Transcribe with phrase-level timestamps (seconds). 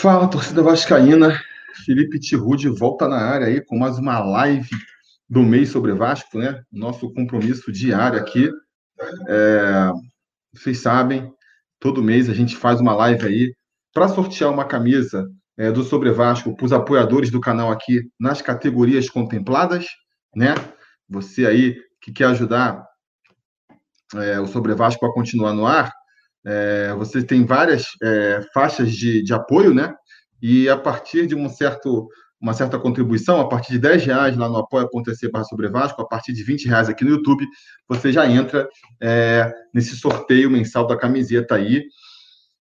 [0.00, 1.38] Fala, torcida vascaína.
[1.84, 4.70] Felipe Tirude volta na área aí com mais uma live
[5.28, 6.62] do mês sobre Vasco, né?
[6.72, 8.50] Nosso compromisso diário aqui.
[9.28, 9.90] É,
[10.54, 11.30] vocês sabem,
[11.78, 13.54] todo mês a gente faz uma live aí
[13.92, 15.28] para sortear uma camisa
[15.58, 19.84] é, do Sobre Vasco para os apoiadores do canal aqui nas categorias contempladas,
[20.34, 20.54] né?
[21.10, 22.86] Você aí que quer ajudar
[24.14, 25.92] é, o Sobre Vasco a continuar no ar,
[26.44, 29.94] é, você tem várias é, faixas de, de apoio, né?
[30.40, 32.08] E a partir de um certo,
[32.40, 36.08] uma certa contribuição, a partir de 10 reais lá no apoia.se barra sobre Vasco, a
[36.08, 37.46] partir de 20 reais aqui no YouTube,
[37.86, 38.68] você já entra
[39.00, 41.84] é, nesse sorteio mensal da camiseta aí.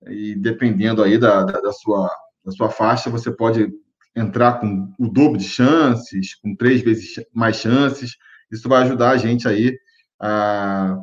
[0.06, 2.10] E dependendo aí da, da, da, sua,
[2.44, 3.72] da sua faixa, você pode
[4.14, 8.16] entrar com o dobro de chances, com três vezes mais chances.
[8.52, 9.76] Isso vai ajudar a gente aí
[10.20, 10.96] a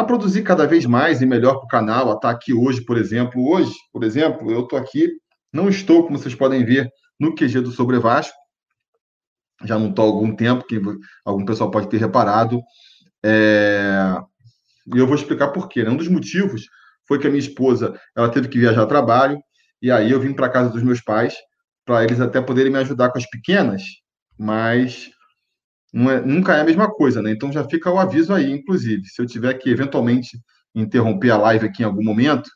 [0.00, 2.98] a produzir cada vez mais e melhor para o canal, a estar aqui hoje, por
[2.98, 3.46] exemplo.
[3.46, 5.08] Hoje, por exemplo, eu estou aqui,
[5.52, 8.36] não estou, como vocês podem ver, no QG do Sobre Vasco.
[9.64, 10.80] Já não estou há algum tempo, que
[11.24, 12.60] algum pessoal pode ter reparado.
[13.24, 14.16] É...
[14.94, 15.84] E eu vou explicar por quê.
[15.84, 15.90] Né?
[15.90, 16.64] Um dos motivos
[17.06, 19.38] foi que a minha esposa ela teve que viajar a trabalho,
[19.82, 21.34] e aí eu vim para casa dos meus pais,
[21.84, 23.82] para eles até poderem me ajudar com as pequenas,
[24.38, 25.10] mas
[25.94, 27.30] é, nunca é a mesma coisa, né?
[27.32, 29.04] Então já fica o aviso aí, inclusive.
[29.06, 30.38] Se eu tiver que eventualmente
[30.74, 32.48] interromper a live aqui em algum momento,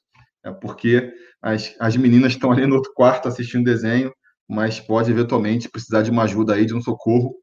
[0.45, 4.13] é porque as, as meninas estão ali no outro quarto assistindo desenho,
[4.49, 7.35] mas pode eventualmente precisar de uma ajuda aí, de um socorro.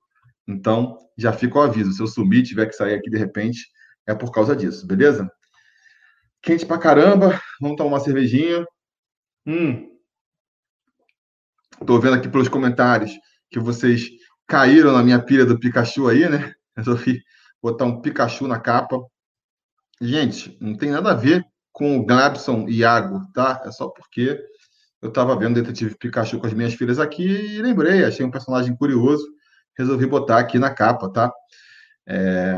[0.47, 1.91] Então já fica o aviso.
[1.91, 3.59] Se eu subir, tiver que sair aqui de repente,
[4.07, 5.29] é por causa disso, beleza?
[6.41, 8.65] Quente pra caramba, vamos tomar uma cervejinha.
[9.45, 9.89] Hum.
[11.85, 13.11] Tô vendo aqui pelos comentários
[13.49, 14.09] que vocês
[14.51, 16.53] caíram na minha pilha do Pikachu aí, né?
[16.75, 17.23] Resolvi
[17.63, 18.99] botar um Pikachu na capa.
[20.01, 23.61] Gente, não tem nada a ver com o Glabson e Iago, tá?
[23.65, 24.37] É só porque
[25.01, 28.75] eu estava vendo Detetive Pikachu com as minhas filhas aqui e lembrei, achei um personagem
[28.75, 29.25] curioso,
[29.77, 31.31] resolvi botar aqui na capa, tá?
[32.05, 32.57] É...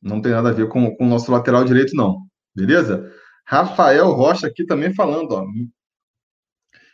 [0.00, 2.18] Não tem nada a ver com, com o nosso lateral direito, não.
[2.54, 3.12] Beleza?
[3.44, 5.44] Rafael Rocha aqui também falando, ó.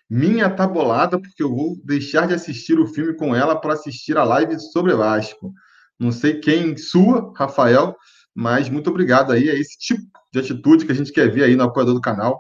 [0.09, 4.17] Minha tá bolada porque eu vou deixar de assistir o filme com ela para assistir
[4.17, 5.53] a live sobre Vasco.
[5.99, 7.97] Não sei quem sua, Rafael,
[8.35, 9.49] mas muito obrigado aí.
[9.49, 12.39] É esse tipo de atitude que a gente quer ver aí no apoiador do canal.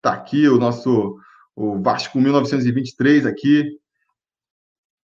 [0.00, 1.16] Tá aqui o nosso
[1.56, 3.64] o Vasco 1923 aqui,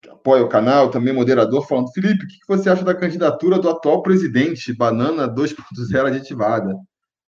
[0.08, 4.02] apoia o canal, também moderador, falando: Felipe, o que você acha da candidatura do atual
[4.02, 6.74] presidente, Banana 2.0 aditivada?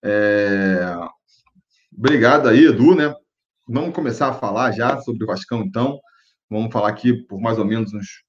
[0.03, 0.95] É...
[1.95, 3.13] Obrigado aí, Edu, né?
[3.71, 5.99] Vamos começar a falar já sobre o Vascão, então.
[6.49, 8.23] Vamos falar aqui por mais ou menos uns,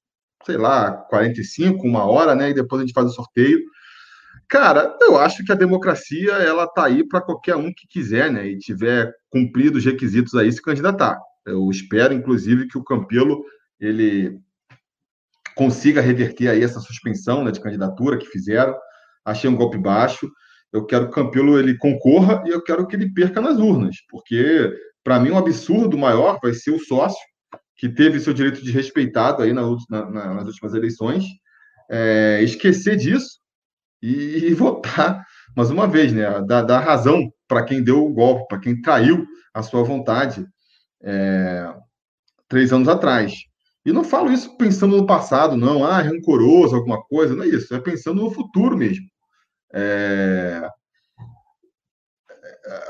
[0.45, 2.51] sei lá, 45, uma hora, né?
[2.51, 3.59] E depois a gente faz o sorteio.
[4.47, 8.45] Cara, eu acho que a democracia ela tá aí para qualquer um que quiser, né?
[8.49, 11.19] E tiver cumprido os requisitos aí se candidatar.
[11.43, 13.43] Eu espero, inclusive, que o Campelo
[13.79, 14.39] ele
[15.55, 18.75] consiga reverter aí essa suspensão né, de candidatura que fizeram.
[19.25, 20.31] Achei um golpe baixo.
[20.71, 23.95] Eu quero que o Campelo ele concorra e eu quero que ele perca nas urnas,
[24.07, 24.71] porque
[25.03, 27.19] para mim, um absurdo maior vai ser o sócio,
[27.75, 31.25] que teve seu direito de respeitado aí na, na, nas últimas eleições,
[31.89, 33.39] é, esquecer disso
[34.01, 35.25] e, e, votar,
[35.55, 39.25] mais uma vez, né, dar, dar razão para quem deu o golpe, para quem traiu
[39.53, 40.45] a sua vontade
[41.03, 41.73] é,
[42.47, 43.33] três anos atrás.
[43.85, 47.73] E não falo isso pensando no passado, não, ah, rancoroso, alguma coisa, não é isso,
[47.73, 49.05] é pensando no futuro mesmo.
[49.73, 50.69] É,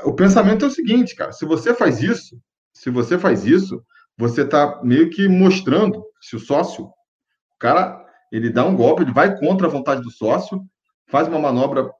[0.04, 2.40] o pensamento é o seguinte, cara, se você faz isso,
[2.72, 3.82] se você faz isso,
[4.16, 9.12] você está meio que mostrando se o sócio, o cara, ele dá um golpe, ele
[9.12, 10.62] vai contra a vontade do sócio,
[11.08, 11.90] faz uma manobra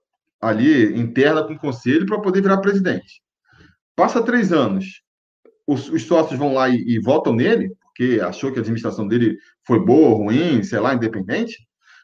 [0.41, 3.23] ali interna com o conselho para poder virar presidente.
[3.95, 5.03] Passa três anos,
[5.67, 9.37] os, os sócios vão lá e, e, votam nele, porque achou que a administração dele
[9.67, 11.57] foi boa ruim, sei lá, independente.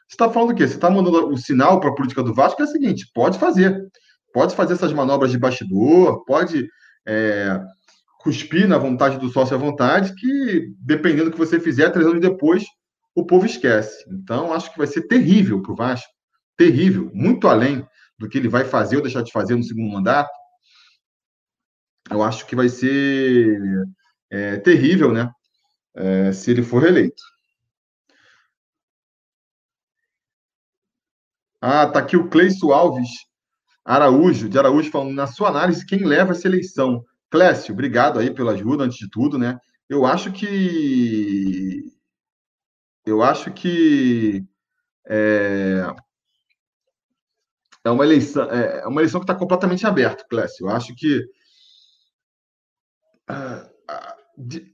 [0.07, 0.67] Você está falando o quê?
[0.67, 3.37] Você está mandando o sinal para a política do Vasco que é o seguinte: pode
[3.37, 3.89] fazer
[4.33, 6.67] pode fazer essas manobras de bastidor, pode
[7.07, 7.59] é,
[8.19, 12.21] cuspir na vontade do sócio à vontade, que dependendo do que você fizer, três anos
[12.21, 12.63] depois,
[13.15, 14.05] o povo esquece.
[14.09, 16.11] Então, acho que vai ser terrível para o Vasco,
[16.57, 17.85] terrível, muito além
[18.17, 20.29] do que ele vai fazer ou deixar de fazer no segundo mandato.
[22.09, 23.57] Eu acho que vai ser
[24.29, 25.31] é, terrível, né?
[25.95, 27.21] É, se ele for reeleito.
[31.61, 33.28] Ah, tá aqui o Cleiso Alves
[33.89, 37.03] Araújo, de Araújo, falando, na sua análise, quem leva essa eleição?
[37.27, 39.57] Clécio, obrigado aí pela ajuda, antes de tudo, né?
[39.89, 41.83] Eu acho que.
[43.03, 44.45] Eu acho que.
[45.07, 45.91] É,
[47.83, 50.67] é uma eleição, é uma eleição que está completamente aberta, Clécio.
[50.67, 51.25] Eu acho que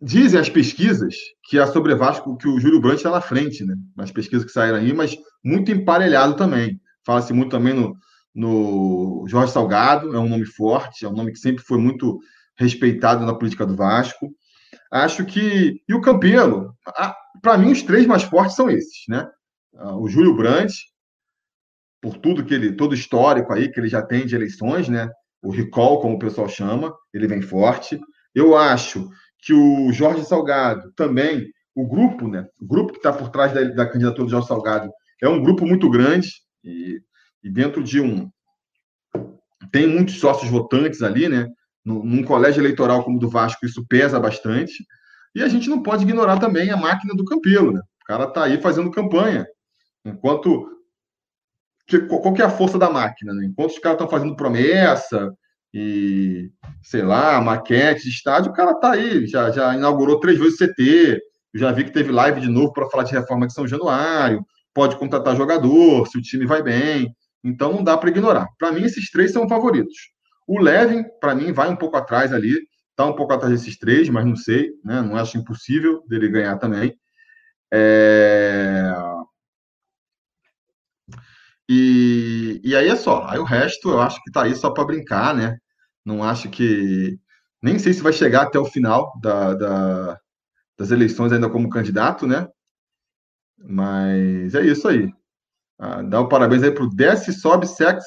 [0.02, 3.76] dizem as pesquisas que a sobre Vasco, que o Júlio Brandt está na frente, né?
[3.96, 6.82] Nas pesquisas que saíram aí, mas muito emparelhado também.
[7.06, 7.96] Fala-se muito também no,
[8.36, 12.20] no Jorge Salgado, é um nome forte, é um nome que sempre foi muito
[12.58, 14.30] respeitado na política do Vasco.
[14.92, 15.82] Acho que.
[15.88, 16.76] E o Campelo,
[17.42, 19.28] para mim, os três mais fortes são esses, né?
[19.78, 20.74] Ah, o Júlio Brandt,
[22.02, 25.10] por tudo que ele, todo histórico aí que ele já tem de eleições, né?
[25.42, 28.00] O recall, como o pessoal chama, ele vem forte.
[28.34, 29.10] Eu acho
[29.40, 32.46] que o Jorge Salgado também, o grupo, né?
[32.60, 34.92] O grupo que está por trás da, da, candidatura do Jorge Salgado
[35.22, 36.28] é um grupo muito grande
[36.64, 37.00] e,
[37.46, 38.30] e dentro de um
[39.72, 41.48] tem muitos sócios votantes ali, né?
[41.84, 44.84] Num, colégio eleitoral como o do Vasco, isso pesa bastante.
[45.36, 47.82] E a gente não pode ignorar também a máquina do Campelo, né?
[48.02, 49.46] O cara está aí fazendo campanha.
[50.04, 50.72] Enquanto.
[52.10, 53.34] Qual que é a força da máquina?
[53.34, 53.46] Né?
[53.46, 55.32] Enquanto os caras estão fazendo promessa,
[55.72, 56.50] e,
[56.82, 60.66] sei lá, maquete de estádio, o cara tá aí, já, já inaugurou três vezes o
[60.66, 61.22] CT,
[61.54, 64.44] já vi que teve live de novo para falar de reforma de São Januário,
[64.74, 67.14] pode contratar jogador, se o time vai bem,
[67.46, 68.48] então não dá para ignorar.
[68.58, 69.96] Para mim, esses três são favoritos.
[70.48, 72.60] O Levin, para mim, vai um pouco atrás ali,
[72.96, 75.02] tá um pouco atrás desses três, mas não sei, né?
[75.02, 76.98] Não acho impossível dele ganhar também.
[77.72, 78.92] É...
[81.70, 83.26] E, e aí é só.
[83.28, 85.58] Aí o resto eu acho que tá aí só para brincar, né?
[86.04, 87.20] Não acho que.
[87.62, 90.20] Nem sei se vai chegar até o final da, da,
[90.78, 92.48] das eleições ainda como candidato, né?
[93.58, 95.12] Mas é isso aí.
[95.78, 98.06] Ah, dá um parabéns aí para o Desce Sobe Sex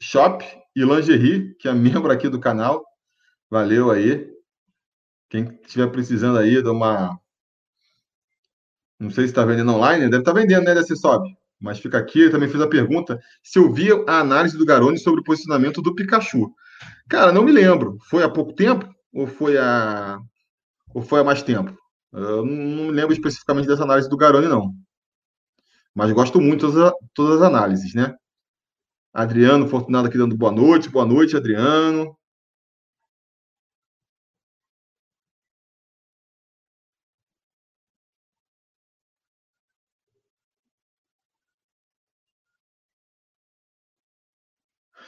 [0.00, 2.84] Shop e Lingerie, que é membro aqui do canal.
[3.50, 4.30] Valeu aí.
[5.30, 7.18] Quem estiver precisando aí de uma.
[8.98, 10.74] Não sei se está vendendo online, deve estar tá vendendo, né?
[10.74, 11.28] Desce Sobe.
[11.60, 14.98] Mas fica aqui, eu também fiz a pergunta se eu via a análise do Garone
[14.98, 16.52] sobre o posicionamento do Pikachu.
[17.08, 17.96] Cara, não me lembro.
[18.08, 20.18] Foi há pouco tempo ou foi há
[20.94, 21.76] ou foi há mais tempo?
[22.12, 24.72] Eu não me lembro especificamente dessa análise do Garone, não.
[25.96, 28.14] Mas gosto muito de todas, as análises, né?
[29.14, 30.90] Adriano Fortunado aqui dando boa noite.
[30.90, 32.14] Boa noite, Adriano.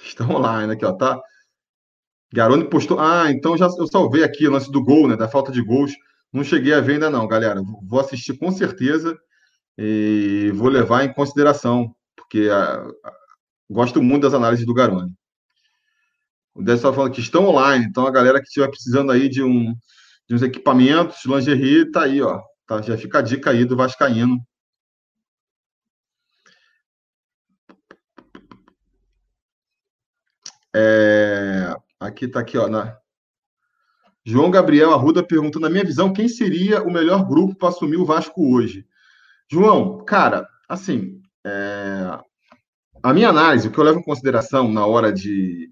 [0.02, 0.92] Estão online aqui, ó.
[0.94, 1.20] Tá,
[2.32, 2.98] Garone postou.
[2.98, 5.16] Ah, então já eu salvei aqui o lance do gol, né?
[5.16, 5.92] Da falta de gols.
[6.32, 7.60] Não cheguei a ver ainda, não, galera.
[7.82, 9.18] Vou assistir com certeza
[9.78, 13.12] e vou levar em consideração, porque a, a,
[13.70, 15.14] gosto muito das análises do Garone.
[16.54, 19.42] O Décio está falando que estão online, então a galera que estiver precisando aí de,
[19.42, 19.72] um,
[20.28, 22.42] de uns equipamentos, lingerie, tá aí, ó.
[22.66, 24.44] Tá, já fica a dica aí do Vascaíno.
[30.74, 32.68] É, Aqui tá aqui, ó.
[32.68, 32.96] Na...
[34.24, 38.04] João Gabriel Arruda pergunta: na minha visão, quem seria o melhor grupo para assumir o
[38.04, 38.86] Vasco hoje?
[39.50, 42.18] João, cara, assim, é...
[43.02, 45.70] a minha análise, o que eu levo em consideração na hora de,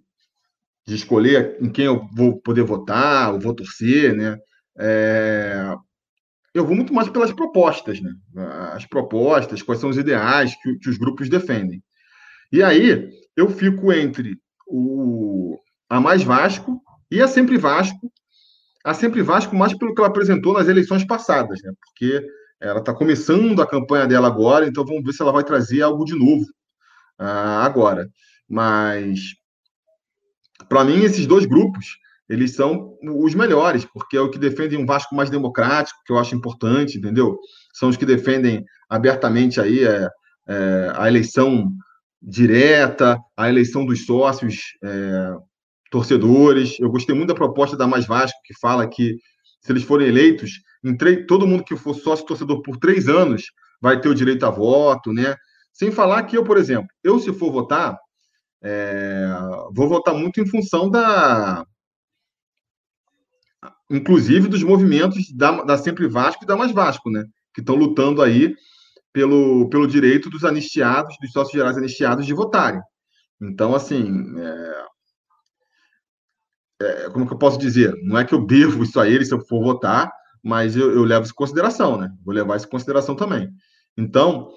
[0.86, 4.38] de escolher em quem eu vou poder votar, ou vou torcer, né?
[4.78, 5.74] É...
[6.54, 8.10] Eu vou muito mais pelas propostas, né?
[8.72, 11.82] As propostas, quais são os ideais que, que os grupos defendem.
[12.50, 15.58] E aí, eu fico entre o,
[15.90, 18.10] a mais Vasco e a Sempre Vasco.
[18.82, 21.72] A Sempre Vasco, mais pelo que ela apresentou nas eleições passadas, né?
[21.78, 22.26] Porque
[22.60, 26.04] ela está começando a campanha dela agora, então vamos ver se ela vai trazer algo
[26.04, 26.44] de novo
[27.20, 28.08] uh, agora.
[28.48, 29.34] Mas,
[30.68, 31.98] para mim, esses dois grupos,
[32.28, 36.18] eles são os melhores, porque é o que defendem um Vasco mais democrático, que eu
[36.18, 37.38] acho importante, entendeu?
[37.72, 40.08] São os que defendem abertamente aí é,
[40.48, 41.70] é, a eleição
[42.20, 45.34] direta, a eleição dos sócios é,
[45.90, 46.78] torcedores.
[46.80, 49.16] Eu gostei muito da proposta da Mais Vasco, que fala que
[49.66, 50.62] se eles forem eleitos,
[51.26, 55.12] todo mundo que for sócio torcedor por três anos vai ter o direito a voto,
[55.12, 55.34] né?
[55.72, 57.98] Sem falar que eu, por exemplo, eu se for votar,
[58.62, 59.26] é,
[59.74, 61.66] vou votar muito em função da,
[63.90, 67.24] inclusive dos movimentos da, da Sempre Vasco e da Mais Vasco, né?
[67.52, 68.54] Que estão lutando aí
[69.12, 72.80] pelo, pelo direito dos anistiados, dos sócios gerais anistiados de votarem.
[73.42, 74.84] Então, assim, é,
[76.80, 77.94] é, como que eu posso dizer?
[78.02, 81.04] Não é que eu devo isso a ele se eu for votar, mas eu, eu
[81.04, 82.10] levo isso em consideração, né?
[82.24, 83.50] Vou levar isso em consideração também.
[83.96, 84.50] Então,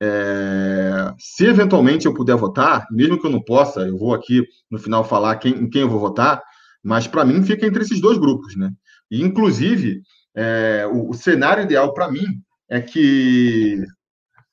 [0.00, 4.78] é, se eventualmente eu puder votar, mesmo que eu não possa, eu vou aqui no
[4.78, 6.42] final falar quem, em quem eu vou votar,
[6.82, 8.70] mas para mim fica entre esses dois grupos, né?
[9.10, 10.02] E, inclusive,
[10.34, 12.26] é, o, o cenário ideal para mim
[12.68, 13.78] é que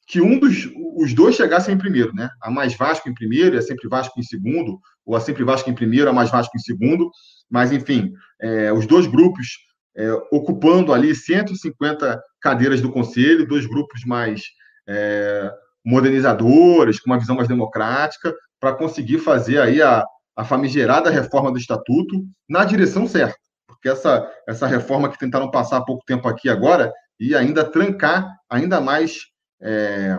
[0.10, 2.30] que um dos os dois chegassem em primeiro, né?
[2.42, 5.76] A mais Vasco em primeiro, a sempre Vasco em segundo, ou a sempre Vasco em
[5.76, 7.10] primeiro, a mais Vasco em segundo.
[7.50, 8.12] Mas, enfim,
[8.42, 9.48] é, os dois grupos
[9.96, 14.42] é, ocupando ali 150 cadeiras do conselho, dois grupos mais
[14.88, 15.52] é,
[15.86, 20.04] modernizadores, com uma visão mais democrática, para conseguir fazer aí a,
[20.36, 23.38] a famigerada reforma do estatuto na direção certa.
[23.68, 28.28] Porque essa, essa reforma que tentaram passar há pouco tempo aqui agora ia ainda trancar
[28.50, 29.30] ainda mais
[29.62, 30.18] é,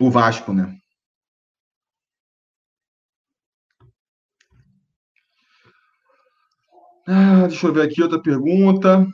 [0.00, 0.78] o Vasco, né?
[7.06, 9.06] Ah, deixa eu ver aqui outra pergunta.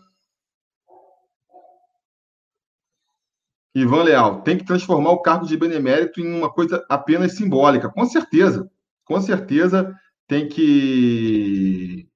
[3.75, 7.89] Ivan Leal, tem que transformar o cargo de benemérito em uma coisa apenas simbólica.
[7.89, 8.71] Com certeza,
[9.05, 9.95] com certeza
[10.27, 12.09] tem que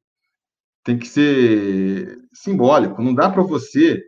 [0.85, 3.01] tem que ser simbólico.
[3.03, 4.03] Não dá para você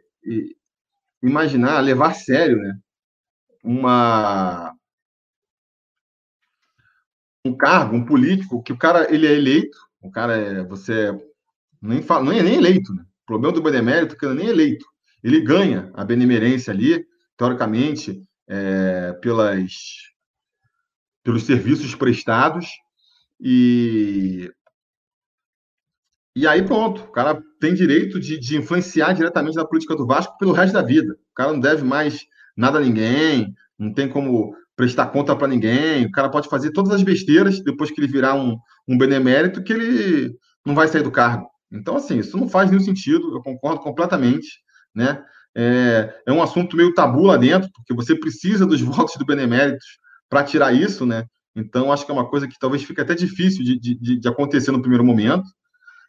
[1.24, 2.78] imaginar, levar a sério, né?
[3.62, 4.74] Uma
[7.46, 11.12] um cargo, um político que o cara ele é eleito, o cara é você
[11.80, 13.02] nem fala, não é nem eleito, né?
[13.22, 14.86] O problema do benemérito é que ele nem é eleito.
[15.22, 19.72] Ele ganha a benemerência ali, teoricamente, é, pelas
[21.22, 22.68] pelos serviços prestados
[23.40, 24.52] e
[26.34, 30.36] e aí pronto, o cara tem direito de, de, influenciar diretamente na política do Vasco
[30.38, 31.14] pelo resto da vida.
[31.14, 32.20] O cara não deve mais
[32.56, 36.04] nada a ninguém, não tem como prestar conta para ninguém.
[36.04, 39.72] O cara pode fazer todas as besteiras depois que ele virar um, um benemérito que
[39.72, 40.36] ele
[40.66, 41.48] não vai sair do cargo.
[41.70, 44.60] Então, assim, isso não faz nenhum sentido, eu concordo completamente,
[44.94, 45.22] né?
[45.56, 49.86] É, é um assunto meio tabu lá dentro, porque você precisa dos votos do beneméritos
[50.28, 51.26] para tirar isso, né?
[51.54, 54.72] Então, acho que é uma coisa que talvez fique até difícil de, de, de acontecer
[54.72, 55.44] no primeiro momento,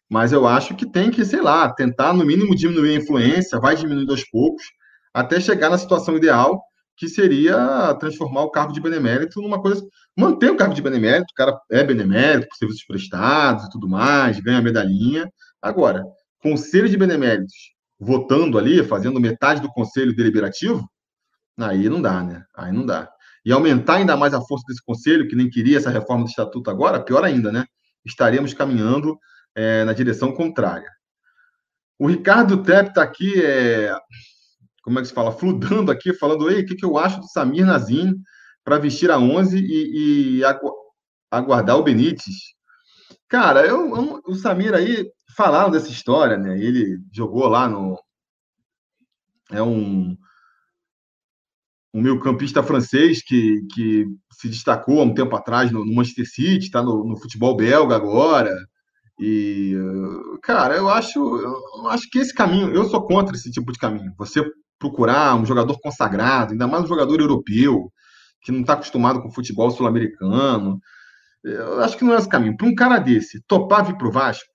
[0.10, 3.76] mas eu acho que tem que, sei lá, tentar no mínimo diminuir a influência, vai
[3.76, 4.64] diminuindo aos poucos,
[5.14, 6.62] até chegar na situação ideal,
[6.98, 9.86] que seria transformar o cargo de benemérito numa coisa.
[10.18, 14.40] Manter o cargo de benemérito, o cara é benemérito, por serviços prestados e tudo mais,
[14.40, 15.30] ganha medalhinha.
[15.62, 16.06] Agora,
[16.42, 17.54] conselho de beneméritos
[18.00, 20.88] votando ali, fazendo metade do conselho deliberativo,
[21.58, 22.44] aí não dá, né?
[22.56, 23.10] Aí não dá.
[23.46, 26.70] E aumentar ainda mais a força desse conselho, que nem queria essa reforma do estatuto
[26.70, 27.66] agora, pior ainda, né?
[28.06, 29.18] Estaremos caminhando
[29.56, 30.92] é, na direção contrária.
[31.98, 33.96] O Ricardo Tepp está aqui, é,
[34.84, 37.28] como é que se fala, fludando aqui, falando, ei, o que, que eu acho do
[37.28, 38.14] Samir Nazim
[38.64, 40.72] para vestir a 11 e, e agu
[41.32, 42.36] aguardar o Benítez?
[43.30, 46.58] Cara, eu, eu, o Samir aí, falaram dessa história, né?
[46.60, 47.98] Ele jogou lá no...
[49.52, 50.18] É um,
[51.94, 56.28] um meio campista francês que, que se destacou há um tempo atrás no, no Manchester
[56.28, 58.54] City, está no, no futebol belga agora,
[59.20, 59.74] e,
[60.44, 64.14] cara, eu acho, eu acho que esse caminho, eu sou contra esse tipo de caminho.
[64.18, 64.44] Você
[64.78, 67.92] procurar um jogador consagrado, ainda mais um jogador europeu,
[68.42, 70.80] que não está acostumado com futebol sul-americano.
[71.44, 72.58] Eu acho que não é esse caminho.
[72.58, 74.50] Para um cara desse topar vir para o Vasco,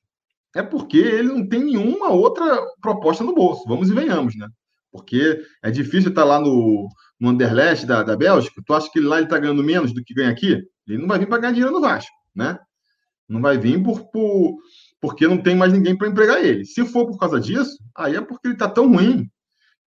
[0.55, 3.64] é porque ele não tem nenhuma outra proposta no bolso.
[3.67, 4.49] Vamos e venhamos, né?
[4.93, 6.88] Porque é difícil estar tá lá no,
[7.19, 8.61] no Anderlecht da, da Bélgica.
[8.64, 10.61] Tu acha que lá ele está ganhando menos do que ganha aqui?
[10.87, 12.59] Ele não vai vir para ganhar dinheiro no Vasco, né?
[13.30, 14.58] Não vai vir por, por
[15.00, 16.64] porque não tem mais ninguém para empregar ele.
[16.64, 19.30] Se for por causa disso, aí é porque ele está tão ruim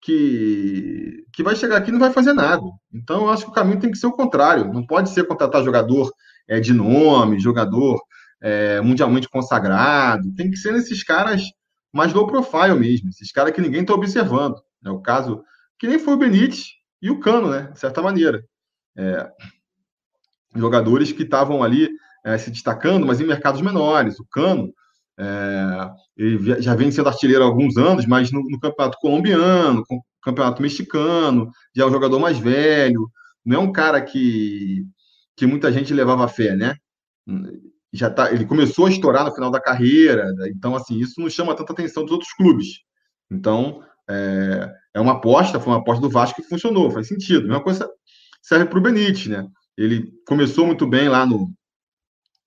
[0.01, 2.63] que, que vai chegar aqui e não vai fazer nada.
[2.91, 4.73] Então, eu acho que o caminho tem que ser o contrário.
[4.73, 6.11] Não pode ser contratar jogador
[6.47, 8.01] é, de nome, jogador
[8.41, 10.33] é, mundialmente consagrado.
[10.35, 11.43] Tem que ser nesses caras
[11.93, 14.55] mais low profile mesmo, esses caras que ninguém está observando.
[14.83, 15.43] É o caso
[15.77, 16.69] que nem foi o Benítez
[17.01, 17.69] e o Cano, né?
[17.71, 18.43] De certa maneira.
[18.97, 19.29] É,
[20.55, 21.89] jogadores que estavam ali
[22.23, 24.19] é, se destacando, mas em mercados menores.
[24.19, 24.73] O Cano
[25.19, 30.03] é, ele já vem sendo artilheiro há alguns anos, mas no, no campeonato colombiano, no
[30.21, 33.09] campeonato mexicano, já é um jogador mais velho,
[33.45, 34.85] não é um cara que,
[35.35, 36.75] que muita gente levava fé, né?
[37.91, 40.49] Já tá, ele começou a estourar no final da carreira, né?
[40.49, 42.67] então assim isso não chama tanta atenção dos outros clubes.
[43.31, 47.41] Então é, é uma aposta, foi uma aposta do Vasco que funcionou, faz sentido.
[47.41, 47.89] A mesma coisa
[48.41, 49.47] serve para o Benítez, né?
[49.77, 51.53] Ele começou muito bem lá no,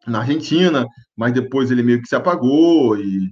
[0.07, 0.87] na Argentina,
[1.17, 3.31] mas depois ele meio que se apagou e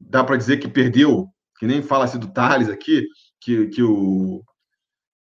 [0.00, 3.04] dá para dizer que perdeu, que nem fala-se do Thales aqui,
[3.40, 4.42] que, que o,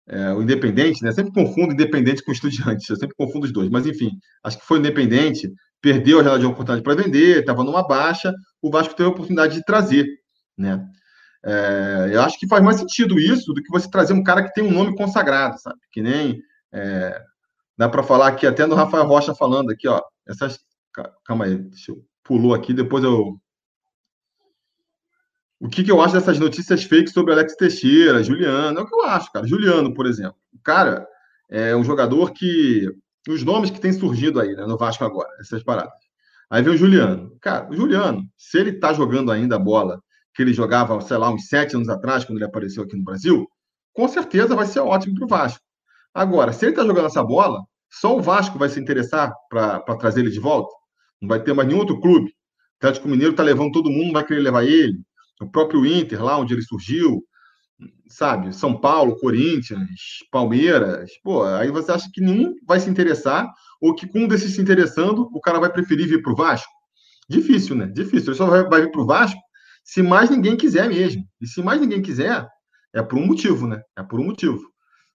[0.06, 1.12] é, o Independente, né?
[1.12, 4.10] Sempre confundo Independente com Estudiantes, eu sempre confundo os dois, mas enfim,
[4.44, 8.70] acho que foi Independente, perdeu a janela de oportunidade para vender, estava numa baixa, o
[8.70, 10.06] Vasco teve a oportunidade de trazer,
[10.56, 10.84] né?
[11.44, 14.52] É, eu acho que faz mais sentido isso do que você trazer um cara que
[14.52, 15.78] tem um nome consagrado, sabe?
[15.92, 16.40] Que nem
[16.72, 17.22] é,
[17.78, 20.58] dá para falar aqui até no Rafael Rocha falando aqui, ó, essas.
[21.24, 22.04] Calma aí, deixa eu.
[22.24, 23.38] Pulou aqui, depois eu.
[25.60, 28.78] O que, que eu acho dessas notícias fakes sobre Alex Teixeira, Juliano?
[28.78, 29.46] É o que eu acho, cara.
[29.46, 30.36] Juliano, por exemplo.
[30.62, 31.06] cara
[31.48, 32.86] é um jogador que.
[33.28, 35.92] Os nomes que têm surgido aí, né, no Vasco agora, essas paradas.
[36.50, 37.36] Aí vem o Juliano.
[37.40, 40.02] Cara, o Juliano, se ele tá jogando ainda a bola
[40.34, 43.46] que ele jogava, sei lá, uns sete anos atrás, quando ele apareceu aqui no Brasil,
[43.92, 45.67] com certeza vai ser ótimo para o Vasco.
[46.14, 47.60] Agora, se ele está jogando essa bola,
[47.90, 50.74] só o Vasco vai se interessar para trazer ele de volta.
[51.20, 52.30] Não vai ter mais nenhum outro clube.
[52.30, 55.00] O Atlético Mineiro está levando todo mundo, vai querer levar ele.
[55.40, 57.22] O próprio Inter, lá onde ele surgiu,
[58.08, 58.54] sabe?
[58.54, 59.88] São Paulo, Corinthians,
[60.30, 61.10] Palmeiras.
[61.22, 63.48] Pô, aí você acha que nenhum vai se interessar,
[63.80, 66.70] ou que com um desses se interessando, o cara vai preferir vir para o Vasco?
[67.28, 67.86] Difícil, né?
[67.86, 68.30] Difícil.
[68.30, 69.40] Ele só vai, vai vir para o Vasco
[69.84, 71.24] se mais ninguém quiser mesmo.
[71.40, 72.46] E se mais ninguém quiser,
[72.92, 73.80] é por um motivo, né?
[73.96, 74.60] É por um motivo.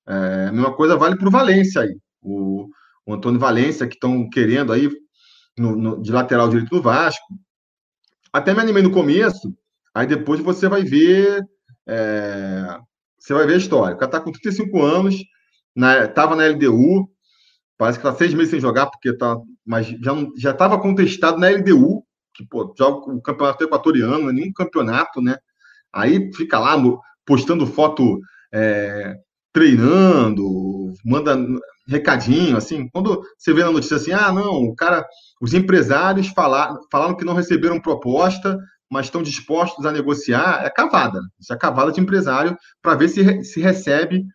[0.07, 1.97] É, a mesma coisa vale para o Valência aí.
[2.21, 2.67] O,
[3.05, 4.89] o Antônio Valência, que estão querendo aí
[5.57, 7.25] no, no, de lateral direito no Vasco.
[8.31, 9.55] Até me animei no começo,
[9.93, 11.41] aí depois você vai ver.
[11.87, 12.77] É,
[13.19, 13.95] você vai ver a história.
[13.95, 15.15] O cara está com 35 anos,
[15.75, 17.09] estava na, na LDU,
[17.77, 19.37] parece que está seis meses sem jogar, porque tá.
[19.65, 19.87] Mas
[20.37, 25.21] já estava contestado na LDU, que pô, joga o campeonato equatoriano, não é nenhum campeonato,
[25.21, 25.37] né?
[25.91, 26.75] Aí fica lá
[27.25, 28.19] postando foto
[28.51, 29.15] é,
[29.53, 31.37] treinando, manda
[31.87, 32.89] recadinho, assim.
[32.89, 35.05] Quando você vê na notícia assim, ah, não, o cara,
[35.39, 38.57] os empresários falaram, falaram que não receberam proposta,
[38.89, 41.19] mas estão dispostos a negociar, é cavada.
[41.39, 44.25] Isso é cavada de empresário para ver se, se recebe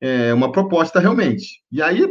[0.00, 1.62] é, uma proposta realmente.
[1.70, 2.06] E aí,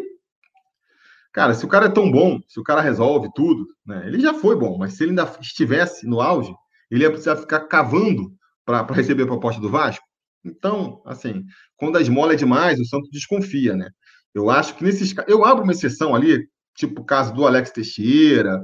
[1.33, 4.33] cara, se o cara é tão bom, se o cara resolve tudo, né, ele já
[4.33, 6.53] foi bom, mas se ele ainda estivesse no auge,
[6.89, 8.31] ele ia precisar ficar cavando
[8.65, 10.06] para receber a proposta do Vasco.
[10.46, 11.44] Então, assim,
[11.77, 13.89] quando a esmola é demais, o santo desconfia, né?
[14.34, 18.62] Eu acho que nesses eu abro uma exceção ali, tipo o caso do Alex Teixeira,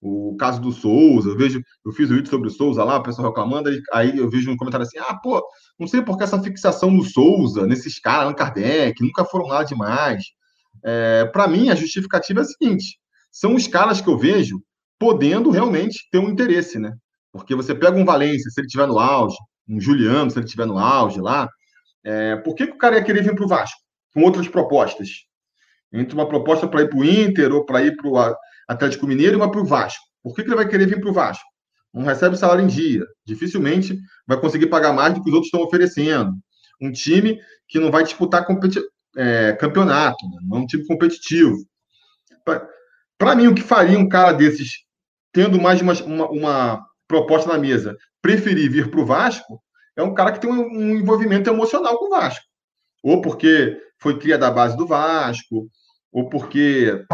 [0.00, 3.02] o caso do Souza, eu vejo, eu fiz o vídeo sobre o Souza lá, o
[3.04, 5.40] pessoal reclamando, aí eu vejo um comentário assim, ah, pô,
[5.78, 9.62] não sei por que essa fixação no Souza, nesses caras, no Kardec, nunca foram lá
[9.62, 10.24] demais.
[10.84, 12.98] É, para mim, a justificativa é a seguinte,
[13.30, 14.60] são os caras que eu vejo
[14.98, 16.92] podendo realmente ter um interesse, né?
[17.32, 19.36] Porque você pega um Valência, se ele estiver no auge,
[19.68, 21.48] um Juliano, se ele estiver no auge lá,
[22.04, 23.80] é, por que, que o cara ia querer vir para o Vasco
[24.12, 25.26] com outras propostas?
[25.92, 28.36] Entre uma proposta para ir para o Inter ou para ir para o
[28.68, 30.02] Atlético Mineiro e uma para o Vasco.
[30.22, 31.44] Por que, que ele vai querer vir para o Vasco?
[31.92, 33.04] Não recebe salário em dia.
[33.24, 36.32] Dificilmente vai conseguir pagar mais do que os outros estão oferecendo.
[36.80, 38.46] Um time que não vai disputar
[39.16, 40.38] é, campeonato, né?
[40.42, 41.56] não é um time competitivo.
[43.18, 44.84] Para mim, o que faria um cara desses,
[45.32, 49.60] tendo mais uma, uma, uma proposta na mesa, preferir vir para o Vasco,
[49.96, 52.46] é um cara que tem um, envolvimento emocional com o Vasco.
[53.02, 55.68] Ou porque foi cria da base do Vasco,
[56.12, 57.04] ou porque.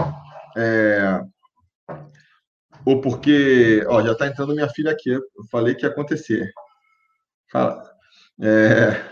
[0.57, 1.21] É,
[2.85, 3.85] ou porque.
[3.88, 5.11] Ó, já está entrando minha filha aqui.
[5.11, 6.53] Eu falei que ia acontecer.
[7.51, 7.83] Fala.
[8.40, 9.03] É,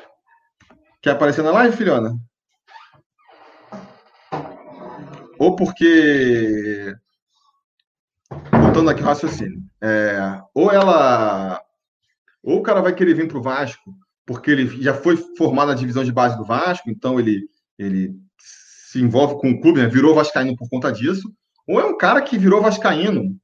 [1.02, 2.14] quer aparecer na live, filhona?
[5.38, 6.94] Ou porque.
[8.52, 9.62] Voltando aqui o raciocínio.
[9.80, 11.65] É, ou ela
[12.46, 13.92] ou o cara vai querer vir para o Vasco
[14.24, 19.00] porque ele já foi formado na divisão de base do Vasco, então ele, ele se
[19.00, 19.88] envolve com o clube, né?
[19.88, 21.30] virou vascaíno por conta disso,
[21.66, 23.36] ou é um cara que virou vascaíno,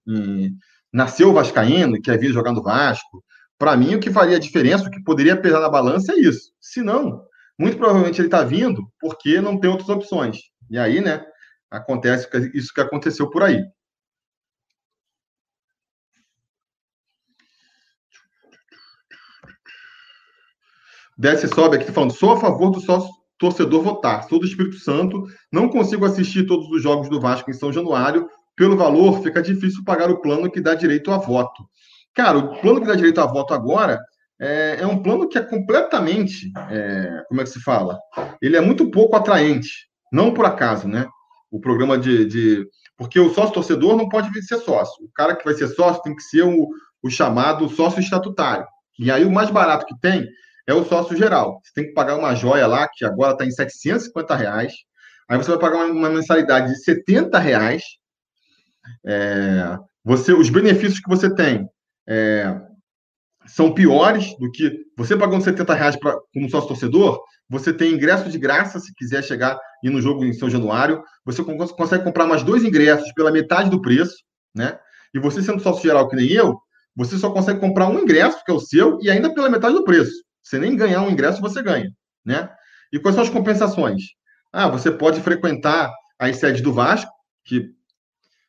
[0.92, 3.22] nasceu vascaíno, quer vir jogar no Vasco.
[3.58, 6.52] Para mim, o que faria a diferença, o que poderia pesar na balança é isso.
[6.60, 7.24] Se não,
[7.58, 10.38] muito provavelmente ele está vindo porque não tem outras opções.
[10.68, 11.24] E aí, né,
[11.70, 13.64] acontece isso que aconteceu por aí.
[21.22, 23.08] Desce e sobe aqui, tá falando, sou a favor do sócio
[23.38, 24.24] torcedor votar.
[24.28, 28.28] Sou do Espírito Santo, não consigo assistir todos os jogos do Vasco em São Januário.
[28.56, 31.64] Pelo valor, fica difícil pagar o plano que dá direito a voto.
[32.12, 34.00] Cara, o plano que dá direito a voto agora
[34.40, 38.00] é, é um plano que é completamente, é, como é que se fala?
[38.42, 39.70] Ele é muito pouco atraente.
[40.12, 41.06] Não por acaso, né?
[41.52, 45.04] O programa de, de porque o sócio torcedor não pode ser sócio.
[45.04, 46.68] O cara que vai ser sócio tem que ser o,
[47.00, 48.66] o chamado sócio estatutário.
[48.98, 50.28] E aí o mais barato que tem
[50.66, 51.60] é o sócio geral.
[51.62, 54.72] Você tem que pagar uma joia lá, que agora está em 750 reais.
[55.28, 57.82] Aí você vai pagar uma, mensalidade de 70 reais.
[59.06, 61.68] É, você, os benefícios que você tem
[62.08, 62.60] é,
[63.46, 67.20] são piores do que você pagando 70 reais pra, como sócio torcedor.
[67.48, 71.02] Você tem ingresso de graça se quiser chegar e no jogo em São Januário.
[71.24, 74.16] Você consegue comprar mais dois ingressos pela metade do preço,
[74.54, 74.78] né?
[75.14, 76.58] E você sendo sócio geral que nem eu,
[76.96, 79.84] você só consegue comprar um ingresso, que é o seu, e ainda pela metade do
[79.84, 80.12] preço.
[80.42, 81.90] Você nem ganhar um ingresso, você ganha,
[82.24, 82.48] né?
[82.92, 84.02] E quais são as compensações?
[84.52, 87.10] Ah, você pode frequentar as sedes do Vasco,
[87.44, 87.70] que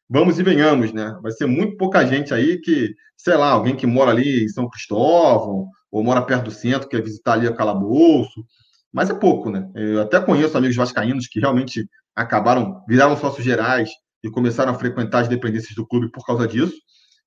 [0.09, 1.17] vamos e venhamos, né?
[1.21, 4.69] Vai ser muito pouca gente aí que, sei lá, alguém que mora ali em São
[4.69, 8.43] Cristóvão, ou mora perto do centro, quer visitar ali o calabouço.
[8.91, 9.69] mas é pouco, né?
[9.75, 13.89] Eu até conheço amigos vascaínos que realmente acabaram, viraram sócios gerais
[14.23, 16.75] e começaram a frequentar as dependências do clube por causa disso,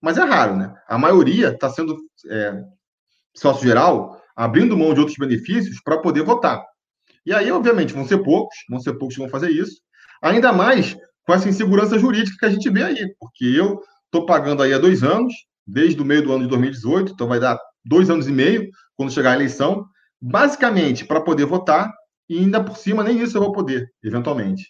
[0.00, 0.72] mas é raro, né?
[0.88, 1.96] A maioria está sendo
[2.30, 2.62] é,
[3.34, 6.62] sócio geral, abrindo mão de outros benefícios para poder votar.
[7.24, 9.80] E aí, obviamente, vão ser poucos, vão ser poucos que vão fazer isso,
[10.22, 14.62] ainda mais com essa insegurança jurídica que a gente vê aí, porque eu estou pagando
[14.62, 15.32] aí há dois anos,
[15.66, 19.12] desde o meio do ano de 2018, então vai dar dois anos e meio quando
[19.12, 19.84] chegar a eleição,
[20.20, 21.92] basicamente para poder votar,
[22.28, 24.68] e ainda por cima nem isso eu vou poder, eventualmente.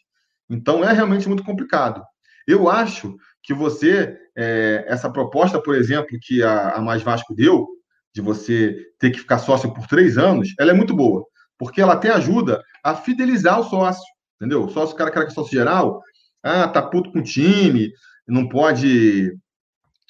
[0.49, 2.03] Então é realmente muito complicado.
[2.47, 7.67] Eu acho que você, é, essa proposta, por exemplo, que a, a Mais Vasco deu,
[8.17, 11.23] de você ter que ficar sócio por três anos, ela é muito boa,
[11.59, 14.65] porque ela até ajuda a fidelizar o sócio, entendeu?
[14.65, 16.01] O sócio, o cara que é sócio geral,
[16.43, 17.93] ah, tá puto com o time,
[18.27, 19.37] não pode.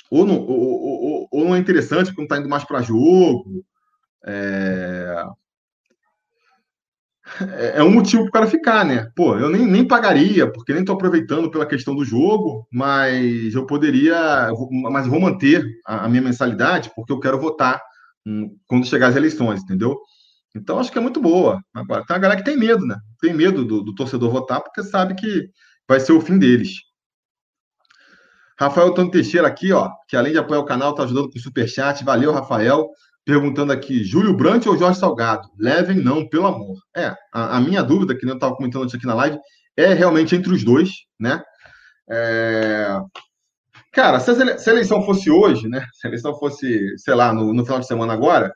[0.09, 3.65] Ou não, ou, ou, ou não é interessante porque não tá indo mais para jogo.
[4.25, 5.25] É...
[7.41, 7.79] é...
[7.79, 9.11] é um motivo para o cara ficar, né?
[9.17, 13.67] Pô, eu nem, nem pagaria, porque nem estou aproveitando pela questão do jogo, mas eu
[13.67, 14.49] poderia,
[14.93, 17.83] mas vou manter a, a minha mensalidade porque eu quero votar
[18.67, 19.99] quando chegar as eleições, entendeu?
[20.55, 21.61] Então acho que é muito boa.
[21.75, 22.97] Agora, tem a galera que tem medo, né?
[23.21, 25.49] Tem medo do, do torcedor votar porque sabe que
[25.89, 26.81] vai ser o fim deles.
[28.59, 31.43] Rafael Tony Teixeira aqui, ó, que além de apoiar o canal, tá ajudando com o
[31.43, 32.03] superchat.
[32.03, 32.89] Valeu, Rafael.
[33.25, 35.49] Perguntando aqui, Júlio Brandt ou Jorge Salgado?
[35.59, 36.79] Levem não, pelo amor.
[36.97, 39.37] É, a, a minha dúvida, que eu estava comentando antes aqui na live,
[39.77, 41.43] é realmente entre os dois, né?
[42.09, 42.99] É...
[43.97, 45.87] Cara, se a, eleição fosse hoje, né?
[45.95, 48.55] Se a eleição fosse, sei lá, no, no final de semana agora,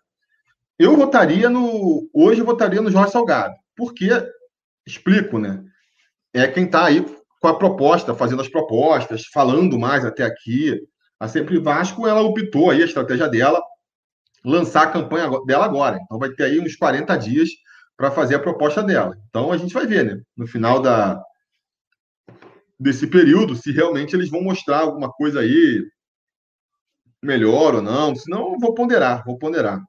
[0.79, 2.07] eu votaria no.
[2.13, 3.55] Hoje eu votaria no Jorge Salgado.
[3.75, 4.11] Porque,
[4.87, 5.65] explico, né?
[6.35, 7.07] É quem está aí
[7.41, 10.79] com a proposta, fazendo as propostas, falando mais até aqui.
[11.19, 13.63] A Sempre Vasco, ela optou aí, a estratégia dela,
[14.45, 15.99] lançar a campanha dela agora.
[16.05, 17.49] Então vai ter aí uns 40 dias
[17.97, 19.17] para fazer a proposta dela.
[19.31, 20.21] Então a gente vai ver, né?
[20.37, 21.19] No final da,
[22.81, 25.87] desse período, se realmente eles vão mostrar alguma coisa aí
[27.23, 28.17] melhor ou não.
[28.17, 29.85] Senão, vou ponderar, vou ponderar.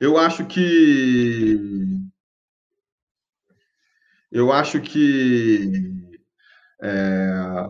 [0.00, 1.56] Eu acho que.
[4.32, 5.72] Eu acho que
[6.82, 7.68] é,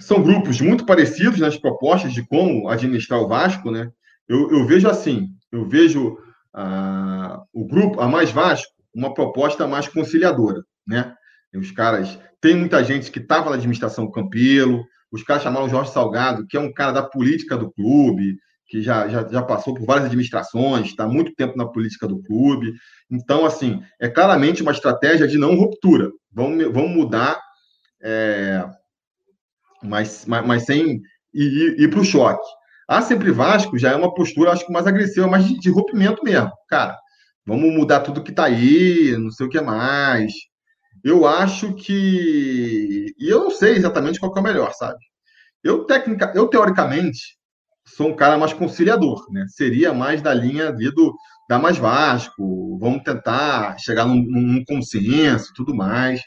[0.00, 3.90] são grupos muito parecidos nas propostas de como administrar o Vasco, né?
[4.28, 6.18] Eu, eu vejo assim, eu vejo
[6.52, 11.14] ah, o grupo, a Mais Vasco, uma proposta mais conciliadora, né?
[11.54, 16.46] Os caras, tem muita gente que estava na administração Campelo, os caras chamaram Jorge Salgado,
[16.46, 20.06] que é um cara da política do clube, que já, já, já passou por várias
[20.06, 22.72] administrações, está muito tempo na política do clube.
[23.10, 26.10] Então, assim, é claramente uma estratégia de não ruptura.
[26.32, 27.38] Vamos, vamos mudar
[28.02, 28.68] é,
[29.82, 31.00] mas, mas, mas, sem
[31.32, 32.46] ir, ir para o choque.
[32.88, 36.22] A Sempre Vasco já é uma postura, acho que mais agressiva, mais de, de rompimento
[36.24, 36.50] mesmo.
[36.68, 36.98] Cara,
[37.46, 40.32] vamos mudar tudo que está aí, não sei o que mais.
[41.04, 43.14] Eu acho que.
[43.18, 44.98] E eu não sei exatamente qual é o melhor, sabe?
[45.62, 47.36] Eu, técnica, eu teoricamente,
[47.86, 49.44] sou um cara mais conciliador, né?
[49.48, 51.14] Seria mais da linha de do,
[51.48, 56.20] da mais Vasco, vamos tentar chegar num, num consenso tudo mais.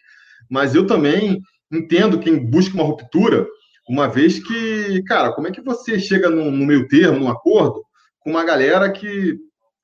[0.49, 1.39] Mas eu também
[1.71, 3.45] entendo quem busca uma ruptura,
[3.89, 7.83] uma vez que, cara, como é que você chega no, no meio termo, num acordo,
[8.19, 9.37] com uma galera que,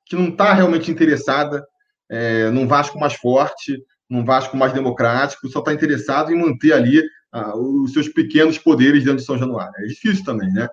[0.06, 1.64] que não está realmente interessada
[2.10, 3.78] é, num Vasco mais forte,
[4.12, 9.06] num Vasco mais democrático, só está interessado em manter ali ah, os seus pequenos poderes
[9.06, 9.74] dentro de São Januário.
[9.78, 10.68] É difícil também, né?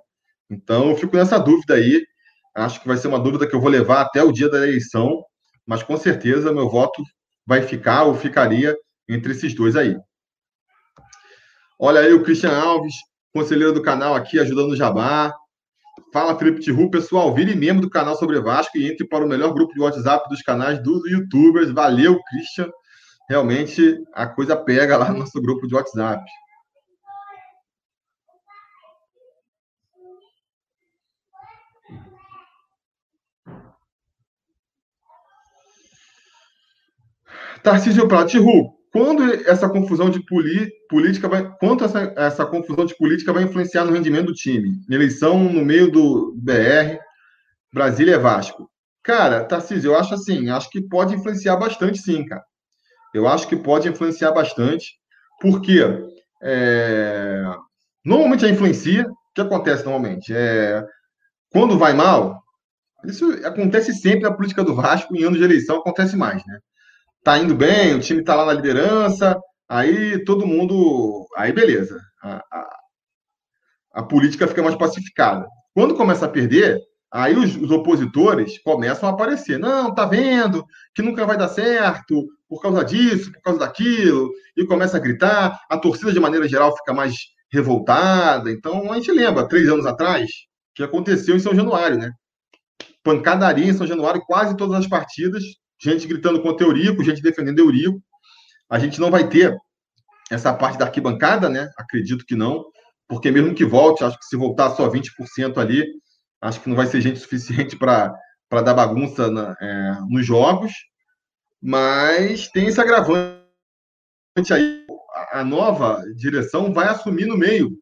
[0.51, 2.05] Então, eu fico nessa dúvida aí.
[2.53, 5.23] Acho que vai ser uma dúvida que eu vou levar até o dia da eleição,
[5.65, 7.01] mas com certeza meu voto
[7.47, 8.77] vai ficar ou ficaria
[9.09, 9.97] entre esses dois aí.
[11.79, 12.95] Olha aí o Christian Alves,
[13.33, 15.33] conselheiro do canal aqui, ajudando o Jabá.
[16.13, 16.91] Fala, Felipe Tiru.
[16.91, 20.29] Pessoal, vire membro do canal sobre Vasco e entre para o melhor grupo de WhatsApp
[20.29, 21.71] dos canais dos youtubers.
[21.71, 22.69] Valeu, Christian.
[23.29, 26.25] Realmente a coisa pega lá no nosso grupo de WhatsApp.
[37.63, 40.25] Tarcísio Prato, Tiru, quando essa confusão de
[40.89, 44.81] política vai, quanto essa, essa confusão de política vai influenciar no rendimento do time?
[44.89, 46.99] Eleição no meio do BR,
[47.73, 48.71] Brasília é Vasco.
[49.03, 52.48] Cara, Tarcísio, eu acho assim, acho que pode influenciar bastante, sim, cara.
[53.15, 54.95] Eu acho que pode influenciar bastante,
[55.41, 55.81] porque
[56.43, 57.43] é,
[58.05, 59.07] normalmente a influencia.
[59.09, 60.35] O que acontece normalmente?
[60.35, 60.85] É,
[61.53, 62.43] quando vai mal,
[63.05, 66.59] isso acontece sempre na política do Vasco, em anos de eleição acontece mais, né?
[67.29, 71.27] tá indo bem, o time tá lá na liderança, aí todo mundo.
[71.37, 72.01] Aí beleza.
[72.23, 72.77] A, a,
[73.97, 75.47] a política fica mais pacificada.
[75.75, 76.79] Quando começa a perder,
[77.11, 79.59] Aí os, os, opositores começam a aparecer.
[79.59, 80.63] Não, tá vendo
[80.95, 85.61] que nunca vai dar certo por causa disso, por causa daquilo, e começa a gritar.
[85.69, 87.15] A torcida, de maneira geral, fica mais
[87.53, 88.51] revoltada.
[88.51, 90.31] Então, a gente lembra, três anos atrás,
[90.75, 92.11] que aconteceu em São Januário, né?
[93.03, 95.43] Pancadaria em São Januário, quase todas as partidas,
[95.81, 98.01] gente gritando contra Eurico, gente defendendo Eurico.
[98.71, 99.57] A gente não vai ter
[100.31, 101.71] essa parte da arquibancada, né?
[101.77, 102.65] Acredito que não,
[103.09, 105.85] porque mesmo que volte, acho que se voltar só 20% ali,
[106.41, 108.13] acho que não vai ser gente suficiente para
[108.63, 110.73] dar bagunça na, é, nos jogos.
[111.61, 113.43] Mas tem esse agravante
[114.53, 114.87] aí.
[115.33, 117.77] A nova direção vai assumir no meio,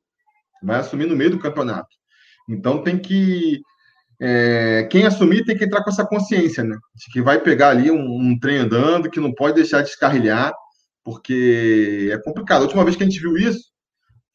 [0.62, 1.88] vai assumir no meio do campeonato.
[2.48, 3.60] Então tem que
[4.20, 6.76] é, quem assumir tem que entrar com essa consciência, né?
[6.94, 10.54] De que vai pegar ali um, um trem andando, que não pode deixar de descarrilhar,
[11.04, 12.60] porque é complicado.
[12.60, 13.70] A última vez que a gente viu isso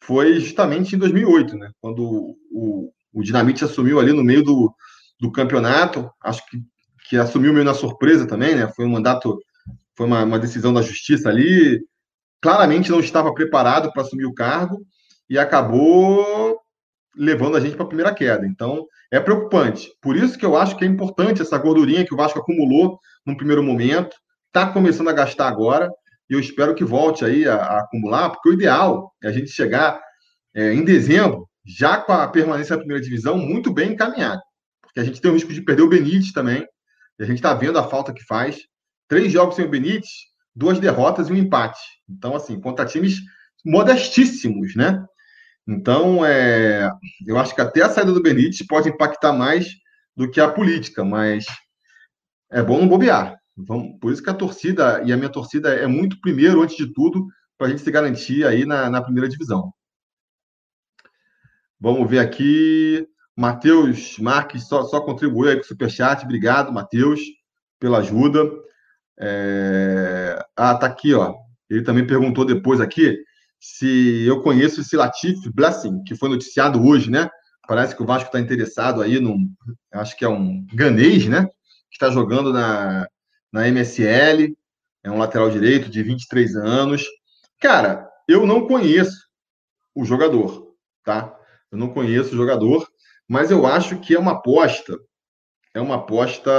[0.03, 1.71] foi justamente em 2008, né?
[1.81, 4.73] Quando o, o Dinamite assumiu ali no meio do,
[5.19, 6.57] do campeonato, acho que,
[7.11, 8.69] que assumiu meio na surpresa também, né?
[8.73, 9.37] Foi um mandato,
[9.97, 11.83] foi uma, uma decisão da justiça ali,
[12.41, 14.81] claramente não estava preparado para assumir o cargo
[15.29, 16.57] e acabou
[17.13, 18.47] levando a gente para a primeira queda.
[18.47, 19.91] Então, é preocupante.
[20.01, 23.35] Por isso que eu acho que é importante essa gordurinha que o Vasco acumulou no
[23.35, 24.15] primeiro momento,
[24.47, 25.91] está começando a gastar agora,
[26.29, 29.49] e eu espero que volte aí a, a acumular, porque o ideal é a gente
[29.49, 29.99] chegar
[30.55, 34.41] é, em dezembro, já com a permanência na primeira divisão, muito bem encaminhado.
[34.81, 36.65] Porque a gente tem o risco de perder o Benítez também,
[37.23, 38.59] a gente está vendo a falta que faz.
[39.07, 40.09] Três jogos sem o Benítez,
[40.55, 41.79] duas derrotas e um empate.
[42.09, 43.19] Então, assim, contra times
[43.65, 45.05] modestíssimos, né?
[45.67, 46.89] Então, é,
[47.25, 49.67] eu acho que até a saída do Benítez pode impactar mais
[50.15, 51.45] do que a política, mas
[52.51, 53.37] é bom não bobear.
[53.55, 56.91] Vamos, por isso que a torcida, e a minha torcida é muito primeiro, antes de
[56.91, 59.71] tudo, para a gente se garantir aí na, na primeira divisão.
[61.79, 63.07] Vamos ver aqui.
[63.37, 66.23] Matheus Marques só, só contribuiu aí com o Superchat.
[66.23, 67.19] Obrigado, Matheus,
[67.79, 68.49] pela ajuda.
[69.19, 70.43] É...
[70.55, 71.35] Ah, tá aqui, ó.
[71.69, 73.17] Ele também perguntou depois aqui
[73.59, 77.29] se eu conheço esse Latif Blessing, que foi noticiado hoje, né?
[77.67, 79.53] Parece que o Vasco está interessado aí num.
[79.93, 81.45] Acho que é um ganês, né?
[81.45, 83.07] Que está jogando na,
[83.53, 84.57] na MSL.
[85.03, 87.05] É um lateral direito de 23 anos.
[87.59, 89.27] Cara, eu não conheço
[89.93, 91.37] o jogador, tá?
[91.71, 92.90] Eu não conheço o jogador,
[93.31, 94.99] mas eu acho que é uma aposta.
[95.73, 96.51] É uma aposta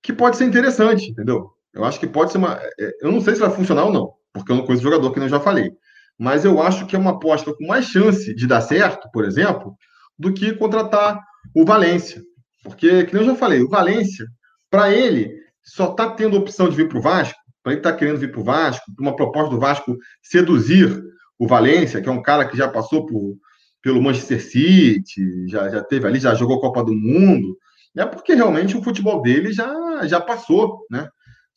[0.00, 1.50] que pode ser interessante, entendeu?
[1.72, 2.54] Eu acho que pode ser uma.
[2.78, 5.12] É, eu não sei se vai funcionar ou não, porque eu não conheço o jogador,
[5.12, 5.72] que eu já falei.
[6.16, 9.76] Mas eu acho que é uma aposta com mais chance de dar certo, por exemplo,
[10.16, 11.20] do que contratar
[11.52, 12.22] o Valência.
[12.62, 14.24] Porque, que eu já falei, o Valência,
[14.70, 17.98] para ele, só está tendo opção de vir para o Vasco, para ele estar tá
[17.98, 21.02] querendo vir para o Vasco, uma proposta do Vasco seduzir
[21.36, 23.36] o Valência, que é um cara que já passou por,
[23.84, 27.54] pelo Manchester City, já, já teve ali, já jogou Copa do Mundo,
[27.94, 31.06] é porque realmente o futebol dele já, já passou, né?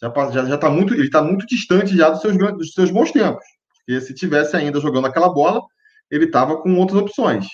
[0.02, 3.13] já já, já tá muito, ele está muito distante já dos seus, dos seus bons
[3.13, 3.46] tempos.
[3.78, 5.62] Porque se tivesse ainda jogando aquela bola,
[6.12, 7.48] ele estava com outras opções.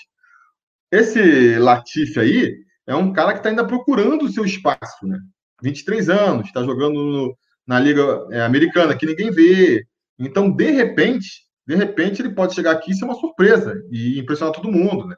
[0.90, 5.18] Esse Latifi aí é um cara que está ainda procurando o seu espaço, né?
[5.62, 9.86] 23 anos, está jogando no, na Liga é, Americana, que ninguém vê.
[10.18, 14.54] Então, de repente, de repente, ele pode chegar aqui e ser uma surpresa e impressionar
[14.54, 15.16] todo mundo, né?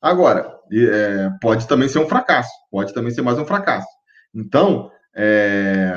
[0.00, 3.88] Agora, é, pode também ser um fracasso, pode também ser mais um fracasso.
[4.34, 5.92] Então, é,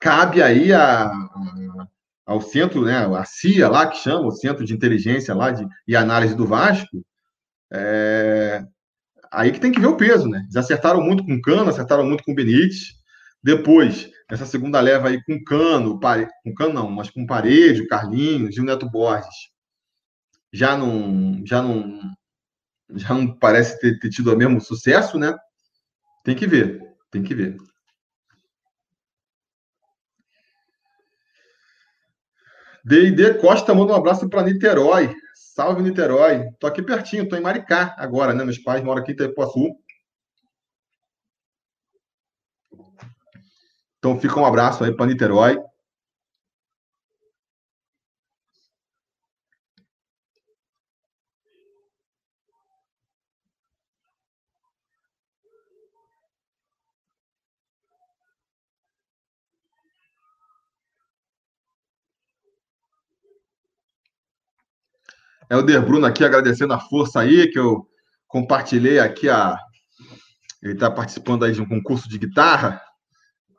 [0.00, 1.86] cabe aí a, a,
[2.26, 5.96] ao centro, né, a CIA lá, que chama, o Centro de Inteligência lá de, e
[5.96, 7.04] Análise do Vasco,
[7.72, 8.64] é,
[9.30, 10.40] aí que tem que ver o peso, né?
[10.42, 12.92] Eles acertaram muito com Cano, acertaram muito com Benítez,
[13.42, 18.56] depois, essa segunda leva aí com Cano, pare, com Cano não, mas com Parede, Carlinhos
[18.56, 19.50] e o Neto Borges,
[20.52, 22.00] já não, já não,
[22.94, 25.36] já não parece ter, ter tido o mesmo sucesso, né?
[26.24, 27.56] Tem que ver, tem que ver.
[32.84, 35.14] D&D Costa manda um abraço para Niterói.
[35.34, 36.50] Salve, Niterói.
[36.58, 38.44] Tô aqui pertinho, tô em Maricá agora, né?
[38.44, 39.76] Meus pais moram aqui em Itaipuaçu.
[44.04, 45.56] Então fica um abraço aí para Niterói.
[65.48, 67.86] É o Der Bruno aqui agradecendo a força aí, que eu
[68.26, 69.56] compartilhei aqui a.
[70.60, 72.82] Ele está participando aí de um concurso de guitarra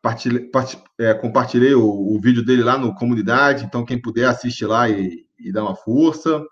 [0.04, 4.66] partilhe part, é, compartilhei o, o, vídeo dele lá no comunidade, então quem puder assiste
[4.66, 6.44] lá e, e dá uma força.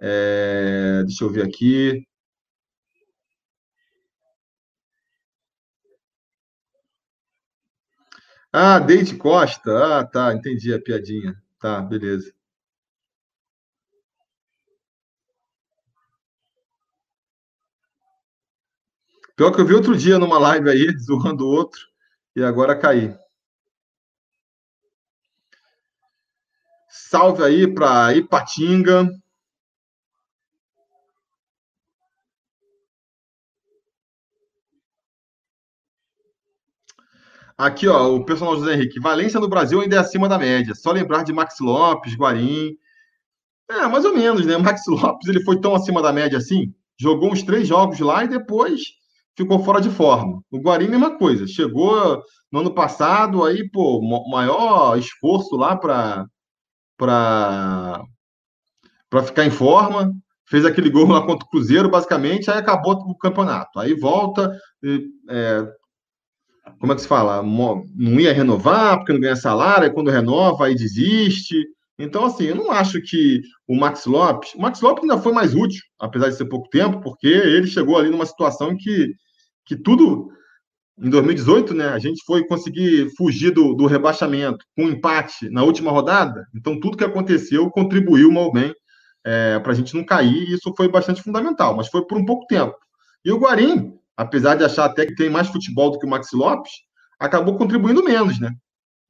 [0.00, 2.06] É, deixa eu ver aqui.
[8.52, 9.98] Ah, Deide Costa.
[10.00, 11.34] Ah, tá, entendi a piadinha.
[11.60, 12.32] Tá, beleza.
[19.36, 21.80] Pior que eu vi outro dia numa live aí, zoando outro
[22.38, 23.12] e agora caí.
[26.88, 29.10] Salve aí para Ipatinga.
[37.56, 39.00] Aqui, ó, o personal José Henrique.
[39.00, 40.76] Valência no Brasil ainda é acima da média.
[40.76, 42.76] Só lembrar de Max Lopes, Guarim.
[43.68, 44.56] É, mais ou menos, né?
[44.58, 46.72] Max Lopes ele foi tão acima da média assim.
[46.96, 48.98] Jogou uns três jogos lá e depois
[49.38, 50.42] ficou fora de forma.
[50.50, 51.46] O Guarim, mesma coisa.
[51.46, 52.20] Chegou
[52.50, 56.26] no ano passado, aí, pô, maior esforço lá para
[56.98, 58.02] para
[59.22, 60.12] ficar em forma.
[60.50, 63.78] Fez aquele gol lá contra o Cruzeiro, basicamente, aí acabou o campeonato.
[63.78, 64.50] Aí volta,
[65.30, 65.62] é,
[66.80, 67.42] como é que se fala?
[67.42, 71.56] Não ia renovar porque não ganha salário, aí quando renova, aí desiste.
[71.98, 74.54] Então, assim, eu não acho que o Max Lopes.
[74.54, 77.98] O Max Lopes ainda foi mais útil, apesar de ser pouco tempo, porque ele chegou
[77.98, 79.12] ali numa situação que,
[79.68, 80.32] que tudo.
[81.00, 85.62] Em 2018, né, a gente foi conseguir fugir do, do rebaixamento com um empate na
[85.62, 86.44] última rodada.
[86.52, 88.74] Então, tudo que aconteceu contribuiu mal bem
[89.24, 92.24] é, para a gente não cair, e isso foi bastante fundamental, mas foi por um
[92.24, 92.74] pouco tempo.
[93.24, 96.34] E o Guarim, apesar de achar até que tem mais futebol do que o Maxi
[96.34, 96.72] Lopes,
[97.20, 98.50] acabou contribuindo menos, né?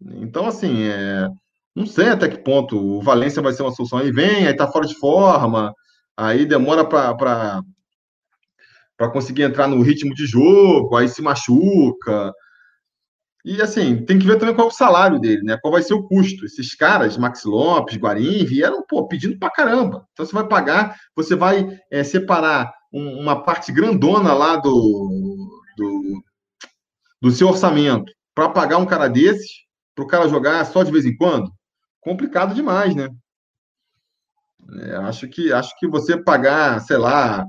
[0.01, 1.27] Então, assim, é...
[1.75, 3.99] não sei até que ponto o Valência vai ser uma solução.
[3.99, 5.73] Aí vem, aí tá fora de forma,
[6.17, 7.63] aí demora para
[9.07, 12.33] conseguir entrar no ritmo de jogo, aí se machuca.
[13.45, 15.57] E assim, tem que ver também qual é o salário dele, né?
[15.63, 16.45] Qual vai ser o custo.
[16.45, 20.07] Esses caras, Max Lopes, Guarim, vieram, pô, pedindo pra caramba.
[20.13, 26.23] Então você vai pagar, você vai é, separar um, uma parte grandona lá do, do,
[27.23, 29.51] do seu orçamento para pagar um cara desses,
[29.95, 31.51] para o cara jogar só de vez em quando,
[32.01, 33.09] complicado demais, né?
[34.81, 37.47] É, acho que acho que você pagar, sei lá,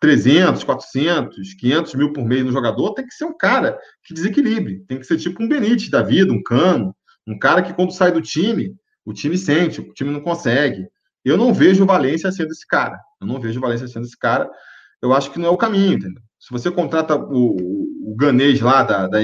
[0.00, 4.84] 300, 400, 500 mil por mês no jogador, tem que ser um cara que desequilibre.
[4.86, 6.94] Tem que ser tipo um Benítez da vida, um Cano,
[7.26, 10.86] um cara que quando sai do time, o time sente, o time não consegue.
[11.24, 12.98] Eu não vejo o Valência sendo esse cara.
[13.20, 14.48] Eu não vejo o Valência sendo esse cara.
[15.02, 16.22] Eu acho que não é o caminho, entendeu?
[16.38, 19.18] Se você contrata o, o, o ganês lá da, da,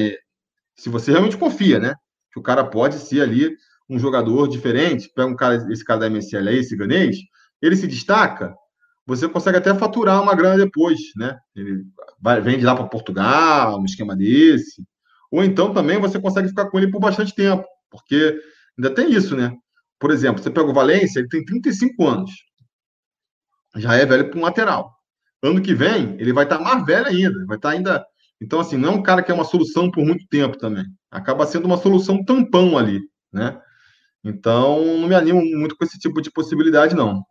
[0.77, 1.95] Se você realmente confia, né?
[2.33, 3.57] Que o cara pode ser ali
[3.89, 7.17] um jogador diferente, pega um cara, esse cara da MSL aí, esse ganês,
[7.61, 8.55] ele se destaca,
[9.07, 11.39] você consegue até faturar uma grana depois, né?
[11.55, 11.85] Ele
[12.21, 14.83] vai, vende lá para Portugal, um esquema desse.
[15.31, 18.39] Ou então também você consegue ficar com ele por bastante tempo, porque
[18.79, 19.53] ainda tem isso, né?
[19.99, 22.31] Por exemplo, você pega o Valência, ele tem 35 anos.
[23.77, 24.95] Já é velho para um lateral.
[25.43, 28.07] Ano que vem, ele vai estar tá mais velho ainda, vai estar tá ainda.
[28.41, 30.85] Então, assim, não é um cara que é uma solução por muito tempo também.
[31.11, 33.01] Acaba sendo uma solução tampão ali,
[33.33, 33.61] né?
[34.23, 37.25] Então, não me animo muito com esse tipo de possibilidade, não.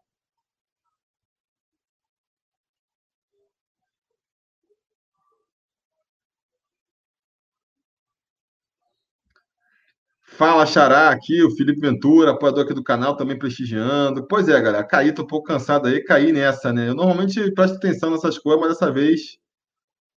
[10.38, 14.26] Fala, Xará, aqui, o Felipe Ventura, apoiador aqui do canal, também prestigiando.
[14.28, 16.89] Pois é, galera, caí, tô um pouco cansado aí, caí nessa, né?
[16.89, 19.38] Eu normalmente presto atenção nessas coisas, mas dessa vez.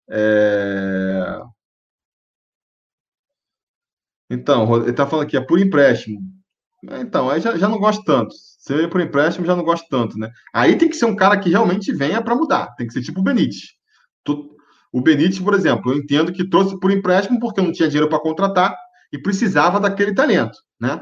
[0.09, 1.41] É...
[4.29, 6.19] Então, ele tá falando aqui, é por empréstimo.
[7.01, 8.33] Então, aí já, já não gosto tanto.
[8.33, 10.31] Se é por empréstimo, já não gosto tanto, né?
[10.53, 12.73] Aí tem que ser um cara que realmente venha para mudar.
[12.77, 13.73] Tem que ser tipo o Benítez.
[14.93, 18.21] O Benítez, por exemplo, eu entendo que trouxe por empréstimo porque não tinha dinheiro para
[18.21, 18.75] contratar
[19.15, 21.01] e precisava daquele talento, né?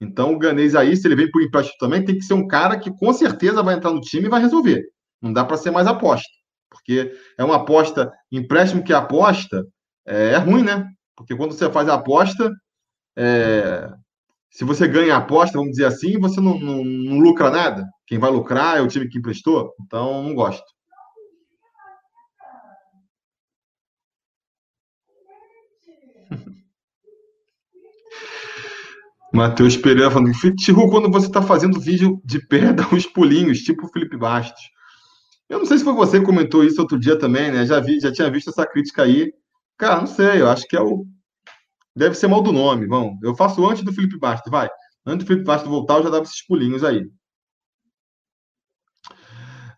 [0.00, 2.78] Então, o Ganês aí, se ele vem por empréstimo também, tem que ser um cara
[2.78, 4.82] que com certeza vai entrar no time e vai resolver.
[5.20, 6.28] Não dá para ser mais aposta,
[6.68, 9.64] porque é uma aposta, empréstimo que aposta,
[10.06, 10.88] é, é ruim, né?
[11.14, 12.50] Porque quando você faz a aposta,
[13.16, 13.88] é,
[14.50, 17.86] se você ganha a aposta, vamos dizer assim, você não, não, não lucra nada.
[18.06, 20.64] Quem vai lucrar é o time que emprestou, então não gosto.
[29.32, 33.86] Matheus Pereira falando, Chiru, quando você está fazendo vídeo de pé, dá uns pulinhos, tipo
[33.86, 34.62] o Felipe Bastos.
[35.48, 37.64] Eu não sei se foi você que comentou isso outro dia também, né?
[37.66, 39.32] Já vi, já tinha visto essa crítica aí.
[39.78, 41.06] Cara, não sei, eu acho que é o.
[41.96, 43.18] Deve ser mal do nome, vamos.
[43.22, 44.68] Eu faço antes do Felipe Bastos, vai.
[45.04, 47.02] Antes do Felipe Bastos voltar, eu já dava esses pulinhos aí.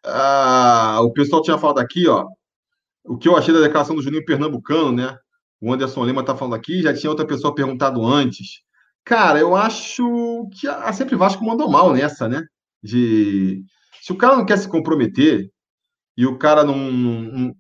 [0.05, 2.27] Ah, o pessoal tinha falado aqui, ó.
[3.05, 5.17] O que eu achei da declaração do Juninho Pernambucano, né?
[5.61, 8.64] O Anderson Lima tá falando aqui, já tinha outra pessoa perguntado antes.
[9.05, 12.43] Cara, eu acho que a Sempre Vasco mandou mal nessa, né?
[12.83, 13.63] De
[14.03, 15.51] se o cara não quer se comprometer
[16.17, 17.55] e o cara não, não,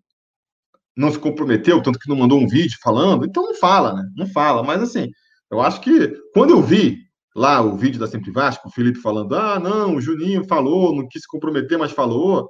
[0.96, 4.10] não se comprometeu, tanto que não mandou um vídeo falando, então não fala, né?
[4.16, 4.62] Não fala.
[4.62, 5.10] Mas assim,
[5.50, 6.98] Eu acho que quando eu vi
[7.36, 11.08] lá o vídeo da Sempre Vasco, o Felipe falando: ah, não, o Juninho falou, não
[11.08, 12.48] quis se comprometer, mas falou.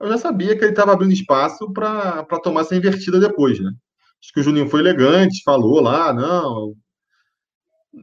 [0.00, 3.70] Eu já sabia que ele estava abrindo espaço para tomar essa invertida depois, né?
[4.22, 6.74] Acho que o Juninho foi elegante, falou lá, não.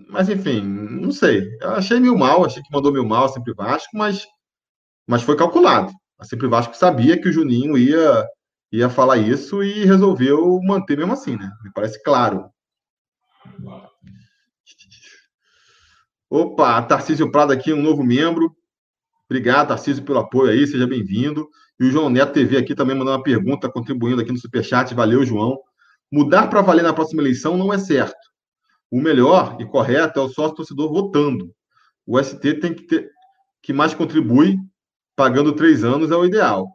[0.10, 1.56] Mas, enfim, não sei.
[1.62, 4.26] Eu achei meio mal, achei que mandou meio mal Sempre Vasco, mas,
[5.08, 5.94] mas foi calculado.
[6.18, 8.28] A Sempre Vasco sabia que o Juninho ia,
[8.72, 11.52] ia falar isso e resolveu manter mesmo assim, né?
[11.64, 12.50] Me parece claro.
[16.28, 18.56] Opa, Tarcísio Prado aqui, um novo membro.
[19.30, 21.48] Obrigado, Tarcísio, pelo apoio aí, seja bem-vindo.
[21.80, 24.94] E o João Neto TV aqui também mandando uma pergunta, contribuindo aqui no Superchat.
[24.96, 25.60] Valeu, João.
[26.12, 28.33] Mudar para valer na próxima eleição não é certo.
[28.94, 31.52] O melhor e correto é o sócio torcedor votando.
[32.06, 33.10] O ST tem que ter
[33.60, 34.60] que mais contribui,
[35.16, 36.68] pagando três anos é o ideal.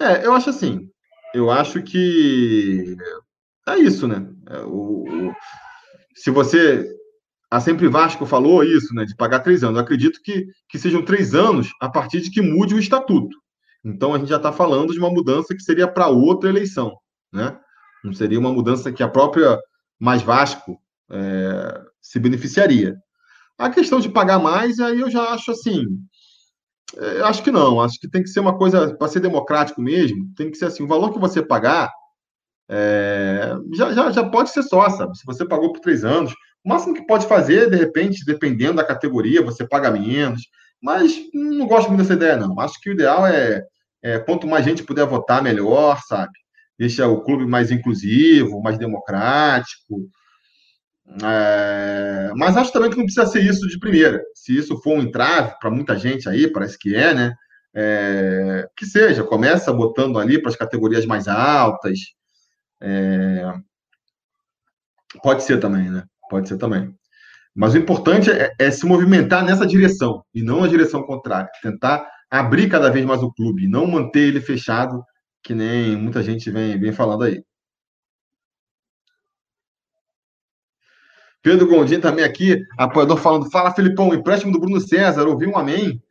[0.00, 0.88] É, eu acho assim.
[1.34, 2.96] Eu acho que
[3.68, 4.26] é isso, né?
[4.48, 5.34] É, o, o,
[6.14, 6.90] se você
[7.50, 9.76] a Sempre Vasco falou isso, né, de pagar três anos.
[9.76, 13.36] Eu acredito que, que sejam três anos a partir de que mude o estatuto.
[13.84, 16.96] Então a gente já está falando de uma mudança que seria para outra eleição,
[17.30, 17.54] né?
[18.02, 19.58] Não seria uma mudança que a própria
[20.00, 20.80] Mais Vasco
[21.10, 22.96] é, se beneficiaria.
[23.58, 25.84] A questão de pagar mais, aí eu já acho assim.
[26.96, 30.28] É, acho que não, acho que tem que ser uma coisa, para ser democrático mesmo,
[30.36, 31.90] tem que ser assim: o valor que você pagar
[32.68, 35.16] é, já, já, já pode ser só, sabe?
[35.16, 36.32] Se você pagou por três anos,
[36.64, 40.42] o máximo que pode fazer, de repente, dependendo da categoria, você paga menos.
[40.82, 42.58] Mas não gosto muito dessa ideia, não.
[42.60, 43.62] Acho que o ideal é,
[44.02, 46.32] é quanto mais gente puder votar, melhor, sabe?
[46.78, 50.08] Deixa o clube mais inclusivo, mais democrático.
[51.22, 52.32] É...
[52.36, 54.22] Mas acho também que não precisa ser isso de primeira.
[54.34, 57.34] Se isso for um entrave para muita gente aí, parece que é, né?
[57.74, 58.68] É...
[58.76, 61.98] Que seja, começa botando ali para as categorias mais altas.
[62.80, 63.52] É...
[65.22, 66.04] Pode ser também, né?
[66.28, 66.94] Pode ser também.
[67.54, 71.48] Mas o importante é, é, se movimentar nessa direção e não na direção contrária.
[71.62, 75.02] Tentar abrir cada vez mais o clube, não manter ele fechado,
[75.42, 77.42] que nem muita gente vem, vem falando aí.
[81.46, 86.02] Pedro Gondim também aqui, apoiador falando, fala Felipão, empréstimo do Bruno César, ouvi um amém?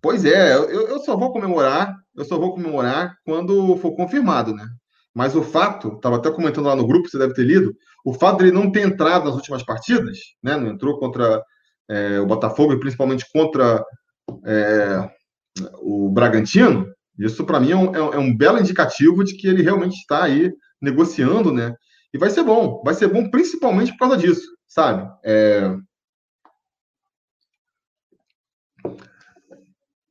[0.00, 4.66] Pois é, eu, eu só vou comemorar, eu só vou comemorar quando for confirmado, né?
[5.14, 8.38] Mas o fato, estava até comentando lá no grupo, você deve ter lido, o fato
[8.38, 11.44] dele não ter entrado nas últimas partidas, né, não entrou contra
[11.86, 13.84] é, o Botafogo e principalmente contra
[14.46, 15.06] é,
[15.82, 16.86] o Bragantino,
[17.18, 20.50] isso para mim é um, é um, belo indicativo de que ele realmente está aí
[20.80, 21.74] negociando, né?
[22.14, 25.10] E vai ser bom, vai ser bom principalmente por causa disso, sabe?
[25.24, 25.74] É...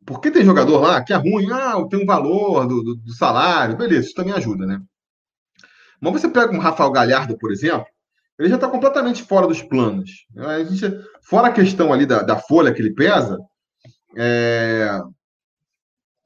[0.06, 3.78] Porque tem jogador lá que é ruim, ah, tem um valor do, do, do salário,
[3.78, 4.82] beleza, isso também ajuda, né?
[6.02, 7.88] Mas você pega um Rafael Galhardo, por exemplo,
[8.40, 10.26] ele já está completamente fora dos planos.
[10.38, 13.38] A gente, fora a questão ali da, da folha que ele pesa,
[14.16, 14.90] é,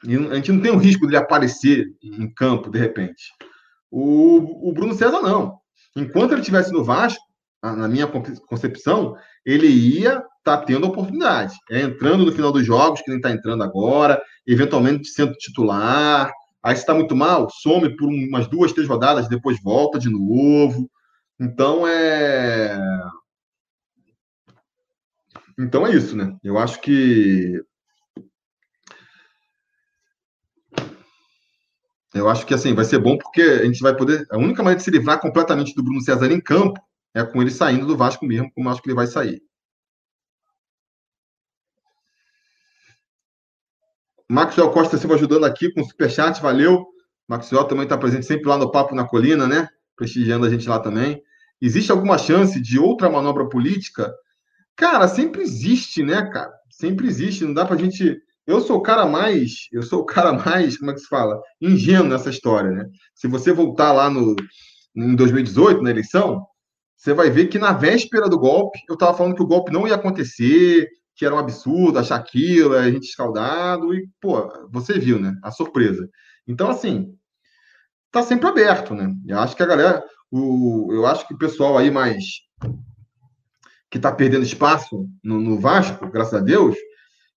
[0.04, 3.24] a gente não tem o risco dele aparecer em campo de repente.
[3.90, 5.60] O, o Bruno César não.
[5.96, 7.24] Enquanto ele estivesse no Vasco,
[7.62, 11.56] na minha concepção, ele ia estar tá tendo oportunidade.
[11.70, 16.32] É entrando no final dos jogos, que nem está entrando agora, eventualmente sendo titular,
[16.64, 20.90] Aí se está muito mal, some por umas duas, três rodadas, depois volta de novo.
[21.40, 22.78] Então é.
[25.60, 26.36] Então é isso, né?
[26.44, 27.60] Eu acho que.
[32.14, 34.28] Eu acho que assim vai ser bom porque a gente vai poder.
[34.30, 36.80] A única maneira de se livrar completamente do Bruno César em campo
[37.14, 39.42] é com ele saindo do Vasco mesmo, como acho que ele vai sair.
[44.30, 46.86] Maxwell Costa Silva ajudando aqui com o superchat, valeu.
[47.28, 49.68] Maxwell também está presente sempre lá no Papo na Colina, né?
[49.96, 51.22] Prestigiando a gente lá também.
[51.62, 54.10] Existe alguma chance de outra manobra política?
[54.76, 56.52] Cara, sempre existe, né, cara?
[56.70, 57.44] Sempre existe.
[57.44, 58.18] Não dá pra gente.
[58.48, 59.68] Eu sou o cara mais.
[59.70, 60.78] Eu sou o cara mais.
[60.78, 61.38] Como é que se fala?
[61.60, 62.86] Ingênuo nessa história, né?
[63.14, 64.34] Se você voltar lá no,
[64.96, 66.46] em 2018, na eleição,
[67.02, 69.88] você vai ver que na véspera do golpe, eu estava falando que o golpe não
[69.88, 75.20] ia acontecer, que era um absurdo achar aquilo, a gente escaldado, e, pô, você viu,
[75.20, 75.36] né?
[75.42, 76.08] A surpresa.
[76.48, 77.12] Então, assim,
[78.12, 79.12] tá sempre aberto, né?
[79.28, 82.24] Eu acho que a galera, o, eu acho que o pessoal aí mais
[83.90, 86.78] que tá perdendo espaço no, no Vasco, graças a Deus,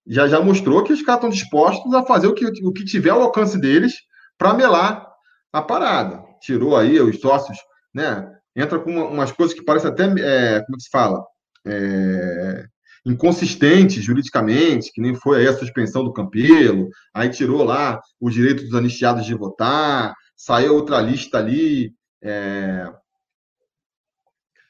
[0.05, 3.09] já já mostrou que os caras estão dispostos a fazer o que, o que tiver
[3.09, 3.95] ao alcance deles
[4.37, 5.07] para melar
[5.51, 6.23] a parada.
[6.39, 7.57] Tirou aí os sócios,
[7.91, 8.31] né?
[8.55, 11.25] Entra com umas coisas que parecem até, é, como é se fala?
[11.65, 12.65] É,
[13.05, 18.63] inconsistente juridicamente, que nem foi aí a suspensão do Campelo, aí tirou lá o direito
[18.63, 21.93] dos anistiados de votar, saiu outra lista ali,
[22.23, 22.91] é...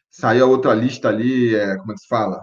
[0.10, 2.42] Saiu outra lista ali, é, como é que se fala?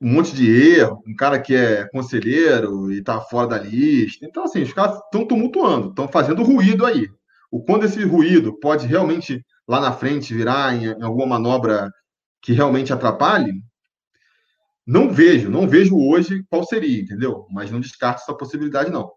[0.00, 4.24] Um monte de erro, um cara que é conselheiro e tá fora da lista.
[4.24, 7.06] Então, assim, os caras estão tumultuando, estão fazendo ruído aí.
[7.50, 11.88] O quando esse ruído pode realmente, lá na frente, virar em, em alguma manobra
[12.42, 13.52] que realmente atrapalhe,
[14.84, 17.46] não vejo, não vejo hoje qual seria, entendeu?
[17.52, 19.12] Mas não descarto essa possibilidade, não.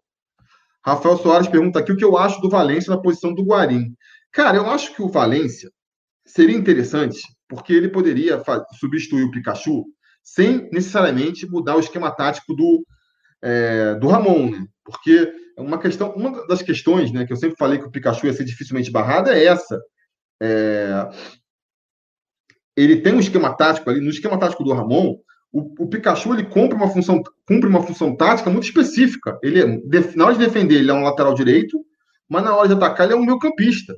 [0.85, 3.95] Rafael Soares pergunta aqui o que eu acho do Valência na posição do Guarim.
[4.31, 5.71] Cara, eu acho que o Valência
[6.23, 8.39] seria interessante, porque ele poderia
[8.79, 9.85] substituir o Pikachu
[10.21, 12.85] sem necessariamente mudar o esquema tático do,
[13.41, 14.67] é, do Ramon, né?
[14.85, 18.33] Porque uma questão, uma das questões, né, que eu sempre falei que o Pikachu ia
[18.33, 19.81] ser dificilmente barrado é essa.
[20.41, 21.09] É,
[22.75, 25.17] ele tem um esquema tático ali, no esquema tático do Ramon,
[25.51, 29.37] o, o, Pikachu ele cumpre uma função, cumpre uma função tática muito específica.
[29.43, 31.79] Ele, é, na hora de defender, ele é um lateral direito,
[32.27, 33.95] mas na hora de atacar, ele é um meio campista.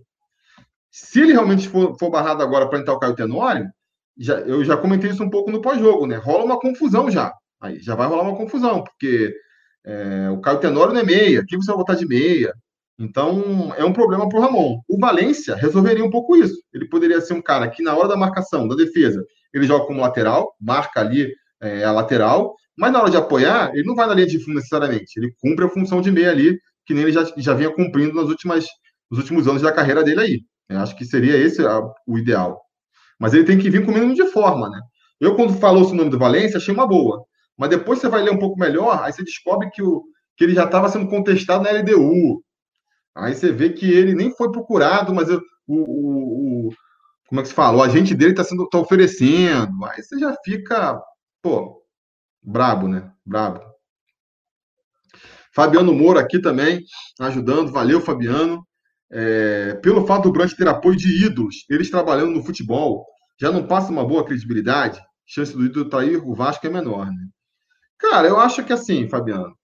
[0.91, 3.69] Se ele realmente for, for barrado agora para entrar o Caio Tenório,
[4.17, 6.17] já, eu já comentei isso um pouco no pós-jogo, né?
[6.17, 7.33] Rola uma confusão já.
[7.61, 9.33] Aí já vai rolar uma confusão, porque
[9.85, 11.39] é, o Caio Tenório não é meia.
[11.41, 12.53] Aqui você vai botar de meia.
[12.97, 14.79] Então, é um problema para o Ramon.
[14.87, 16.55] O Valência resolveria um pouco isso.
[16.73, 19.23] Ele poderia ser um cara que, na hora da marcação, da defesa,
[19.53, 23.87] ele joga como lateral, marca ali é, a lateral, mas na hora de apoiar, ele
[23.87, 25.17] não vai na linha de fundo necessariamente.
[25.17, 28.29] Ele cumpre a função de meia ali, que nem ele já, já vinha cumprindo nas
[28.29, 28.65] últimas,
[29.09, 30.41] nos últimos anos da carreira dele aí.
[30.69, 32.61] Eu acho que seria esse a, o ideal.
[33.19, 34.79] Mas ele tem que vir com o mínimo de forma, né?
[35.19, 37.23] Eu, quando falou o nome do Valência, achei uma boa.
[37.57, 40.03] Mas depois você vai ler um pouco melhor, aí você descobre que, o,
[40.35, 42.43] que ele já estava sendo contestado na LDU.
[43.15, 46.69] Aí você vê que ele nem foi procurado, mas o, o, o
[47.27, 47.77] como é que se fala?
[47.77, 49.85] O agente dele está sendo tá oferecendo.
[49.85, 51.01] Aí você já fica,
[51.41, 51.81] pô,
[52.41, 53.11] brabo, né?
[53.25, 53.61] Brabo.
[55.53, 56.83] Fabiano Moura aqui também,
[57.19, 57.71] ajudando.
[57.71, 58.65] Valeu, Fabiano.
[59.11, 63.05] É, pelo fato do Brant ter apoio de ídolos, eles trabalhando no futebol,
[63.39, 64.99] já não passa uma boa credibilidade?
[65.25, 67.27] Chance do ídolo trair o Vasco é menor, né?
[67.97, 69.55] Cara, eu acho que assim, Fabiano,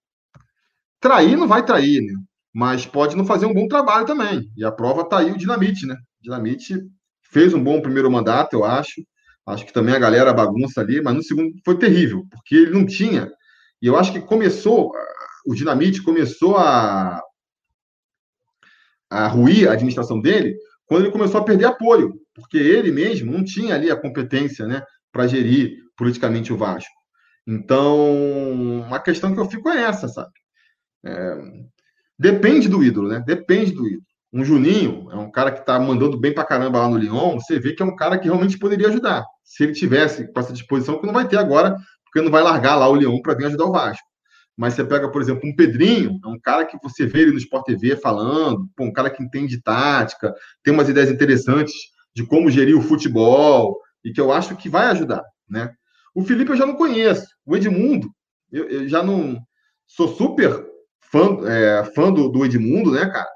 [1.00, 2.14] trair não vai trair, né?
[2.54, 4.52] Mas pode não fazer um bom trabalho também.
[4.58, 5.96] E a prova tá aí o Dinamite, né?
[6.22, 6.82] Dinamite
[7.22, 9.02] fez um bom primeiro mandato, eu acho.
[9.48, 12.86] Acho que também a galera bagunça ali, mas no segundo foi terrível, porque ele não
[12.86, 13.32] tinha.
[13.82, 14.92] E eu acho que começou,
[15.46, 17.22] o Dinamite começou a,
[19.10, 23.44] a ruir a administração dele quando ele começou a perder apoio, porque ele mesmo não
[23.44, 26.92] tinha ali a competência né, para gerir politicamente o Vasco.
[27.48, 30.32] Então, a questão que eu fico é essa, sabe?
[31.04, 31.38] É,
[32.22, 33.24] depende do ídolo, né?
[33.26, 34.04] Depende do ídolo.
[34.32, 37.40] Um Juninho é um cara que está mandando bem para caramba lá no Lyon.
[37.40, 39.26] Você vê que é um cara que realmente poderia ajudar.
[39.44, 42.76] Se ele tivesse com essa disposição, que não vai ter agora, porque não vai largar
[42.76, 44.08] lá o Lyon para vir ajudar o Vasco.
[44.56, 47.38] Mas você pega, por exemplo, um Pedrinho, é um cara que você vê ele no
[47.40, 51.74] Sport TV falando, pô, um cara que entende tática, tem umas ideias interessantes
[52.16, 55.74] de como gerir o futebol, e que eu acho que vai ajudar, né?
[56.14, 57.26] O Felipe eu já não conheço.
[57.46, 58.10] O Edmundo,
[58.52, 59.40] eu, eu já não.
[59.88, 60.71] Sou super
[61.12, 63.30] fã, é, fã do, do Edmundo, né, cara?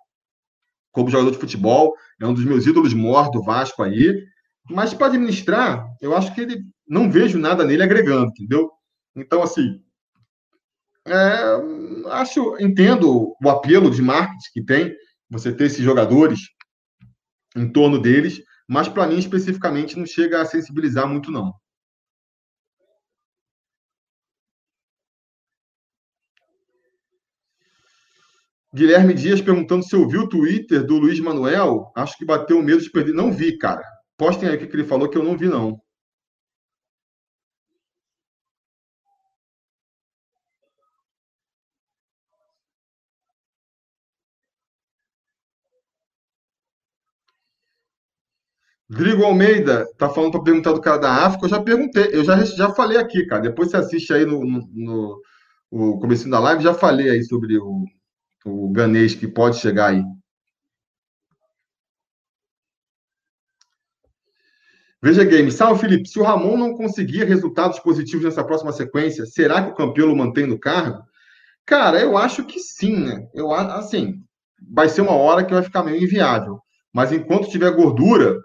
[0.96, 4.24] como jogador de futebol, é um dos meus ídolos maiores do Vasco aí.
[4.70, 8.72] Mas para administrar, eu acho que ele não vejo nada nele agregando, entendeu?
[9.14, 9.82] Então, assim,
[11.06, 14.96] é, acho, entendo o apelo de marketing que tem
[15.30, 16.40] você ter esses jogadores
[17.56, 21.54] em torno deles, mas para mim especificamente não chega a sensibilizar muito não.
[28.76, 31.92] Guilherme Dias perguntando se eu vi o Twitter do Luiz Manuel.
[31.96, 33.14] Acho que bateu medo de perder.
[33.14, 33.82] Não vi, cara.
[34.18, 35.80] Postem aí o que ele falou que eu não vi, não.
[48.90, 51.46] Drigo Almeida tá falando para perguntar do cara da África.
[51.46, 53.42] Eu já perguntei, eu já, já falei aqui, cara.
[53.42, 55.22] Depois você assiste aí no, no, no
[55.72, 57.86] o começo da live, já falei aí sobre o,
[58.46, 60.04] o ganês que pode chegar aí.
[65.02, 65.52] Veja Game.
[65.52, 66.08] Salve, Felipe.
[66.10, 70.48] Se o Ramon não conseguir resultados positivos nessa próxima sequência, será que o Campelo mantém
[70.48, 71.04] no cargo?
[71.66, 73.28] Cara, eu acho que sim, né?
[73.34, 74.24] Eu assim,
[74.74, 76.60] vai ser uma hora que vai ficar meio inviável.
[76.94, 78.36] Mas enquanto tiver gordura,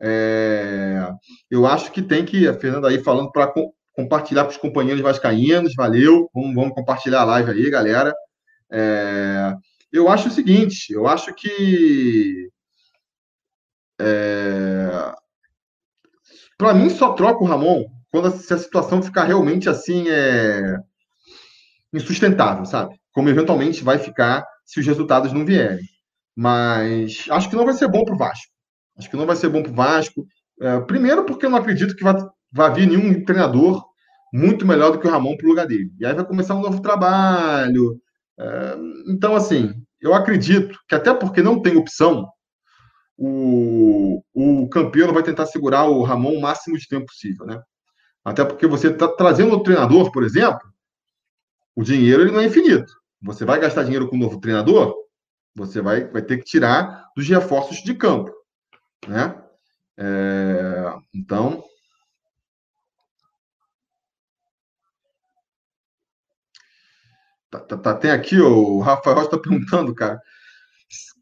[0.00, 1.06] é...
[1.50, 2.46] eu acho que tem que.
[2.46, 5.74] A Fernanda aí falando para co compartilhar para os companheiros vascaínos.
[5.74, 6.30] Valeu.
[6.34, 8.14] Vamos, vamos compartilhar a live aí, galera.
[8.70, 9.54] É,
[9.92, 12.50] eu acho o seguinte, eu acho que
[14.00, 15.14] é,
[16.58, 20.76] para mim só troca o Ramon quando a, se a situação ficar realmente assim é,
[21.92, 22.94] insustentável, sabe?
[23.12, 25.84] Como eventualmente vai ficar se os resultados não vierem.
[26.34, 28.52] Mas acho que não vai ser bom para o Vasco.
[28.98, 30.26] Acho que não vai ser bom para o Vasco.
[30.60, 33.84] É, primeiro, porque eu não acredito que vai, vir nenhum treinador
[34.32, 35.90] muito melhor do que o Ramon para o lugar dele.
[35.98, 38.00] E aí vai começar um novo trabalho.
[39.08, 42.28] Então, assim, eu acredito que até porque não tem opção,
[43.16, 47.60] o, o campeão vai tentar segurar o Ramon o máximo de tempo possível, né?
[48.24, 50.60] Até porque você está trazendo o treinador, por exemplo,
[51.74, 52.92] o dinheiro ele não é infinito.
[53.22, 54.94] Você vai gastar dinheiro com um novo treinador,
[55.54, 58.30] você vai, vai ter que tirar dos reforços de campo,
[59.06, 59.42] né?
[59.98, 61.64] É, então,
[67.50, 70.20] tá, tá, tá, tem aqui o Rafael está perguntando, cara,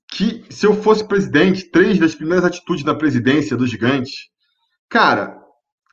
[0.09, 4.31] que se eu fosse presidente, três das primeiras atitudes da presidência do gigante,
[4.89, 5.37] cara,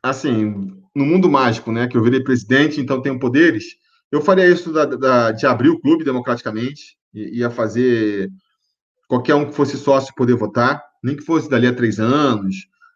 [0.04, 3.64] assim, no mundo mágico, né, que eu virei presidente, então tenho poderes,
[4.12, 8.30] eu faria isso da, da, de abrir o clube democraticamente, ia fazer
[9.08, 12.56] qualquer um que fosse sócio poder votar, nem que fosse dali a três anos,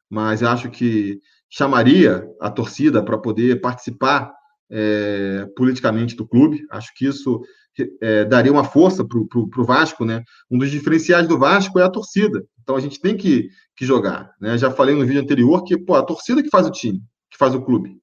[0.10, 1.20] mas acho que
[1.50, 4.32] chamaria a torcida para poder participar
[4.70, 6.66] é, politicamente do clube.
[6.70, 7.42] Acho que isso
[8.02, 10.24] é, daria uma força para o Vasco, né?
[10.50, 12.46] Um dos diferenciais do Vasco é a torcida.
[12.62, 14.32] Então a gente tem que, que jogar.
[14.40, 14.58] Né?
[14.58, 17.54] Já falei no vídeo anterior que pô, a torcida que faz o time, que faz
[17.54, 17.98] o clube.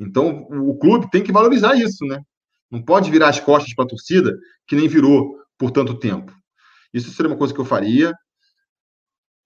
[0.00, 2.20] Então o clube tem que valorizar isso, né?
[2.70, 6.32] Não pode virar as costas para a torcida que nem virou por tanto tempo.
[6.92, 8.12] Isso seria uma coisa que eu faria.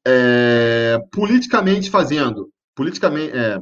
[0.05, 3.57] É, politicamente fazendo, politicamente, é,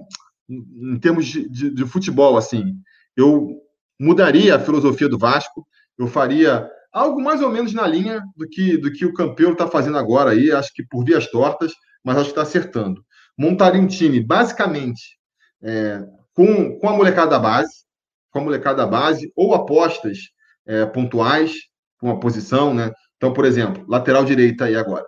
[0.49, 2.75] em termos de, de, de futebol, assim,
[3.21, 3.61] eu
[3.99, 5.67] mudaria a filosofia do Vasco
[6.01, 9.69] eu faria algo mais ou menos na linha do que, do que o campeão está
[9.69, 13.05] fazendo agora aí, acho que por vias tortas, mas acho que está acertando.
[13.39, 15.19] Montaria um time basicamente
[15.63, 16.03] é,
[16.33, 17.85] com, com a molecada da base,
[18.31, 20.19] com a molecada da base, ou apostas
[20.67, 21.53] é, pontuais
[21.99, 22.91] com uma posição, né?
[23.17, 25.05] Então, por exemplo, lateral direita aí agora.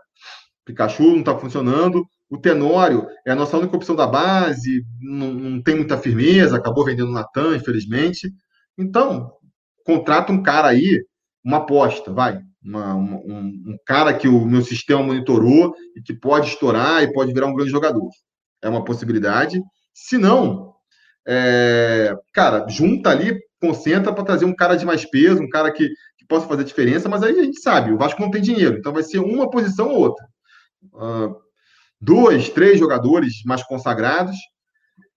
[0.64, 2.06] Pikachu não está funcionando.
[2.30, 6.84] O Tenório é a nossa única opção da base, não, não tem muita firmeza, acabou
[6.84, 8.32] vendendo o Natan, infelizmente.
[8.78, 9.32] Então,
[9.84, 11.04] contrata um cara aí,
[11.44, 12.40] uma aposta, vai.
[12.64, 17.12] Uma, uma, um, um, cara que o meu sistema monitorou e que pode estourar e
[17.12, 18.08] pode virar um grande jogador.
[18.62, 19.60] É uma possibilidade.
[19.92, 20.72] Se não,
[21.26, 25.88] é, cara, junta ali, concentra para trazer um cara de mais peso, um cara que,
[26.16, 28.92] que possa fazer diferença, mas aí a gente sabe, o Vasco não tem dinheiro, então
[28.92, 30.26] vai ser uma posição ou outra.
[30.92, 31.36] Uh,
[32.00, 34.36] dois, três jogadores mais consagrados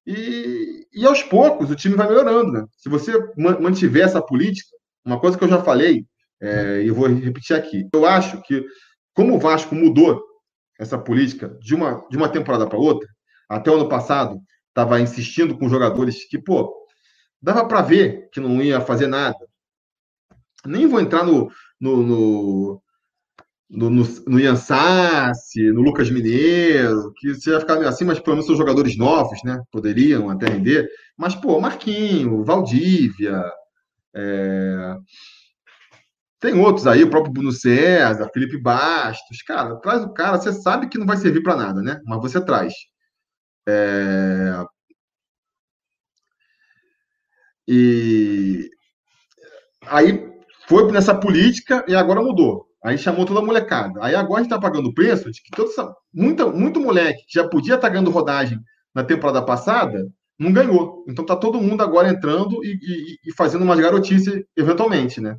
[0.05, 2.65] e, e aos poucos o time vai melhorando, né?
[2.77, 4.69] Se você mantiver essa política,
[5.03, 6.05] uma coisa que eu já falei,
[6.39, 8.63] é, e vou repetir aqui, eu acho que
[9.13, 10.21] como o Vasco mudou
[10.77, 13.07] essa política de uma, de uma temporada para outra,
[13.49, 16.75] até o ano passado estava insistindo com jogadores que, pô,
[17.41, 19.37] dava para ver que não ia fazer nada.
[20.65, 21.49] Nem vou entrar no,
[21.79, 22.83] no, no,
[23.69, 28.35] no, no, no Ian Sassi, no Lucas Mineiro, que você vai ficar assim, mas pelo
[28.35, 29.61] menos são jogadores novos, né?
[29.71, 30.87] Poderiam até render.
[31.17, 33.43] Mas, pô, Marquinho, Valdívia,
[34.15, 34.95] é...
[36.39, 39.41] tem outros aí, o próprio Bruno César, Felipe Bastos.
[39.43, 41.99] Cara, traz o cara, você sabe que não vai servir para nada, né?
[42.05, 42.73] Mas você traz.
[43.67, 44.63] É...
[47.67, 48.69] E
[49.87, 50.31] aí
[50.67, 52.64] foi nessa política e agora mudou.
[52.85, 53.99] Aí chamou toda a molecada.
[53.99, 57.25] Aí agora a gente está pagando o preço de que toda essa, muita, muito moleque
[57.25, 58.59] que já podia estar tá ganhando rodagem
[58.93, 60.07] na temporada passada,
[60.37, 61.03] não ganhou.
[61.09, 65.35] Então tá todo mundo agora entrando e, e, e fazendo umas garotices eventualmente, né?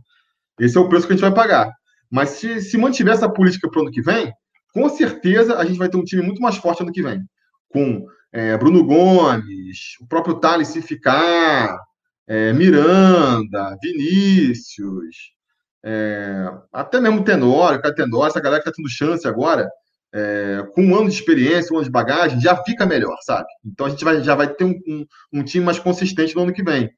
[0.58, 1.72] Esse é o preço que a gente vai pagar.
[2.10, 4.32] Mas se, se mantiver essa política para o ano que vem,
[4.74, 7.20] com certeza a gente vai ter um time muito mais forte ano que vem.
[7.68, 11.78] Com é, Bruno Gomes, o próprio Thales se ficar,
[12.26, 15.35] é, Miranda, Vinícius,
[15.88, 19.70] é, até mesmo Tenório, Tenório, essa galera que está tendo chance agora,
[20.12, 23.46] é, com um ano de experiência, um ano de bagagem, já fica melhor, sabe?
[23.64, 26.52] Então a gente vai, já vai ter um, um, um, time mais consistente no ano
[26.52, 26.90] que vem.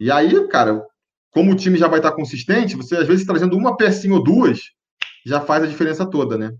[0.00, 0.84] E aí, cara,
[1.30, 4.62] como o time já vai estar consistente, você às vezes trazendo uma pecinha ou duas,
[5.24, 6.50] já faz a diferença toda, né?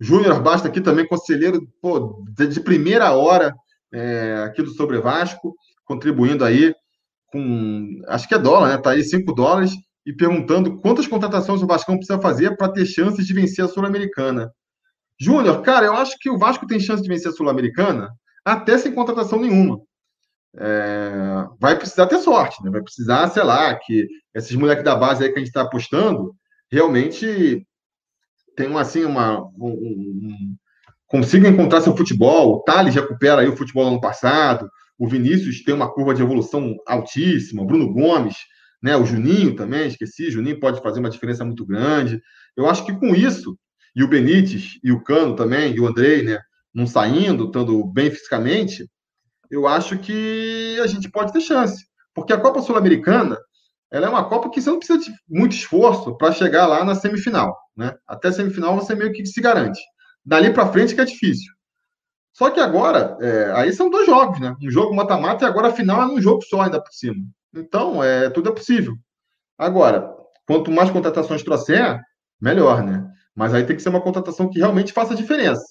[0.00, 3.54] Júnior Basta aqui também, conselheiro pô, de primeira hora
[3.92, 5.54] é, aqui do Sobre Vasco,
[5.84, 6.74] contribuindo aí
[7.26, 8.78] com, acho que é dólar, né?
[8.78, 9.72] Tá aí 5 dólares
[10.06, 14.52] e perguntando quantas contratações o Vasco precisa fazer para ter chances de vencer a Sul-Americana.
[15.20, 18.10] Júnior, cara, eu acho que o Vasco tem chance de vencer a Sul-Americana
[18.44, 19.80] até sem contratação nenhuma.
[20.58, 22.70] É, vai precisar ter sorte, né?
[22.70, 26.34] vai precisar, sei lá, que esses moleques da base aí que a gente está apostando
[26.70, 27.66] realmente
[28.54, 29.42] tenham assim uma.
[29.58, 30.56] Um, um,
[31.06, 32.54] consigam encontrar seu futebol.
[32.54, 34.68] O Thales recupera aí o futebol no ano passado.
[34.98, 37.64] O Vinícius tem uma curva de evolução altíssima.
[37.64, 38.36] Bruno Gomes
[38.86, 38.96] né?
[38.96, 42.22] O Juninho também, esqueci, Juninho pode fazer uma diferença muito grande.
[42.56, 43.58] Eu acho que com isso,
[43.96, 46.38] e o Benítez, e o Cano também, e o Andrei, né?
[46.72, 48.88] não saindo, estando bem fisicamente,
[49.50, 51.84] eu acho que a gente pode ter chance.
[52.14, 53.36] Porque a Copa Sul-Americana,
[53.90, 56.94] ela é uma Copa que você não precisa de muito esforço para chegar lá na
[56.94, 57.58] semifinal.
[57.76, 57.92] Né?
[58.06, 59.80] Até semifinal você meio que se garante.
[60.24, 61.52] Dali para frente que é difícil.
[62.32, 64.54] Só que agora, é, aí são dois jogos, né?
[64.62, 67.16] Um jogo mata-mata e agora a final é num jogo só ainda por cima.
[67.56, 68.94] Então, é, tudo é possível.
[69.58, 70.14] Agora,
[70.46, 72.00] quanto mais contratações trouxer,
[72.40, 73.10] melhor, né?
[73.34, 75.64] Mas aí tem que ser uma contratação que realmente faça diferença.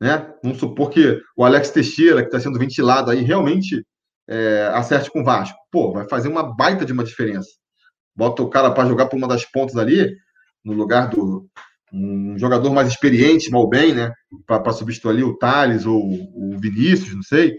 [0.00, 0.32] Né?
[0.42, 3.84] Vamos supor que o Alex Teixeira, que está sendo ventilado aí, realmente
[4.28, 5.58] é, acerte com o Vasco.
[5.70, 7.48] Pô, vai fazer uma baita de uma diferença.
[8.14, 10.14] Bota o cara para jogar por uma das pontas ali,
[10.64, 11.48] no lugar do
[11.92, 14.12] um jogador mais experiente, mal bem, né?
[14.46, 17.56] Para substituir ali o Thales ou o Vinícius, não sei.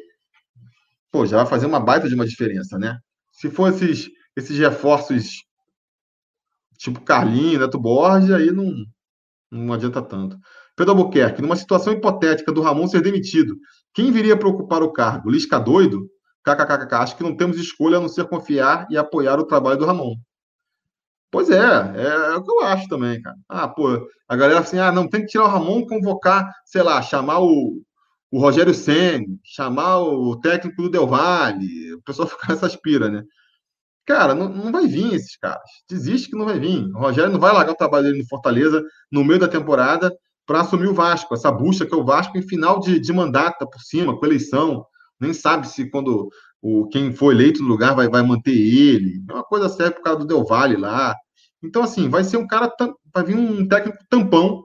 [1.09, 2.97] Pô, já vai fazer uma baita de uma diferença, né?
[3.45, 5.43] Se for esses, esses reforços
[6.79, 8.73] tipo Carlinhos, Neto Borges, aí não,
[9.51, 10.35] não adianta tanto.
[10.75, 13.55] Pedro Albuquerque, numa situação hipotética do Ramon ser demitido,
[13.93, 15.29] quem viria para ocupar o cargo?
[15.29, 16.09] Lisca doido?
[16.43, 19.85] KKKK, acho que não temos escolha a não ser confiar e apoiar o trabalho do
[19.85, 20.15] Ramon.
[21.29, 23.37] Pois é, é, é, o que eu acho também, cara.
[23.47, 26.99] Ah, pô, a galera assim, ah, não, tem que tirar o Ramon, convocar, sei lá,
[26.99, 27.83] chamar o,
[28.31, 33.23] o Rogério Senni, chamar o técnico do Del Valle, o pessoal fica nessa aspira, né?
[34.05, 35.63] Cara, não, não vai vir esses caras.
[35.89, 36.85] Desiste que não vai vir.
[36.93, 40.15] O Rogério não vai largar o trabalho dele no Fortaleza no meio da temporada
[40.45, 41.33] para assumir o Vasco.
[41.33, 44.25] Essa bucha que é o Vasco em final de, de mandato tá por cima, com
[44.25, 44.85] eleição.
[45.19, 46.29] Nem sabe se quando
[46.61, 49.23] o, quem for eleito no lugar vai, vai manter ele.
[49.27, 51.15] É uma coisa séria por causa do Del Valle lá.
[51.63, 52.71] Então, assim, vai ser um cara,
[53.11, 54.63] vai vir um técnico tampão,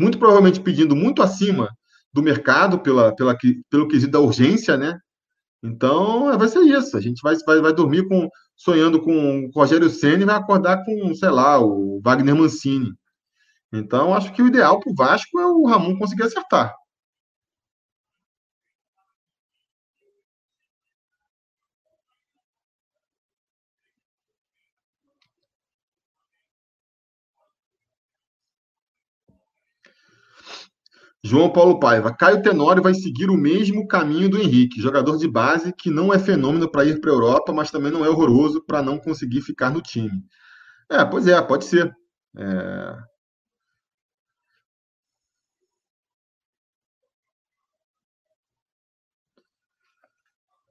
[0.00, 1.68] muito provavelmente pedindo muito acima
[2.12, 3.36] do mercado pela, pela,
[3.70, 4.98] pelo quesito da urgência, né?
[5.62, 6.96] Então, vai ser isso.
[6.96, 10.84] A gente vai, vai, vai dormir com, sonhando com o Rogério Senna e vai acordar
[10.84, 12.92] com, sei lá, o Wagner Mancini.
[13.72, 16.74] Então, acho que o ideal para o Vasco é o Ramon conseguir acertar.
[31.24, 32.14] João Paulo Paiva.
[32.14, 36.18] Caio Tenório vai seguir o mesmo caminho do Henrique, jogador de base que não é
[36.18, 39.70] fenômeno para ir para a Europa, mas também não é horroroso para não conseguir ficar
[39.70, 40.24] no time.
[40.90, 41.94] É, pois é, pode ser.
[42.36, 43.12] É...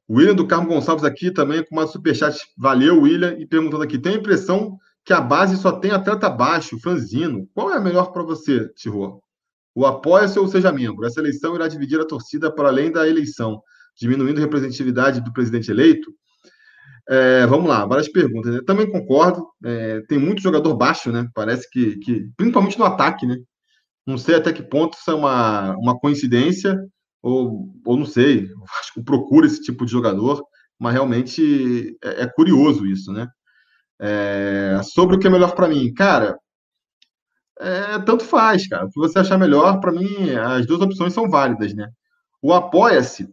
[0.10, 2.38] William do Carmo Gonçalves aqui também com uma superchat.
[2.58, 3.38] Valeu, William.
[3.40, 7.48] E perguntando aqui: tem a impressão que a base só tem atleta baixo, franzino.
[7.54, 9.22] Qual é a melhor para você, Tirô?
[9.74, 11.06] O apoia-se ou seja membro.
[11.06, 13.62] Essa eleição irá dividir a torcida para além da eleição,
[13.98, 16.14] diminuindo a representatividade do presidente eleito.
[17.10, 18.56] É, vamos lá, várias perguntas.
[18.56, 19.46] Eu também concordo.
[19.64, 21.28] É, tem muito jogador baixo, né?
[21.34, 23.38] Parece que, que, principalmente no ataque, né?
[24.06, 26.78] Não sei até que ponto isso é uma, uma coincidência,
[27.22, 28.50] ou, ou não sei.
[28.80, 30.44] Acho que procura esse tipo de jogador,
[30.80, 33.28] mas realmente é, é curioso isso, né?
[34.00, 36.36] É, sobre o que é melhor para mim, cara,
[37.60, 38.86] é, tanto faz, cara.
[38.86, 41.90] O que você achar melhor, para mim, as duas opções são válidas, né?
[42.42, 43.30] O Apoia-se,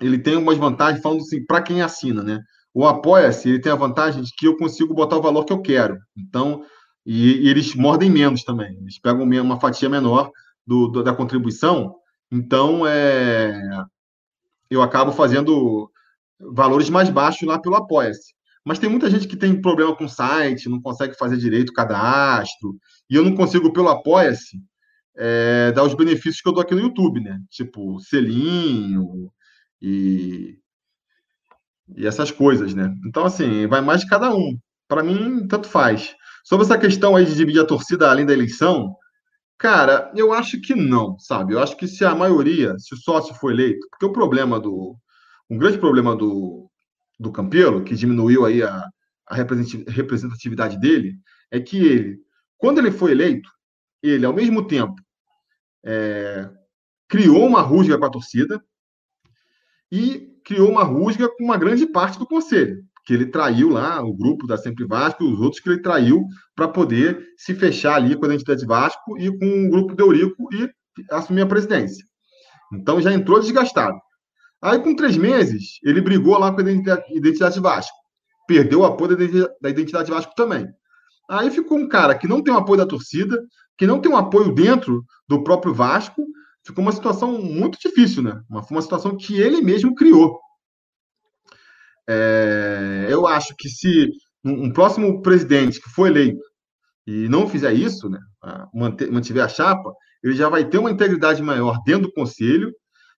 [0.00, 2.40] ele tem umas vantagens, falando assim, para quem assina, né?
[2.72, 5.62] O Apoia-se, ele tem a vantagem de que eu consigo botar o valor que eu
[5.62, 5.98] quero.
[6.16, 6.64] Então,
[7.06, 8.76] e, e eles mordem menos também.
[8.80, 10.30] Eles pegam uma fatia menor
[10.66, 11.94] do, do, da contribuição.
[12.32, 13.52] Então, é,
[14.68, 15.88] eu acabo fazendo
[16.40, 18.34] valores mais baixos lá pelo Apoia-se.
[18.64, 21.74] Mas tem muita gente que tem problema com o site, não consegue fazer direito o
[21.74, 22.78] cadastro,
[23.10, 24.58] e eu não consigo, pelo Apoia-se,
[25.16, 27.38] é, dar os benefícios que eu dou aqui no YouTube, né?
[27.50, 29.30] Tipo, selinho
[29.80, 30.58] e,
[31.96, 32.92] e essas coisas, né?
[33.06, 34.58] Então, assim, vai mais de cada um.
[34.88, 36.14] Para mim, tanto faz.
[36.44, 38.94] Sobre essa questão aí de dividir a torcida além da eleição,
[39.58, 41.54] cara, eu acho que não, sabe?
[41.54, 44.96] Eu acho que se a maioria, se o sócio for eleito, porque o problema do.
[45.50, 46.63] Um grande problema do,
[47.18, 48.84] do Campelo, que diminuiu aí a,
[49.26, 51.14] a representatividade dele,
[51.50, 52.18] é que ele,
[52.58, 53.48] quando ele foi eleito,
[54.02, 54.94] ele, ao mesmo tempo,
[55.84, 56.50] é,
[57.08, 58.62] criou uma rusga com a torcida
[59.90, 64.14] e criou uma rusga com uma grande parte do conselho, que ele traiu lá o
[64.14, 68.24] grupo da Sempre Vasco os outros que ele traiu para poder se fechar ali com
[68.24, 70.68] a identidade Vasco e com o grupo de Eurico e
[71.10, 72.04] assumir a presidência.
[72.72, 73.98] Então já entrou desgastado.
[74.64, 76.70] Aí, com três meses, ele brigou lá com a
[77.10, 77.94] identidade Vasco.
[78.48, 79.14] Perdeu o apoio
[79.60, 80.66] da identidade Vasco também.
[81.28, 83.38] Aí ficou um cara que não tem o apoio da torcida,
[83.76, 86.24] que não tem um apoio dentro do próprio Vasco.
[86.64, 88.40] Ficou uma situação muito difícil, né?
[88.48, 90.40] Uma, uma situação que ele mesmo criou.
[92.08, 94.08] É, eu acho que se
[94.42, 96.42] um, um, próximo presidente que for eleito
[97.06, 98.18] e não fizer isso, né,
[98.72, 99.92] manter, mantiver a chapa,
[100.22, 102.72] ele já vai ter uma integridade maior dentro do conselho,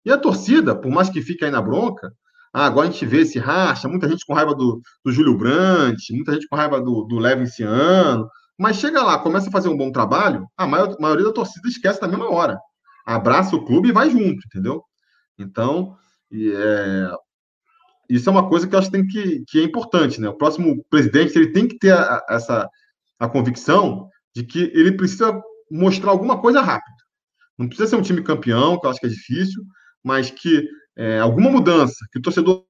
[0.06, 2.12] e a torcida, por mais que fique aí na bronca,
[2.54, 6.12] ah, agora a gente vê esse racha, muita gente com raiva do, do Júlio Brandt,
[6.14, 9.90] muita gente com raiva do, do Levinciano, mas chega lá, começa a fazer um bom
[9.90, 12.58] trabalho, a maior, maioria da torcida esquece na mesma hora.
[13.04, 14.82] Abraça o clube e vai junto, entendeu?
[15.36, 15.96] Então,
[16.32, 17.10] é,
[18.08, 20.28] isso é uma coisa que eu acho que, tem que, que é importante, né?
[20.28, 22.70] O próximo presidente ele tem que ter a, a, essa
[23.18, 25.38] a convicção de que ele precisa
[25.70, 26.94] mostrar alguma coisa rápido.
[27.58, 29.62] Não precisa ser um time campeão, que eu acho que é difícil,
[30.06, 32.64] mas que é, alguma mudança, que o torcedor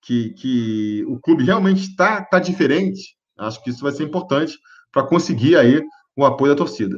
[0.00, 4.58] que, que o clube realmente está tá diferente, acho que isso vai ser importante
[4.90, 5.82] para conseguir aí
[6.16, 6.96] o apoio da torcida.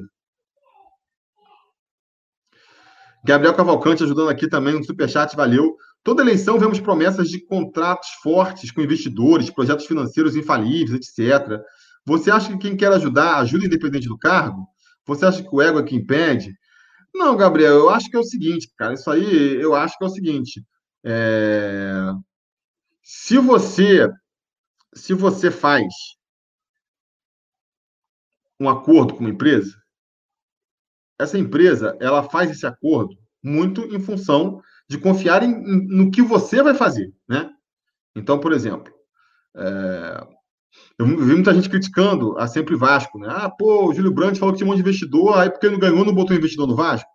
[3.25, 5.77] Gabriel Cavalcante ajudando aqui também no Superchat, valeu.
[6.05, 11.61] Toda eleição vemos promessas de contratos fortes com investidores, projetos financeiros infalíveis, etc.
[12.07, 14.65] Você acha que quem quer ajudar ajuda independente do cargo?
[15.07, 16.55] Você acha que o ego é que impede?
[17.15, 18.95] Não, Gabriel, eu acho que é o seguinte, cara.
[18.95, 20.65] Isso aí eu acho que é o seguinte.
[21.05, 22.13] É...
[23.03, 24.09] Se você
[24.95, 25.87] se você faz
[28.61, 29.81] um acordo com uma empresa,
[31.19, 36.23] essa empresa ela faz esse acordo muito em função de confiar em, em, no que
[36.23, 37.51] você vai fazer, né?
[38.15, 38.93] Então, por exemplo,
[39.57, 40.27] é,
[40.99, 43.29] eu vi muita gente criticando a sempre Vasco, né?
[43.31, 45.79] Ah, pô, o Júlio Brandt falou que tinha um monte de investidor, aí porque não
[45.79, 47.09] ganhou, não botou investidor no Vasco.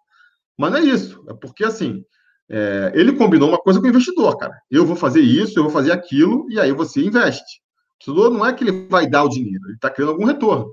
[0.57, 2.03] Mas não é isso, é porque assim,
[2.49, 4.55] é, ele combinou uma coisa com o investidor, cara.
[4.69, 7.61] Eu vou fazer isso, eu vou fazer aquilo, e aí você investe.
[8.07, 10.65] O investidor não é que ele vai dar o dinheiro, ele está criando algum retorno.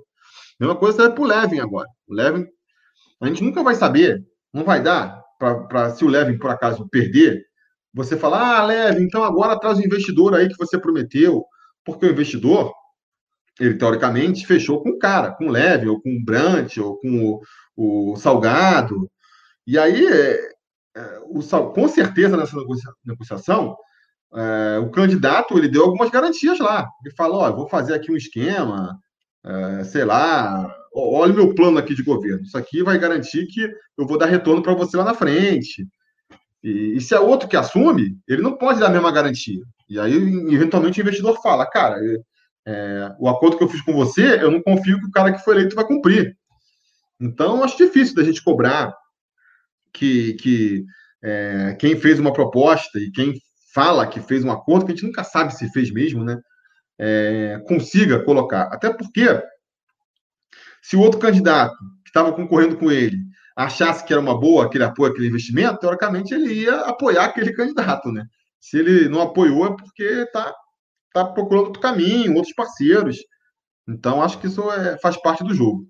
[0.61, 1.89] A mesma coisa serve para o Levin agora.
[2.07, 2.47] O Levin,
[3.21, 7.43] a gente nunca vai saber, não vai dar para se o Levin, por acaso, perder,
[7.95, 11.45] você falar, ah, Levin, então agora traz o investidor aí que você prometeu,
[11.91, 12.73] porque o investidor,
[13.59, 17.41] ele teoricamente fechou com o cara, com o Levin, ou com o Brant, ou com
[17.77, 19.11] o, o Salgado,
[19.67, 20.41] e aí, é,
[20.97, 21.41] é o,
[21.73, 22.57] com certeza, nessa
[23.05, 23.77] negociação,
[24.35, 26.89] é, o candidato ele deu algumas garantias lá.
[27.05, 28.99] Ele falou: ó, vou fazer aqui um esquema,
[29.45, 32.43] é, sei lá, olha o meu plano aqui de governo.
[32.43, 33.63] Isso aqui vai garantir que
[33.97, 35.87] eu vou dar retorno para você lá na frente.
[36.63, 39.63] E, e, se é outro que assume, ele não pode dar a mesma garantia.
[39.91, 40.15] E aí,
[40.55, 41.99] eventualmente, o investidor fala: cara,
[42.65, 45.43] é, o acordo que eu fiz com você, eu não confio que o cara que
[45.45, 46.37] foi eleito vai cumprir.
[47.21, 48.95] Então, acho difícil da gente cobrar
[49.93, 50.85] que, que
[51.23, 53.35] é, quem fez uma proposta e quem
[53.75, 56.39] fala que fez um acordo, que a gente nunca sabe se fez mesmo, né?
[56.97, 58.69] É, consiga colocar.
[58.73, 59.43] Até porque,
[60.81, 63.19] se o outro candidato que estava concorrendo com ele
[63.57, 68.13] achasse que era uma boa aquele apoio, aquele investimento, teoricamente ele ia apoiar aquele candidato,
[68.13, 68.25] né?
[68.61, 70.55] Se ele não apoiou é porque está
[71.13, 73.19] tá procurando outro caminho, outros parceiros.
[73.89, 75.89] Então, acho que isso é, faz parte do jogo.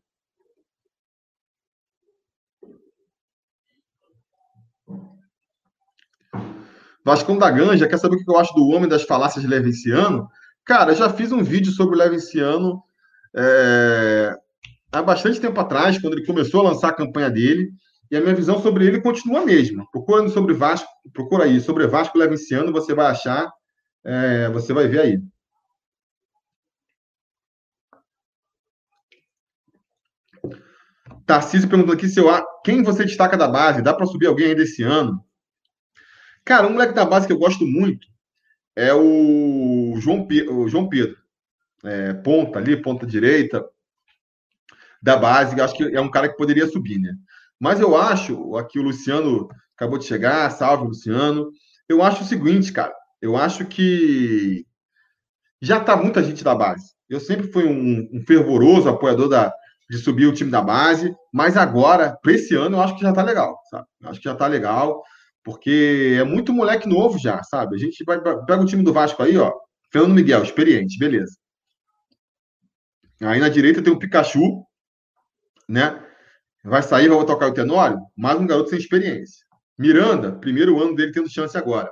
[7.04, 10.28] Vascão da Ganja, quer saber o que eu acho do homem das falácias de Levinciano?
[10.64, 12.82] Cara, já fiz um vídeo sobre o Levinciano
[13.34, 14.36] é,
[14.92, 17.70] há bastante tempo atrás, quando ele começou a lançar a campanha dele,
[18.10, 19.86] e a minha visão sobre ele continua a mesma.
[19.92, 23.50] Procura sobre Vasco, procura aí, sobre Vasco Levinciano, você vai achar,
[24.04, 25.22] é, você vai ver aí.
[31.24, 32.26] Tarcísio perguntou aqui se eu,
[32.64, 35.24] quem você destaca da base, dá para subir alguém ainda esse ano?
[36.44, 38.08] Cara, um moleque da base que eu gosto muito
[38.74, 41.16] é o João, o João Pedro.
[41.84, 43.64] É, ponta ali, ponta direita
[45.00, 45.60] da base.
[45.60, 47.14] Acho que é um cara que poderia subir, né?
[47.60, 51.50] Mas eu acho, aqui o Luciano acabou de chegar, salve Luciano.
[51.86, 52.94] Eu acho o seguinte, cara.
[53.20, 54.64] Eu acho que
[55.60, 56.94] já tá muita gente da base.
[57.08, 59.52] Eu sempre fui um, um fervoroso apoiador da,
[59.90, 63.12] de subir o time da base, mas agora, para esse ano, eu acho que já
[63.12, 63.86] tá legal, sabe?
[64.00, 65.02] Eu acho que já tá legal.
[65.42, 67.74] Porque é muito moleque novo já, sabe?
[67.74, 69.52] A gente vai, pega o time do Vasco aí, ó.
[69.92, 71.36] Fernando Miguel, experiente, beleza.
[73.22, 74.64] Aí na direita tem o Pikachu,
[75.68, 76.09] né?
[76.62, 79.46] Vai sair, vai tocar o Tenório, mais um garoto sem experiência.
[79.78, 81.90] Miranda, primeiro ano dele tendo chance agora.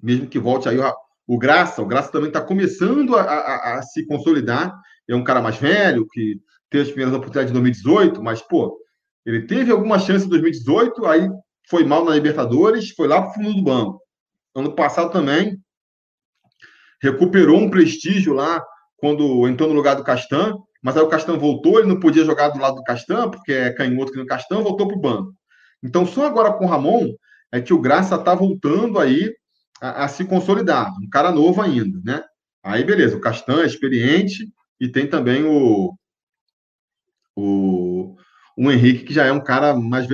[0.00, 0.78] Mesmo que volte aí
[1.26, 4.72] o, Graça, o Graça também está começando a, a, a, se consolidar.
[5.08, 6.40] É um cara mais velho, que
[6.70, 8.78] teve as primeiras oportunidades de 2018, mas, pô,
[9.26, 11.28] ele teve alguma chance em 2018, aí
[11.68, 14.00] foi mal na Libertadores, foi lá para o fundo do banco.
[14.54, 15.60] Ano passado também
[17.02, 18.64] recuperou um prestígio lá
[18.96, 20.56] quando entrou no lugar do Castan,
[20.88, 23.70] mas aí o Castan voltou, ele não podia jogar do lado do Castan, porque é
[23.70, 25.34] canhoto que no Castan, voltou para o banco.
[25.82, 27.12] Então, só agora com o Ramon
[27.52, 29.34] é que o Graça está voltando aí
[29.82, 32.24] a, a, se consolidar, um cara novo ainda, né?
[32.64, 35.92] Aí, beleza, o Castan é experiente e tem também o,
[37.36, 38.16] o,
[38.56, 40.08] o Henrique, que já é um cara mais,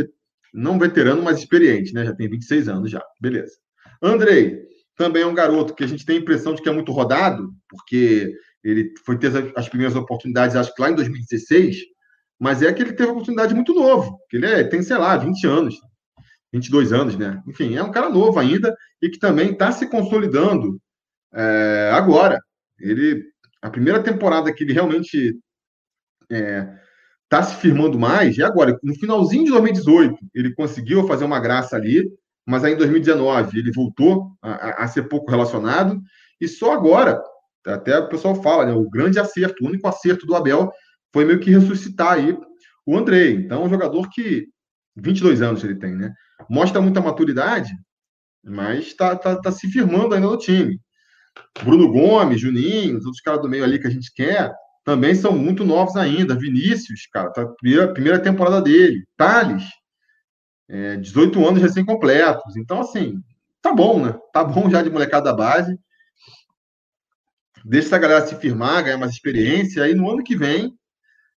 [0.53, 2.05] não veterano, mas experiente, né?
[2.05, 3.01] Já tem 26 anos já.
[3.21, 3.55] Beleza.
[4.03, 4.61] Andrei,
[4.97, 7.55] também é um garoto que a gente tem a impressão de que é muito rodado,
[7.69, 8.35] porque
[8.65, 11.77] ele foi ter as primeiras oportunidades, acho que lá em 2016,
[12.41, 15.17] mas é que ele teve uma oportunidade muito novo, que ele é, tem, sei lá,
[15.17, 15.75] 20 anos,
[16.53, 17.43] 22 anos, né?
[17.47, 20.81] Enfim, é um cara novo ainda e que também está se consolidando
[21.33, 22.41] é, agora.
[22.79, 23.25] Ele,
[23.61, 25.37] a primeira temporada que ele realmente
[26.31, 26.79] está é,
[27.29, 31.77] tá se firmando mais, e agora, no finalzinho de 2018, ele conseguiu fazer uma graça
[31.77, 32.09] ali,
[32.47, 36.01] mas aí em 2019 ele voltou a, a ser pouco relacionado,
[36.41, 37.23] e só agora,
[37.67, 40.71] até o pessoal fala, né, o grande acerto, o único acerto do Abel
[41.13, 42.37] foi meio que ressuscitar aí
[42.87, 43.31] o André.
[43.31, 44.47] Então, um jogador que
[44.97, 46.13] 22 anos ele tem, né?
[46.49, 47.73] Mostra muita maturidade,
[48.45, 50.81] mas está tá, tá se firmando ainda no time.
[51.63, 54.53] Bruno Gomes, Juninho, os outros caras do meio ali que a gente quer,
[54.85, 56.39] também são muito novos ainda.
[56.39, 59.05] Vinícius, cara, tá primeira, primeira temporada dele.
[59.17, 59.65] Thales,
[60.69, 62.57] é, 18 anos recém-completos.
[62.57, 63.21] Então, assim,
[63.63, 64.15] tá bom, né?
[64.33, 65.79] Tá bom já de molecada da base.
[67.65, 69.83] Deixa essa galera se firmar, ganhar mais experiência.
[69.83, 70.73] Aí no ano que vem,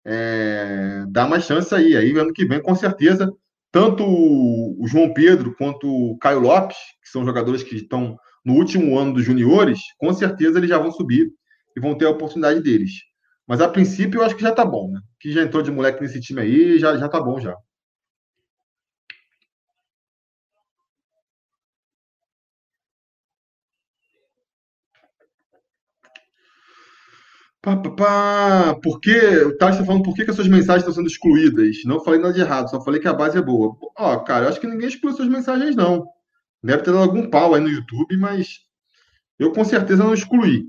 [0.03, 1.95] é, dá mais chance aí.
[1.95, 3.32] Aí ano que vem, com certeza,
[3.71, 8.97] tanto o João Pedro quanto o Caio Lopes, que são jogadores que estão no último
[8.97, 11.30] ano dos juniores, com certeza eles já vão subir
[11.76, 12.91] e vão ter a oportunidade deles.
[13.47, 14.99] Mas a princípio eu acho que já tá bom, né?
[15.19, 17.55] Que já entrou de moleque nesse time aí, já, já tá bom já.
[27.66, 28.76] Pá, pá, pá.
[28.84, 31.78] Por que, o Thales está falando por que, que as suas mensagens estão sendo excluídas?
[31.84, 33.76] Não falei nada de errado, só falei que a base é boa.
[33.97, 36.05] Ó, cara, eu acho que ninguém excluiu suas mensagens, não.
[36.63, 38.59] Deve ter dado algum pau aí no YouTube, mas
[39.39, 40.66] eu com certeza não excluí.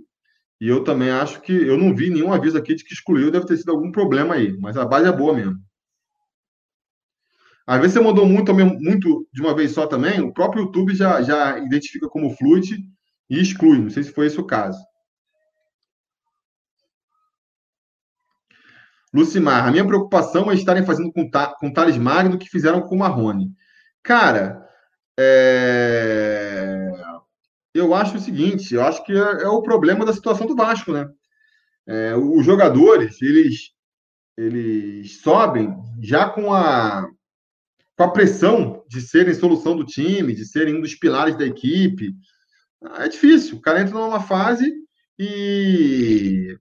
[0.58, 3.44] E eu também acho que eu não vi nenhum aviso aqui de que excluiu, deve
[3.44, 5.58] ter sido algum problema aí, mas a base é boa mesmo.
[7.66, 11.20] Às vezes você mandou muito, muito de uma vez só também, o próprio YouTube já,
[11.20, 12.78] já identifica como fluid
[13.28, 13.80] e exclui.
[13.80, 14.78] Não sei se foi esse o caso.
[19.16, 22.98] Lucimar, a minha preocupação é estarem fazendo com, com Thales Magno que fizeram com o
[22.98, 23.50] Marrone.
[24.02, 24.62] Cara,
[25.18, 26.92] é...
[27.74, 30.92] eu acho o seguinte, eu acho que é, é, o problema da situação do Vasco,
[30.92, 31.08] né?
[31.88, 33.70] É, os jogadores, eles,
[34.36, 37.08] eles sobem já com a,
[37.96, 42.12] com a pressão de serem solução do time, de serem um dos pilares da equipe.
[42.98, 44.70] É difícil, o cara entra numa fase
[45.18, 46.54] e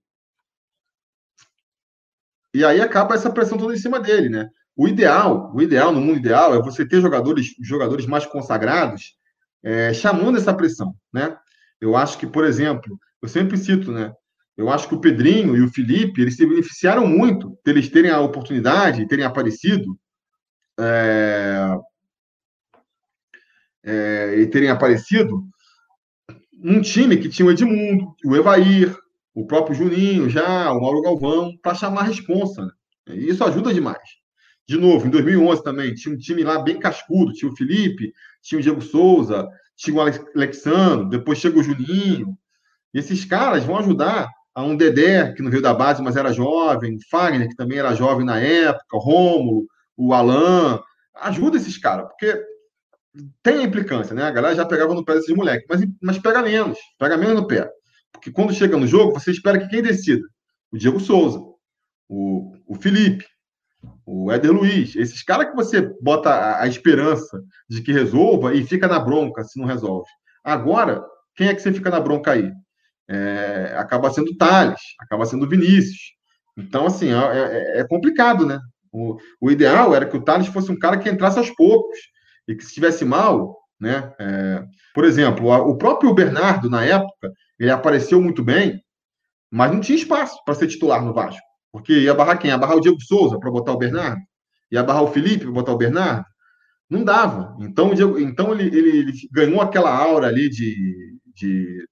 [2.56, 4.50] e aí acaba essa pressão toda em cima dele, né?
[4.78, 9.18] O ideal, o ideal no mundo ideal é você ter jogadores, jogadores mais consagrados
[9.62, 11.38] é, chamando essa pressão, né?
[11.82, 14.14] Eu acho que, por exemplo, eu sempre cito, né?
[14.56, 18.22] Eu acho que o Pedrinho e o Felipe eles se beneficiaram muito deles terem a
[18.22, 20.00] oportunidade, terem aparecido
[20.80, 21.78] é,
[23.84, 25.46] é, e terem aparecido
[26.64, 28.96] um time que tinha o Edmundo, o Evair,
[29.36, 32.64] o próprio Juninho já, o Mauro Galvão, para chamar a responsa.
[32.64, 33.18] Né?
[33.18, 34.00] E isso ajuda demais.
[34.68, 38.58] De novo, em 2011 também, tinha um time lá bem cascudo, tinha o Felipe, tinha
[38.58, 42.36] o Diego Souza, tinha o Alexandre, depois chega o Juninho.
[42.94, 46.32] E esses caras vão ajudar a um Dedé, que não veio da base, mas era
[46.32, 49.68] jovem, Fagner, que também era jovem na época, o Rômulo,
[49.98, 50.80] o Alain.
[51.14, 52.42] Ajuda esses caras, porque
[53.44, 54.24] tem a implicância, né?
[54.24, 57.48] A galera já pegava no pé desses moleques, mas, mas pega menos, pega menos no
[57.48, 57.70] pé.
[58.26, 60.28] Porque quando chega no jogo, você espera que quem decida?
[60.72, 61.40] O Diego Souza,
[62.10, 63.24] o, o Felipe,
[64.04, 68.66] o Éder Luiz, esses caras que você bota a, a, esperança de que resolva e
[68.66, 70.10] fica na bronca se não resolve.
[70.44, 71.06] Agora,
[71.36, 72.52] quem é que você fica na bronca aí?
[73.08, 76.16] É, acaba sendo o Thales, acaba sendo o Vinícius.
[76.58, 78.60] Então, assim, é, é, é complicado, né?
[78.92, 82.00] O, o, ideal era que o Thales fosse um cara que entrasse aos poucos
[82.48, 84.14] e que se estivesse mal, né?
[84.20, 84.64] É,
[84.94, 88.82] por exemplo, o próprio Bernardo, na época, ele apareceu muito bem,
[89.52, 91.46] mas não tinha espaço para ser titular no Vasco.
[91.72, 92.50] Porque ia barrar quem?
[92.50, 94.22] Ia barrar o Diego Souza para botar o Bernardo?
[94.72, 96.26] Ia barrar o Felipe para botar o Bernardo?
[96.90, 97.56] Não dava.
[97.60, 101.88] Então, Diego, então ele, ele, ele, ganhou aquela aura ali de, de,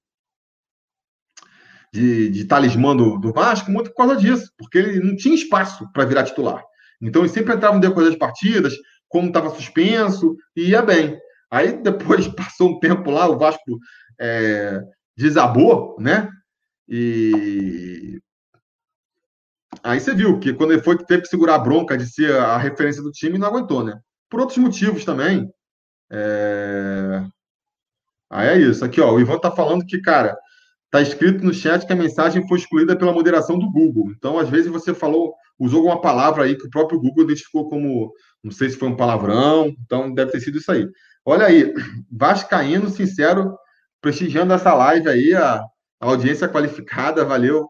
[1.94, 5.86] de, de talismã do, do, Vasco muito por causa disso, porque ele não tinha espaço
[5.92, 6.64] para virar titular.
[7.02, 8.74] Então, ele sempre entrava no decorrer das partidas,
[9.10, 11.20] como estava suspenso, e ia bem.
[11.54, 13.78] Aí, depois, passou um tempo lá, o Vasco
[14.20, 14.82] é,
[15.16, 16.28] desabou, né?
[16.90, 18.20] E
[19.84, 22.58] aí você viu que quando ele foi teve que segurar a bronca de ser a
[22.58, 24.00] referência do time, não aguentou, né?
[24.30, 25.48] Por outros motivos também.
[26.12, 27.24] É...
[28.32, 28.84] Aí é isso.
[28.84, 30.36] Aqui, ó, o Ivan tá falando que, cara,
[30.94, 34.12] Está escrito no chat que a mensagem foi excluída pela moderação do Google.
[34.12, 38.14] Então, às vezes, você falou, usou alguma palavra aí que o próprio Google identificou como,
[38.44, 40.88] não sei se foi um palavrão, então deve ter sido isso aí.
[41.26, 41.74] Olha aí,
[42.12, 43.58] Vascaíno, sincero,
[44.02, 45.64] prestigiando essa live aí, a,
[46.00, 47.70] audiência qualificada, valeu.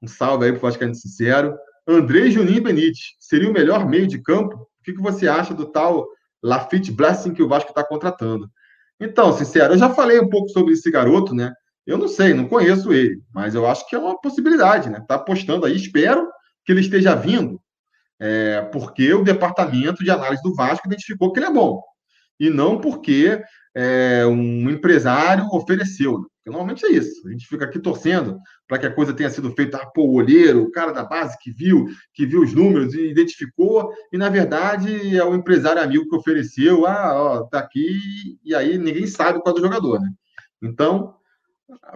[0.00, 1.56] Um salve aí para o Vascaíno Sincero.
[1.86, 4.56] André Juninho Benite, seria o melhor meio de campo?
[4.56, 6.06] O que, que você acha do tal
[6.42, 8.50] Lafitte Blessing que o Vasco está contratando?
[8.98, 11.52] Então, sincero, eu já falei um pouco sobre esse garoto, né?
[11.86, 15.04] Eu não sei, não conheço ele, mas eu acho que é uma possibilidade, né?
[15.06, 16.28] Tá apostando aí, espero
[16.64, 17.60] que ele esteja vindo,
[18.20, 21.82] é, porque o departamento de análise do Vasco identificou que ele é bom,
[22.38, 23.42] e não porque
[23.74, 26.18] é, um empresário ofereceu.
[26.18, 26.26] Né?
[26.36, 27.26] Porque normalmente é isso.
[27.26, 29.78] A gente fica aqui torcendo para que a coisa tenha sido feita.
[29.78, 33.10] Ah, pô, o olheiro, o cara da base que viu, que viu os números e
[33.10, 36.86] identificou, e na verdade é o empresário amigo que ofereceu.
[36.86, 40.08] Ah, ó, tá aqui, e aí ninguém sabe qual é do jogador, né?
[40.60, 41.14] Então,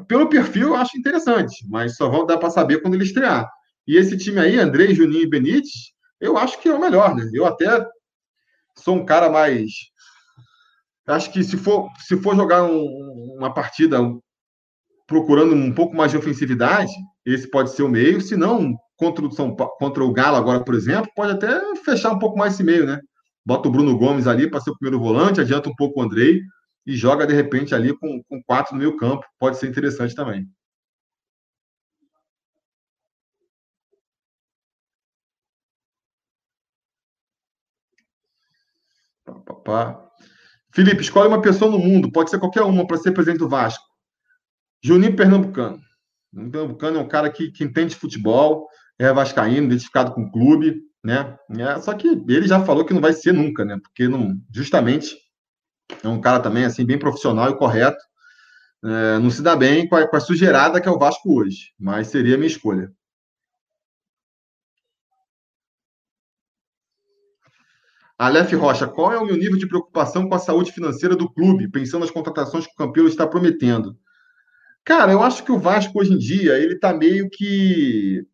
[0.08, 3.48] pelo perfil, eu acho interessante, mas só vão dar para saber quando ele estrear.
[3.86, 7.28] E esse time aí, André, Juninho e Benítez, eu acho que é o melhor, né?
[7.32, 7.84] Eu até
[8.76, 9.70] sou um cara mais.
[11.06, 13.98] Acho que se for, se for jogar um, uma partida
[15.06, 16.92] procurando um pouco mais de ofensividade,
[17.24, 18.20] esse pode ser o meio.
[18.20, 22.18] Se não, contra o, São contra o Galo agora, por exemplo, pode até fechar um
[22.18, 23.00] pouco mais esse meio, né?
[23.44, 26.40] Bota o Bruno Gomes ali para ser o primeiro volante, adianta um pouco o Andrei
[26.84, 29.24] e joga de repente ali com, com quatro no meio campo.
[29.38, 30.48] Pode ser interessante também.
[40.76, 43.82] Felipe, escolhe uma pessoa no mundo, pode ser qualquer uma, para ser presidente do Vasco.
[44.84, 45.80] Juninho Pernambucano.
[46.30, 48.68] Juninho Pernambucano é um cara que, que entende futebol,
[48.98, 51.34] é vascaíno, identificado com o clube, né?
[51.58, 53.78] É, só que ele já falou que não vai ser nunca, né?
[53.82, 55.16] Porque não, justamente
[56.04, 58.04] é um cara também assim bem profissional e correto.
[58.84, 62.08] É, não se dá bem com a, com a que é o Vasco hoje, mas
[62.08, 62.92] seria a minha escolha.
[68.18, 71.70] Aleph Rocha, qual é o meu nível de preocupação com a saúde financeira do clube,
[71.70, 73.98] pensando nas contratações que o Campelo está prometendo?
[74.84, 78.26] Cara, eu acho que o Vasco hoje em dia, ele está meio que.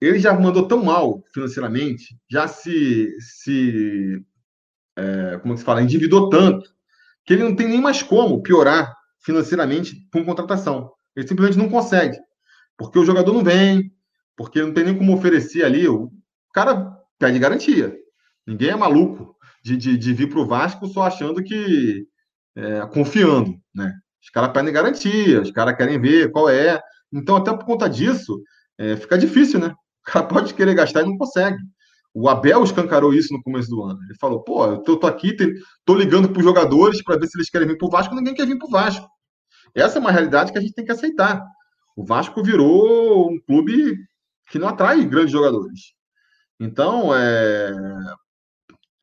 [0.00, 3.10] Ele já mandou tão mal financeiramente, já se.
[3.20, 4.24] se
[4.96, 5.82] é, como se fala?
[5.82, 6.70] Endividou tanto,
[7.24, 10.92] que ele não tem nem mais como piorar financeiramente com contratação.
[11.16, 12.18] Ele simplesmente não consegue.
[12.76, 13.92] Porque o jogador não vem,
[14.36, 15.88] porque não tem nem como oferecer ali.
[15.88, 16.12] O
[16.52, 17.96] cara pede garantia.
[18.44, 22.04] Ninguém é maluco de, de, de vir para o Vasco só achando que.
[22.54, 23.94] É, confiando, né?
[24.20, 26.80] Os caras pedem garantia, os caras querem ver qual é.
[27.12, 28.42] Então, até por conta disso,
[28.76, 29.68] é, fica difícil, né?
[29.68, 31.56] O cara pode querer gastar e não consegue.
[32.12, 33.98] O Abel escancarou isso no começo do ano.
[34.02, 35.34] Ele falou: pô, eu tô, tô aqui,
[35.84, 38.34] tô ligando para os jogadores para ver se eles querem vir para o Vasco, ninguém
[38.34, 39.08] quer vir para o Vasco.
[39.74, 41.42] Essa é uma realidade que a gente tem que aceitar.
[41.96, 43.96] O Vasco virou um clube
[44.50, 45.94] que não atrai grandes jogadores.
[46.62, 47.72] Então, é...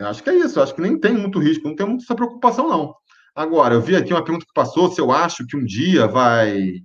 [0.01, 0.61] acho que é isso.
[0.61, 2.95] Acho que nem tem muito risco, não tem muita preocupação, não.
[3.35, 6.75] Agora, eu vi aqui uma pergunta que passou, se eu acho que um dia vai,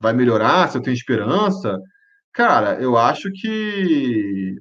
[0.00, 1.78] vai melhorar, se eu tenho esperança.
[2.32, 4.56] Cara, eu acho que.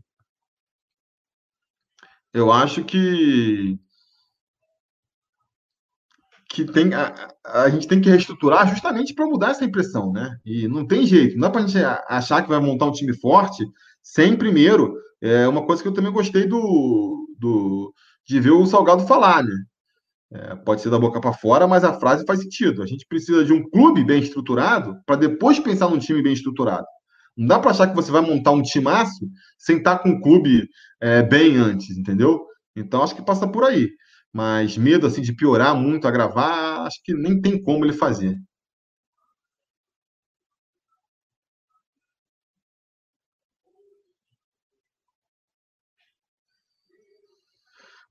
[2.34, 3.80] Eu acho que.
[6.52, 7.14] Que tem, a,
[7.46, 10.38] a gente tem que reestruturar justamente para mudar essa impressão, né?
[10.44, 11.78] E não tem jeito, não dá para a gente
[12.08, 13.64] achar que vai montar um time forte
[14.04, 14.96] sem primeiro.
[15.22, 17.94] É uma coisa que eu também gostei do, do
[18.28, 19.56] de ver o Salgado falar, né?
[20.32, 22.84] É, pode ser da boca para fora, mas a frase faz sentido.
[22.84, 26.86] A gente precisa de um clube bem estruturado para depois pensar num time bem estruturado.
[27.36, 29.26] Não dá para achar que você vai montar um timaço
[29.58, 30.68] sem estar com o clube
[31.02, 32.46] é, bem antes, entendeu?
[32.76, 33.90] Então acho que passa por aí.
[34.32, 38.38] Mas medo assim de piorar muito, agravar, acho que nem tem como ele fazer.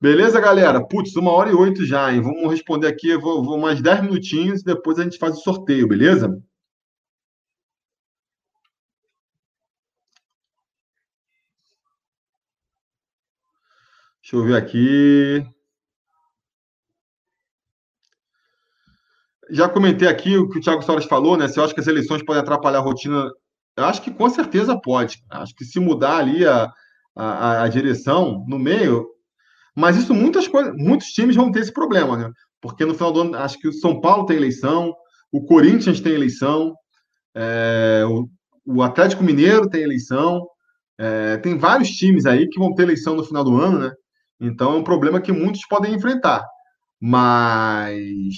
[0.01, 0.87] Beleza, galera?
[0.87, 2.20] Putz, uma hora e oito já, hein?
[2.20, 5.89] Vamos responder aqui, vou, vou mais dez minutinhos e depois a gente faz o sorteio,
[5.89, 6.29] beleza?
[14.23, 15.45] Deixa eu ver aqui.
[19.51, 21.49] Já comentei aqui o que o Thiago Soares falou, né?
[21.49, 23.31] Se eu acho que as eleições podem atrapalhar a rotina,
[23.77, 25.25] eu acho que com certeza pode.
[25.31, 26.70] Acho que se mudar ali a,
[27.16, 29.09] a, a direção no meio,
[29.77, 32.31] mas isso muitas coisas, muitos times vão ter esse problema, né?
[32.61, 34.95] Porque no final do ano, acho que o São Paulo tem eleição,
[35.32, 36.74] o Corinthians tem eleição,
[37.35, 38.28] é, o,
[38.66, 40.47] o, Atlético Mineiro tem eleição,
[40.99, 43.93] é, tem vários times aí que vão ter eleição no final do ano, né?
[44.40, 46.45] Então é um problema que muitos podem enfrentar.
[47.01, 48.35] Mas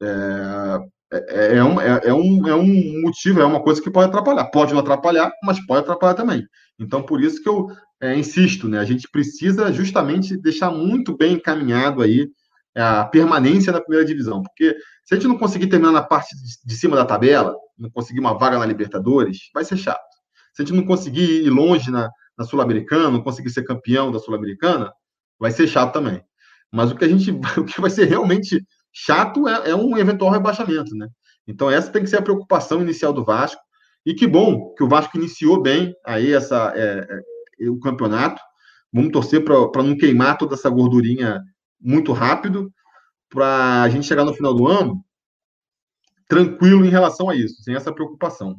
[0.00, 0.78] é,
[1.12, 4.44] é, é, um, é, é, um, é um motivo, é uma coisa que pode atrapalhar.
[4.46, 6.46] Pode não atrapalhar, mas pode atrapalhar também.
[6.78, 7.68] Então, por isso que eu
[8.00, 8.78] é, insisto, né?
[8.78, 12.28] A gente precisa justamente deixar muito bem encaminhado aí
[12.76, 14.42] a permanência na primeira divisão.
[14.42, 18.20] Porque se a gente não conseguir terminar na parte de cima da tabela, não conseguir
[18.20, 19.98] uma vaga na Libertadores, vai ser chato.
[20.54, 24.18] Se a gente não conseguir ir longe na, na Sul-Americana, não conseguir ser campeão da
[24.18, 24.92] Sul-Americana,
[25.38, 26.22] vai ser chato também.
[26.72, 30.30] Mas o que a gente, o que vai ser realmente chato é, é, um eventual
[30.30, 31.08] rebaixamento, né?
[31.46, 33.60] Então essa tem que ser a preocupação inicial do Vasco.
[34.04, 37.06] E que bom que o Vasco iniciou bem aí essa é,
[37.60, 38.40] é, o campeonato.
[38.92, 41.42] Vamos torcer para não queimar toda essa gordurinha
[41.80, 42.72] muito rápido,
[43.28, 45.04] para a gente chegar no final do ano
[46.28, 48.56] tranquilo em relação a isso, sem essa preocupação.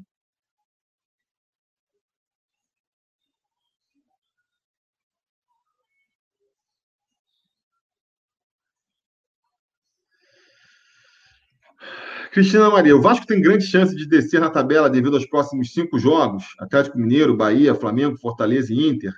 [12.32, 15.98] Cristina Maria, o Vasco tem grande chance de descer na tabela devido aos próximos cinco
[15.98, 19.14] jogos: Atlético Mineiro, Bahia, Flamengo, Fortaleza e Inter.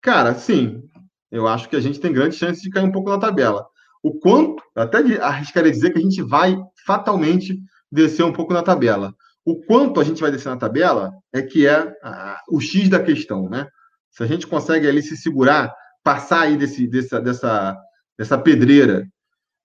[0.00, 0.82] Cara, sim,
[1.30, 3.66] eu acho que a gente tem grande chance de cair um pouco na tabela.
[4.02, 6.56] O quanto, até arriscaria dizer que a gente vai
[6.86, 7.58] fatalmente
[7.90, 9.14] descer um pouco na tabela.
[9.44, 13.02] O quanto a gente vai descer na tabela é que é a, o X da
[13.02, 13.66] questão, né?
[14.10, 15.72] Se a gente consegue ali se segurar,
[16.02, 17.76] passar aí desse, dessa, dessa,
[18.16, 19.06] dessa pedreira,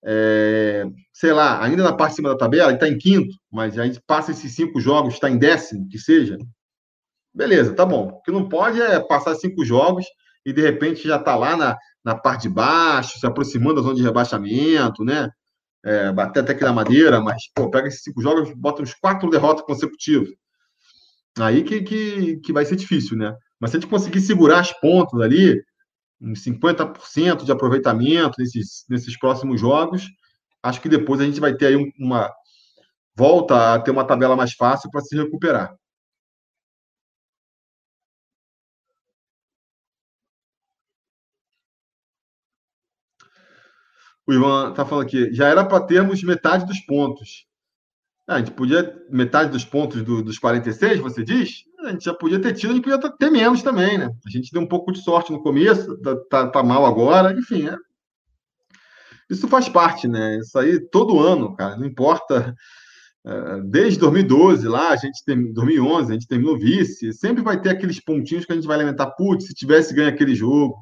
[0.04, 3.78] é, sei lá, ainda na parte de cima da tabela, ele está em quinto, mas
[3.78, 6.38] a gente passa esses cinco jogos, está em décimo, que seja,
[7.34, 8.08] beleza, tá bom.
[8.08, 10.06] O que não pode é passar cinco jogos
[10.44, 13.96] e de repente já está lá na, na parte de baixo, se aproximando da zona
[13.96, 15.30] de rebaixamento, né?
[15.86, 19.30] É, bater até aqui na madeira, mas pô, pega esses cinco jogos bota uns quatro
[19.30, 20.30] derrotas consecutivas.
[21.40, 23.36] Aí que, que, que vai ser difícil, né?
[23.60, 25.62] Mas se a gente conseguir segurar as pontas ali,
[26.22, 30.08] uns 50% de aproveitamento nesses, nesses próximos jogos,
[30.64, 32.32] acho que depois a gente vai ter aí uma
[33.16, 35.76] volta a ter uma tabela mais fácil para se recuperar.
[44.26, 47.46] O Ivan está falando aqui, já era para termos metade dos pontos.
[48.26, 51.66] Ah, a gente podia, metade dos pontos do, dos 46, você diz?
[51.82, 54.10] A gente já podia ter tido, a gente podia ter menos também, né?
[54.26, 57.68] A gente deu um pouco de sorte no começo, tá, tá, tá mal agora, enfim,
[57.68, 57.76] é.
[59.30, 60.38] Isso faz parte, né?
[60.38, 62.56] Isso aí todo ano, cara, não importa.
[63.26, 67.70] É, desde 2012 lá, a gente tem 2011, a gente terminou vice, sempre vai ter
[67.70, 70.76] aqueles pontinhos que a gente vai lamentar, putz, se tivesse ganho aquele jogo.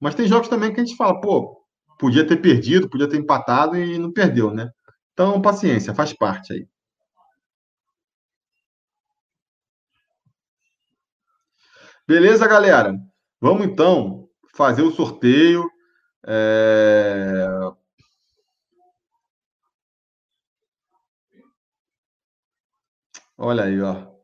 [0.00, 1.56] Mas tem jogos também que a gente fala, pô,
[1.98, 4.68] podia ter perdido, podia ter empatado e não perdeu, né?
[5.12, 6.66] Então, paciência, faz parte aí.
[12.06, 12.94] Beleza, galera?
[13.40, 15.64] Vamos então fazer o sorteio.
[16.26, 17.46] É...
[23.36, 24.14] Olha aí, ó.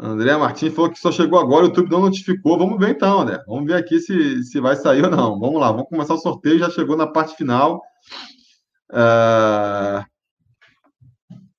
[0.00, 2.58] André Martins falou que só chegou agora, o YouTube não notificou.
[2.58, 3.42] Vamos ver então, André.
[3.46, 5.38] Vamos ver aqui se, se vai sair ou não.
[5.38, 6.58] Vamos lá, vamos começar o sorteio.
[6.58, 7.80] Já chegou na parte final.
[8.90, 10.04] Uh...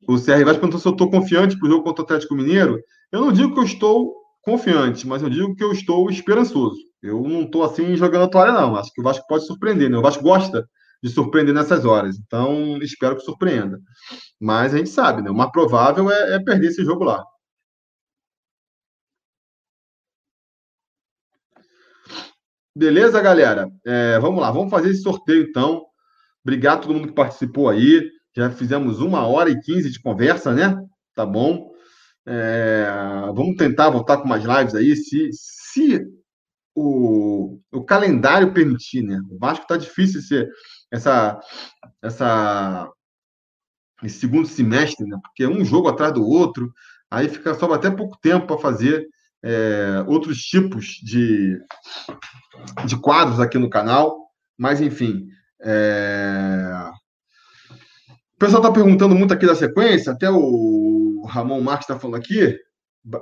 [0.07, 2.79] O CR Vaz perguntou se eu estou confiante para o jogo contra o Atlético Mineiro.
[3.11, 4.13] Eu não digo que eu estou
[4.43, 6.77] confiante, mas eu digo que eu estou esperançoso.
[7.01, 8.75] Eu não estou assim jogando a toalha, não.
[8.75, 9.97] Acho que o Vasco pode surpreender, né?
[9.97, 10.67] O Vasco gosta
[11.03, 12.17] de surpreender nessas horas.
[12.17, 13.79] Então, espero que surpreenda.
[14.39, 15.29] Mas a gente sabe, né?
[15.29, 17.23] O mais provável é, é perder esse jogo lá.
[22.77, 23.69] Beleza, galera?
[23.85, 25.85] É, vamos lá, vamos fazer esse sorteio então.
[26.43, 28.09] Obrigado a todo mundo que participou aí.
[28.35, 30.75] Já fizemos uma hora e quinze de conversa, né?
[31.15, 31.71] Tá bom.
[32.27, 32.85] É,
[33.33, 36.01] vamos tentar voltar com mais lives aí, se, se
[36.75, 39.19] o, o calendário permitir, né?
[39.31, 40.49] O Vasco tá difícil ser
[40.95, 41.39] essa,
[42.01, 42.89] essa,
[44.03, 45.17] esse segundo semestre, né?
[45.21, 46.71] Porque é um jogo atrás do outro,
[47.11, 49.05] aí fica só até pouco tempo para fazer
[49.43, 51.59] é, outros tipos de,
[52.85, 54.17] de quadros aqui no canal,
[54.57, 55.27] mas enfim.
[55.61, 56.91] É...
[58.35, 62.57] O pessoal está perguntando muito aqui da sequência, até o Ramon Marques está falando aqui,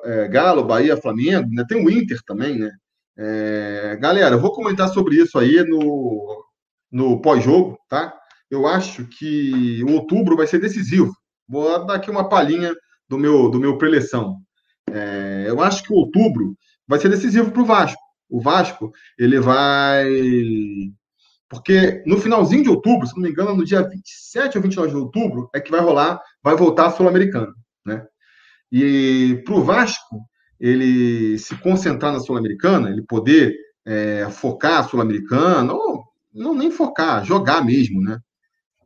[0.05, 1.63] é, Galo, Bahia, Flamengo, né?
[1.67, 2.71] tem o Inter também, né?
[3.15, 6.42] É, galera, eu vou comentar sobre isso aí no,
[6.93, 8.13] no pós-jogo, tá?
[8.51, 11.11] Eu acho que o outubro vai ser decisivo.
[11.49, 12.71] Vou dar aqui uma palhinha
[13.09, 14.37] do meu, do meu preleção.
[14.91, 16.55] É, eu acho que o outubro
[16.87, 18.01] vai ser decisivo para o Vasco.
[18.29, 20.07] O Vasco, ele vai.
[21.49, 24.97] Porque no finalzinho de outubro, se não me engano, no dia 27 ou 29 de
[24.97, 27.53] outubro, é que vai rolar, vai voltar a Sul-Americana.
[27.85, 28.05] Né?
[28.71, 30.21] E para o Vasco,
[30.59, 33.55] ele se concentrar na Sul-Americana, ele poder
[33.85, 36.03] é, focar a Sul-Americana, ou
[36.33, 38.19] não nem focar, jogar mesmo, né?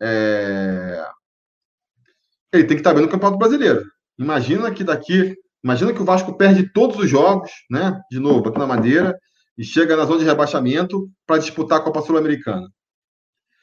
[0.01, 1.07] É,
[2.53, 3.83] ele tem que estar bem no Campeonato Brasileiro.
[4.17, 7.99] Imagina que daqui, imagina que o Vasco perde todos os jogos, né?
[8.11, 9.17] De novo, aqui na Madeira,
[9.57, 12.67] e chega na zona de rebaixamento para disputar a Copa Sul-Americana.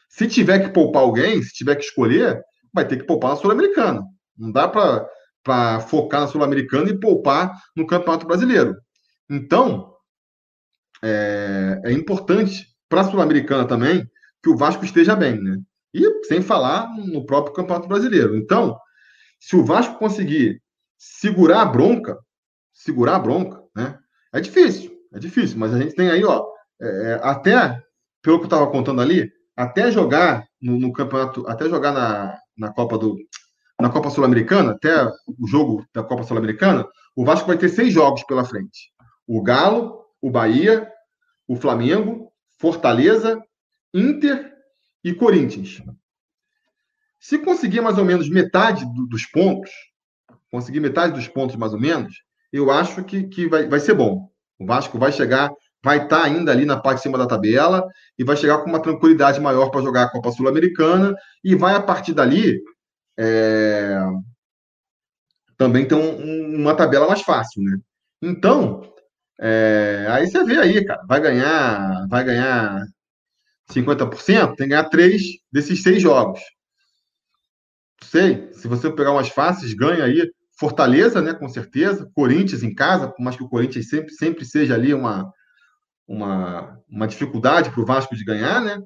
[0.09, 2.41] Se tiver que poupar alguém, se tiver que escolher,
[2.73, 4.03] vai ter que poupar na Sul-Americana.
[4.37, 8.77] Não dá para focar na Sul-Americana e poupar no Campeonato Brasileiro.
[9.31, 9.93] Então,
[11.03, 14.09] é, é importante para a Sul-Americana também
[14.43, 15.59] que o Vasco esteja bem, né?
[15.93, 18.37] E sem falar no próprio Campeonato Brasileiro.
[18.37, 18.79] Então,
[19.41, 20.61] se o Vasco conseguir
[20.99, 22.19] segurar a bronca,
[22.73, 23.99] segurar a bronca, né?
[24.33, 26.47] É difícil, é difícil, mas a gente tem aí, ó,
[26.81, 27.81] é, é até,
[28.21, 32.73] pelo que eu estava contando ali, até jogar no, no, campeonato, até jogar na, na
[32.73, 33.17] Copa do
[33.81, 38.23] na Copa Sul-Americana, até o jogo da Copa Sul-Americana, o Vasco vai ter seis jogos
[38.25, 38.93] pela frente.
[39.27, 40.89] O Galo, o Bahia,
[41.49, 43.43] o Flamengo, Fortaleza,
[43.93, 44.53] Inter
[45.03, 45.83] e Corinthians.
[47.21, 49.71] Se conseguir mais ou menos metade do, dos pontos,
[50.51, 52.15] conseguir metade dos pontos mais ou menos,
[52.53, 54.29] eu acho que, que vai, vai ser bom.
[54.59, 55.51] O Vasco vai chegar,
[55.83, 57.87] vai estar tá ainda ali na parte de cima da tabela
[58.19, 61.83] e vai chegar com uma tranquilidade maior para jogar a Copa Sul-Americana e vai, a
[61.83, 62.61] partir dali,
[63.19, 63.99] é...
[65.57, 67.79] também ter um, uma tabela mais fácil, né?
[68.23, 68.94] Então,
[69.41, 70.07] é...
[70.11, 72.85] aí você vê aí, cara, vai ganhar, vai ganhar
[73.71, 76.41] 50%, tem que ganhar três desses seis jogos.
[78.03, 83.09] Sei, se você pegar umas fáceis, ganha aí Fortaleza, né, com certeza, Corinthians em casa,
[83.09, 85.33] por mais que o Corinthians sempre, sempre seja ali uma,
[86.07, 88.81] uma, uma dificuldade para o Vasco de ganhar, né?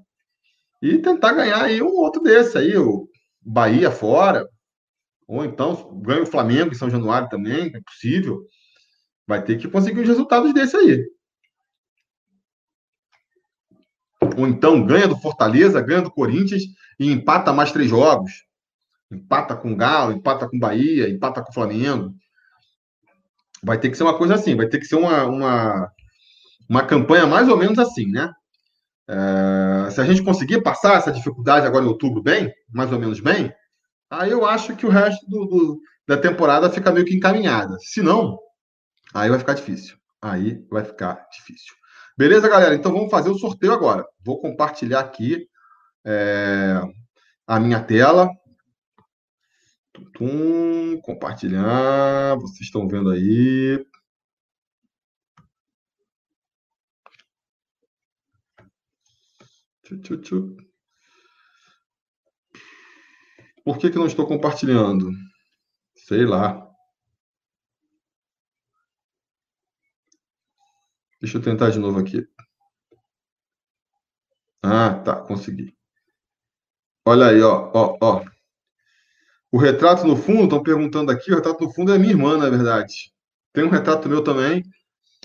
[0.80, 3.08] E tentar ganhar aí um outro desse aí, o
[3.42, 4.48] Bahia fora,
[5.26, 8.40] ou então ganha o Flamengo em São Januário também, é possível.
[9.28, 11.04] Vai ter que conseguir os resultados desse aí.
[14.38, 16.62] Ou então ganha do Fortaleza, ganha do Corinthians
[16.98, 18.32] e empata mais três jogos.
[19.12, 22.14] Empata com o Galo, empata com o Bahia, empata com o Flamengo.
[23.62, 25.92] Vai ter que ser uma coisa assim, vai ter que ser uma, uma,
[26.66, 28.32] uma campanha mais ou menos assim, né?
[29.10, 33.20] É, se a gente conseguir passar essa dificuldade agora em outubro bem, mais ou menos
[33.20, 33.52] bem,
[34.10, 37.76] aí eu acho que o resto do, do, da temporada fica meio que encaminhada.
[37.80, 38.38] Se não,
[39.14, 39.96] aí vai ficar difícil.
[40.20, 41.74] Aí vai ficar difícil.
[42.16, 42.74] Beleza, galera?
[42.74, 44.04] Então vamos fazer o sorteio agora.
[44.24, 45.48] Vou compartilhar aqui
[46.04, 46.80] é,
[47.46, 48.28] a minha tela.
[50.14, 52.36] Tum, compartilhar.
[52.36, 53.84] Vocês estão vendo aí.
[63.64, 65.10] Por que, que não estou compartilhando?
[65.94, 66.67] Sei lá.
[71.20, 72.26] Deixa eu tentar de novo aqui.
[74.62, 75.74] Ah, tá, consegui.
[77.04, 78.24] Olha aí, ó, ó, ó.
[79.50, 82.50] O retrato no fundo, estão perguntando aqui, o retrato no fundo é minha irmã, na
[82.50, 83.12] verdade.
[83.52, 84.62] Tem um retrato meu também,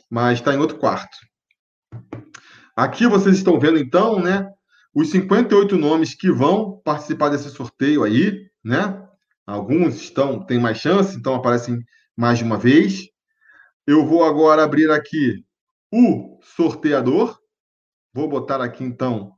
[0.09, 1.17] mas está em outro quarto.
[2.75, 4.49] Aqui vocês estão vendo, então, né,
[4.95, 9.05] os 58 nomes que vão participar desse sorteio aí, né?
[9.45, 11.83] Alguns estão, têm mais chance, então aparecem
[12.15, 13.09] mais de uma vez.
[13.85, 15.43] Eu vou agora abrir aqui
[15.93, 17.37] o sorteador.
[18.11, 19.33] Vou botar aqui, então,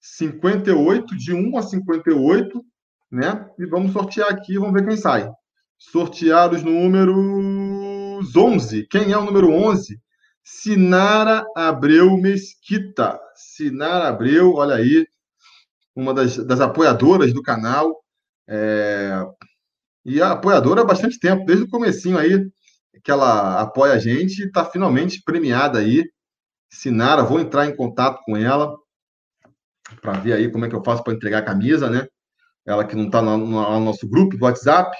[0.00, 2.64] 58, de 1 a 58,
[3.10, 3.46] né?
[3.58, 5.30] E vamos sortear aqui, vamos ver quem sai.
[5.78, 8.86] Sortear os números 11.
[8.88, 10.00] Quem é o número 11?
[10.42, 13.20] Sinara Abreu Mesquita.
[13.34, 15.06] Sinara Abreu, olha aí,
[15.94, 18.02] uma das, das apoiadoras do canal.
[18.48, 19.22] É...
[20.04, 22.50] E a apoiadora há bastante tempo, desde o comecinho aí,
[23.02, 26.04] que ela apoia a gente e está finalmente premiada aí.
[26.70, 28.74] Sinara, vou entrar em contato com ela
[30.00, 32.06] para ver aí como é que eu faço para entregar a camisa, né?
[32.64, 34.96] Ela que não está no, no, nosso grupo do WhatsApp.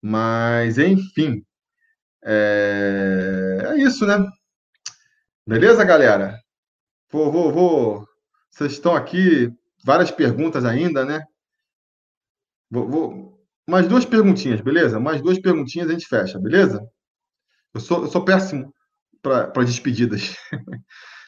[0.00, 1.44] Mas, enfim,
[2.24, 4.24] é, é isso, né?
[5.46, 6.38] Beleza, galera?
[7.10, 8.08] Vou, vou, vou.
[8.50, 9.52] Vocês estão aqui,
[9.84, 11.24] várias perguntas ainda, né?
[12.70, 13.38] Vou, vou...
[13.66, 14.98] Mais duas perguntinhas, beleza?
[15.00, 16.80] Mais duas perguntinhas a gente fecha, beleza?
[17.74, 18.74] Eu sou, eu sou péssimo
[19.22, 20.36] para despedidas.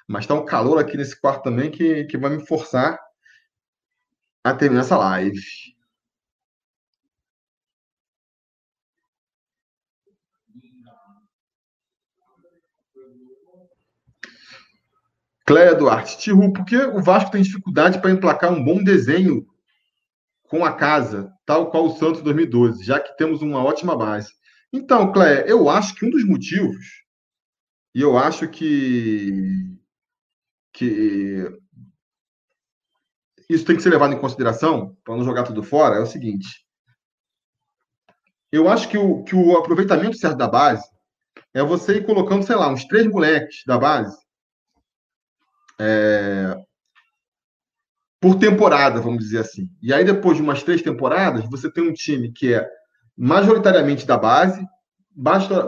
[0.09, 2.99] Mas tá um calor aqui nesse quarto também que, que vai me forçar
[4.43, 5.41] a terminar essa live.
[15.47, 19.45] Cléia Duarte, Tiru, por que o Vasco tem dificuldade para emplacar um bom desenho
[20.45, 24.33] com a casa, tal qual o Santos 2012, já que temos uma ótima base?
[24.73, 27.05] Então, Cléia, eu acho que um dos motivos,
[27.95, 29.77] e eu acho que,
[30.73, 31.45] que
[33.49, 36.65] isso tem que ser levado em consideração, para não jogar tudo fora, é o seguinte.
[38.53, 40.89] eu acho que o, que o aproveitamento certo da base
[41.55, 44.17] é você ir colocando, sei lá, uns três moleques da base
[45.81, 46.55] é,
[48.21, 49.69] por temporada, vamos dizer assim.
[49.83, 52.69] E aí, depois de umas três temporadas, você tem um time que é
[53.21, 54.67] majoritariamente da base,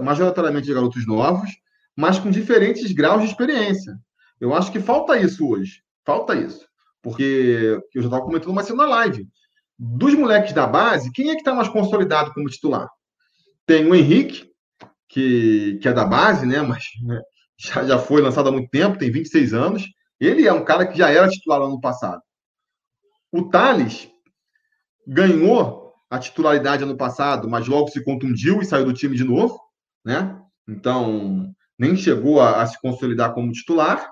[0.03, 1.51] majoritariamente de garotos novos,
[1.95, 3.93] mas com diferentes graus de experiência.
[4.41, 5.83] Eu acho que falta isso hoje.
[6.03, 6.67] Falta isso.
[7.03, 9.29] Porque eu já estava comentando mais cedo na live.
[9.79, 12.89] Dos moleques da base, quem é que está mais consolidado como titular?
[13.67, 14.51] Tem o Henrique,
[15.07, 16.63] que, que é da base, né?
[16.63, 17.21] Mas né,
[17.59, 19.85] já, já foi lançado há muito tempo, tem 26 anos.
[20.19, 22.23] Ele é um cara que já era titular no ano passado.
[23.31, 24.09] O Thales
[25.07, 25.82] ganhou
[26.13, 29.59] a titularidade ano passado, mas logo se contundiu e saiu do time de novo,
[30.05, 30.39] né?
[30.69, 34.11] Então, nem chegou a, a se consolidar como titular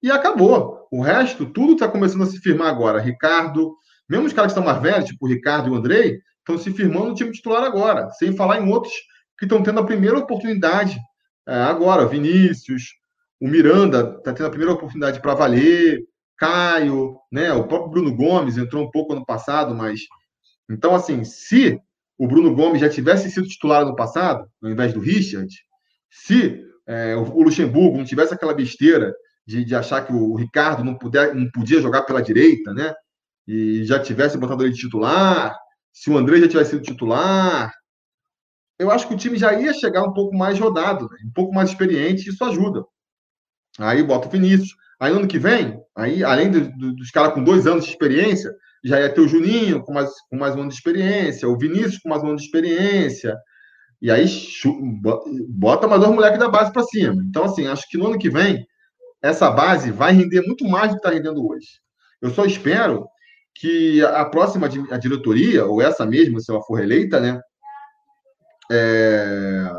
[0.00, 0.86] e acabou.
[0.92, 3.00] O resto, tudo está começando a se firmar agora.
[3.00, 3.74] Ricardo,
[4.08, 6.72] mesmo os caras que estão mais velhos, tipo o Ricardo e o Andrei, estão se
[6.72, 8.94] firmando no time titular agora, sem falar em outros
[9.36, 11.00] que estão tendo a primeira oportunidade
[11.48, 12.06] é, agora.
[12.06, 12.94] Vinícius,
[13.40, 16.04] o Miranda está tendo a primeira oportunidade para valer,
[16.38, 17.52] Caio, né?
[17.52, 20.02] O próprio Bruno Gomes entrou um pouco ano passado, mas.
[20.70, 21.80] Então, assim, se
[22.16, 25.48] o Bruno Gomes já tivesse sido titular no passado, ao invés do Richard,
[26.10, 29.12] se é, o Luxemburgo não tivesse aquela besteira
[29.46, 32.94] de, de achar que o Ricardo não, puder, não podia jogar pela direita, né?
[33.46, 35.56] E já tivesse botado ele de titular,
[35.92, 37.72] se o André já tivesse sido titular,
[38.78, 41.18] eu acho que o time já ia chegar um pouco mais rodado, né?
[41.26, 42.84] um pouco mais experiente, isso ajuda.
[43.78, 44.74] Aí bota o Vinícius.
[44.98, 48.54] Aí ano que vem, aí, além do, do, dos caras com dois anos de experiência,
[48.82, 51.98] já ia ter o Juninho com mais, com mais um ano de experiência, o Vinícius
[51.98, 53.36] com mais um ano de experiência,
[54.00, 54.26] e aí
[55.48, 57.22] bota mais dois moleques da base para cima.
[57.28, 58.66] Então, assim, acho que no ano que vem,
[59.22, 61.66] essa base vai render muito mais do que está rendendo hoje.
[62.22, 63.06] Eu só espero
[63.54, 67.40] que a próxima a diretoria, ou essa mesma, se ela for reeleita, né?
[68.72, 69.70] É...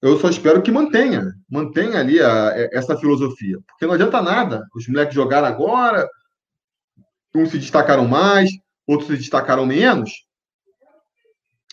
[0.00, 3.58] Eu só espero que mantenha, mantenha ali a, essa filosofia.
[3.66, 6.08] Porque não adianta nada os moleques jogaram agora,
[7.34, 8.50] uns se destacaram mais,
[8.86, 10.12] outros se destacaram menos,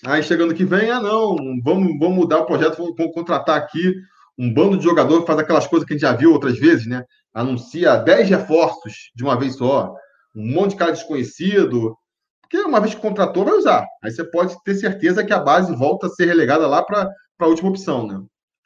[0.05, 3.95] Aí chegando que vem, ah, não, vamos, vamos mudar o projeto, vamos, vamos contratar aqui
[4.37, 6.87] um bando de jogador que faz aquelas coisas que a gente já viu outras vezes,
[6.87, 7.03] né?
[7.33, 9.93] Anuncia 10 reforços de uma vez só,
[10.33, 11.97] um monte de cara desconhecido.
[12.41, 13.85] Porque uma vez que contratou, vai usar.
[14.01, 17.47] Aí você pode ter certeza que a base volta a ser relegada lá para a
[17.47, 18.21] última opção, né?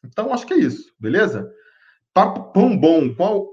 [0.06, 1.50] Então, acho que é isso, beleza?
[2.14, 3.14] Papo pão bom.
[3.16, 3.48] Qual.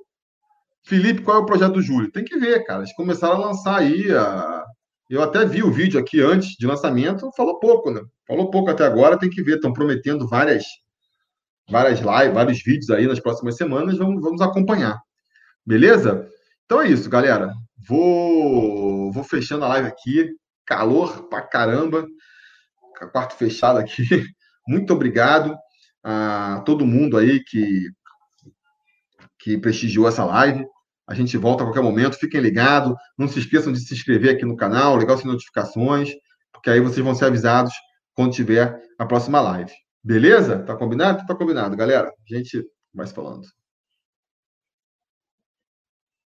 [0.85, 2.11] Felipe, qual é o projeto do Júlio?
[2.11, 2.81] Tem que ver, cara.
[2.81, 4.65] Eles começaram a lançar aí a
[5.11, 8.01] eu até vi o vídeo aqui antes de lançamento, falou pouco, né?
[8.29, 10.65] Falou pouco até agora, tem que ver, estão prometendo várias
[11.69, 15.01] várias lives, vários vídeos aí nas próximas semanas, vamos, vamos acompanhar.
[15.67, 16.29] Beleza?
[16.65, 17.53] Então é isso, galera.
[17.89, 20.31] Vou vou fechando a live aqui.
[20.65, 22.07] Calor pra caramba.
[23.11, 24.05] Quarto fechado aqui.
[24.69, 25.57] Muito obrigado
[26.05, 27.89] a todo mundo aí que
[29.41, 30.65] que prestigiou essa live.
[31.09, 32.17] A gente volta a qualquer momento.
[32.17, 32.95] Fiquem ligados.
[33.19, 36.11] Não se esqueçam de se inscrever aqui no canal, ligar as notificações,
[36.53, 37.73] porque aí vocês vão ser avisados
[38.15, 39.73] quando tiver a próxima live.
[40.03, 40.61] Beleza?
[40.61, 41.27] Tá combinado?
[41.27, 42.09] Tá combinado, galera.
[42.09, 42.65] A gente
[42.95, 43.60] vai se falando.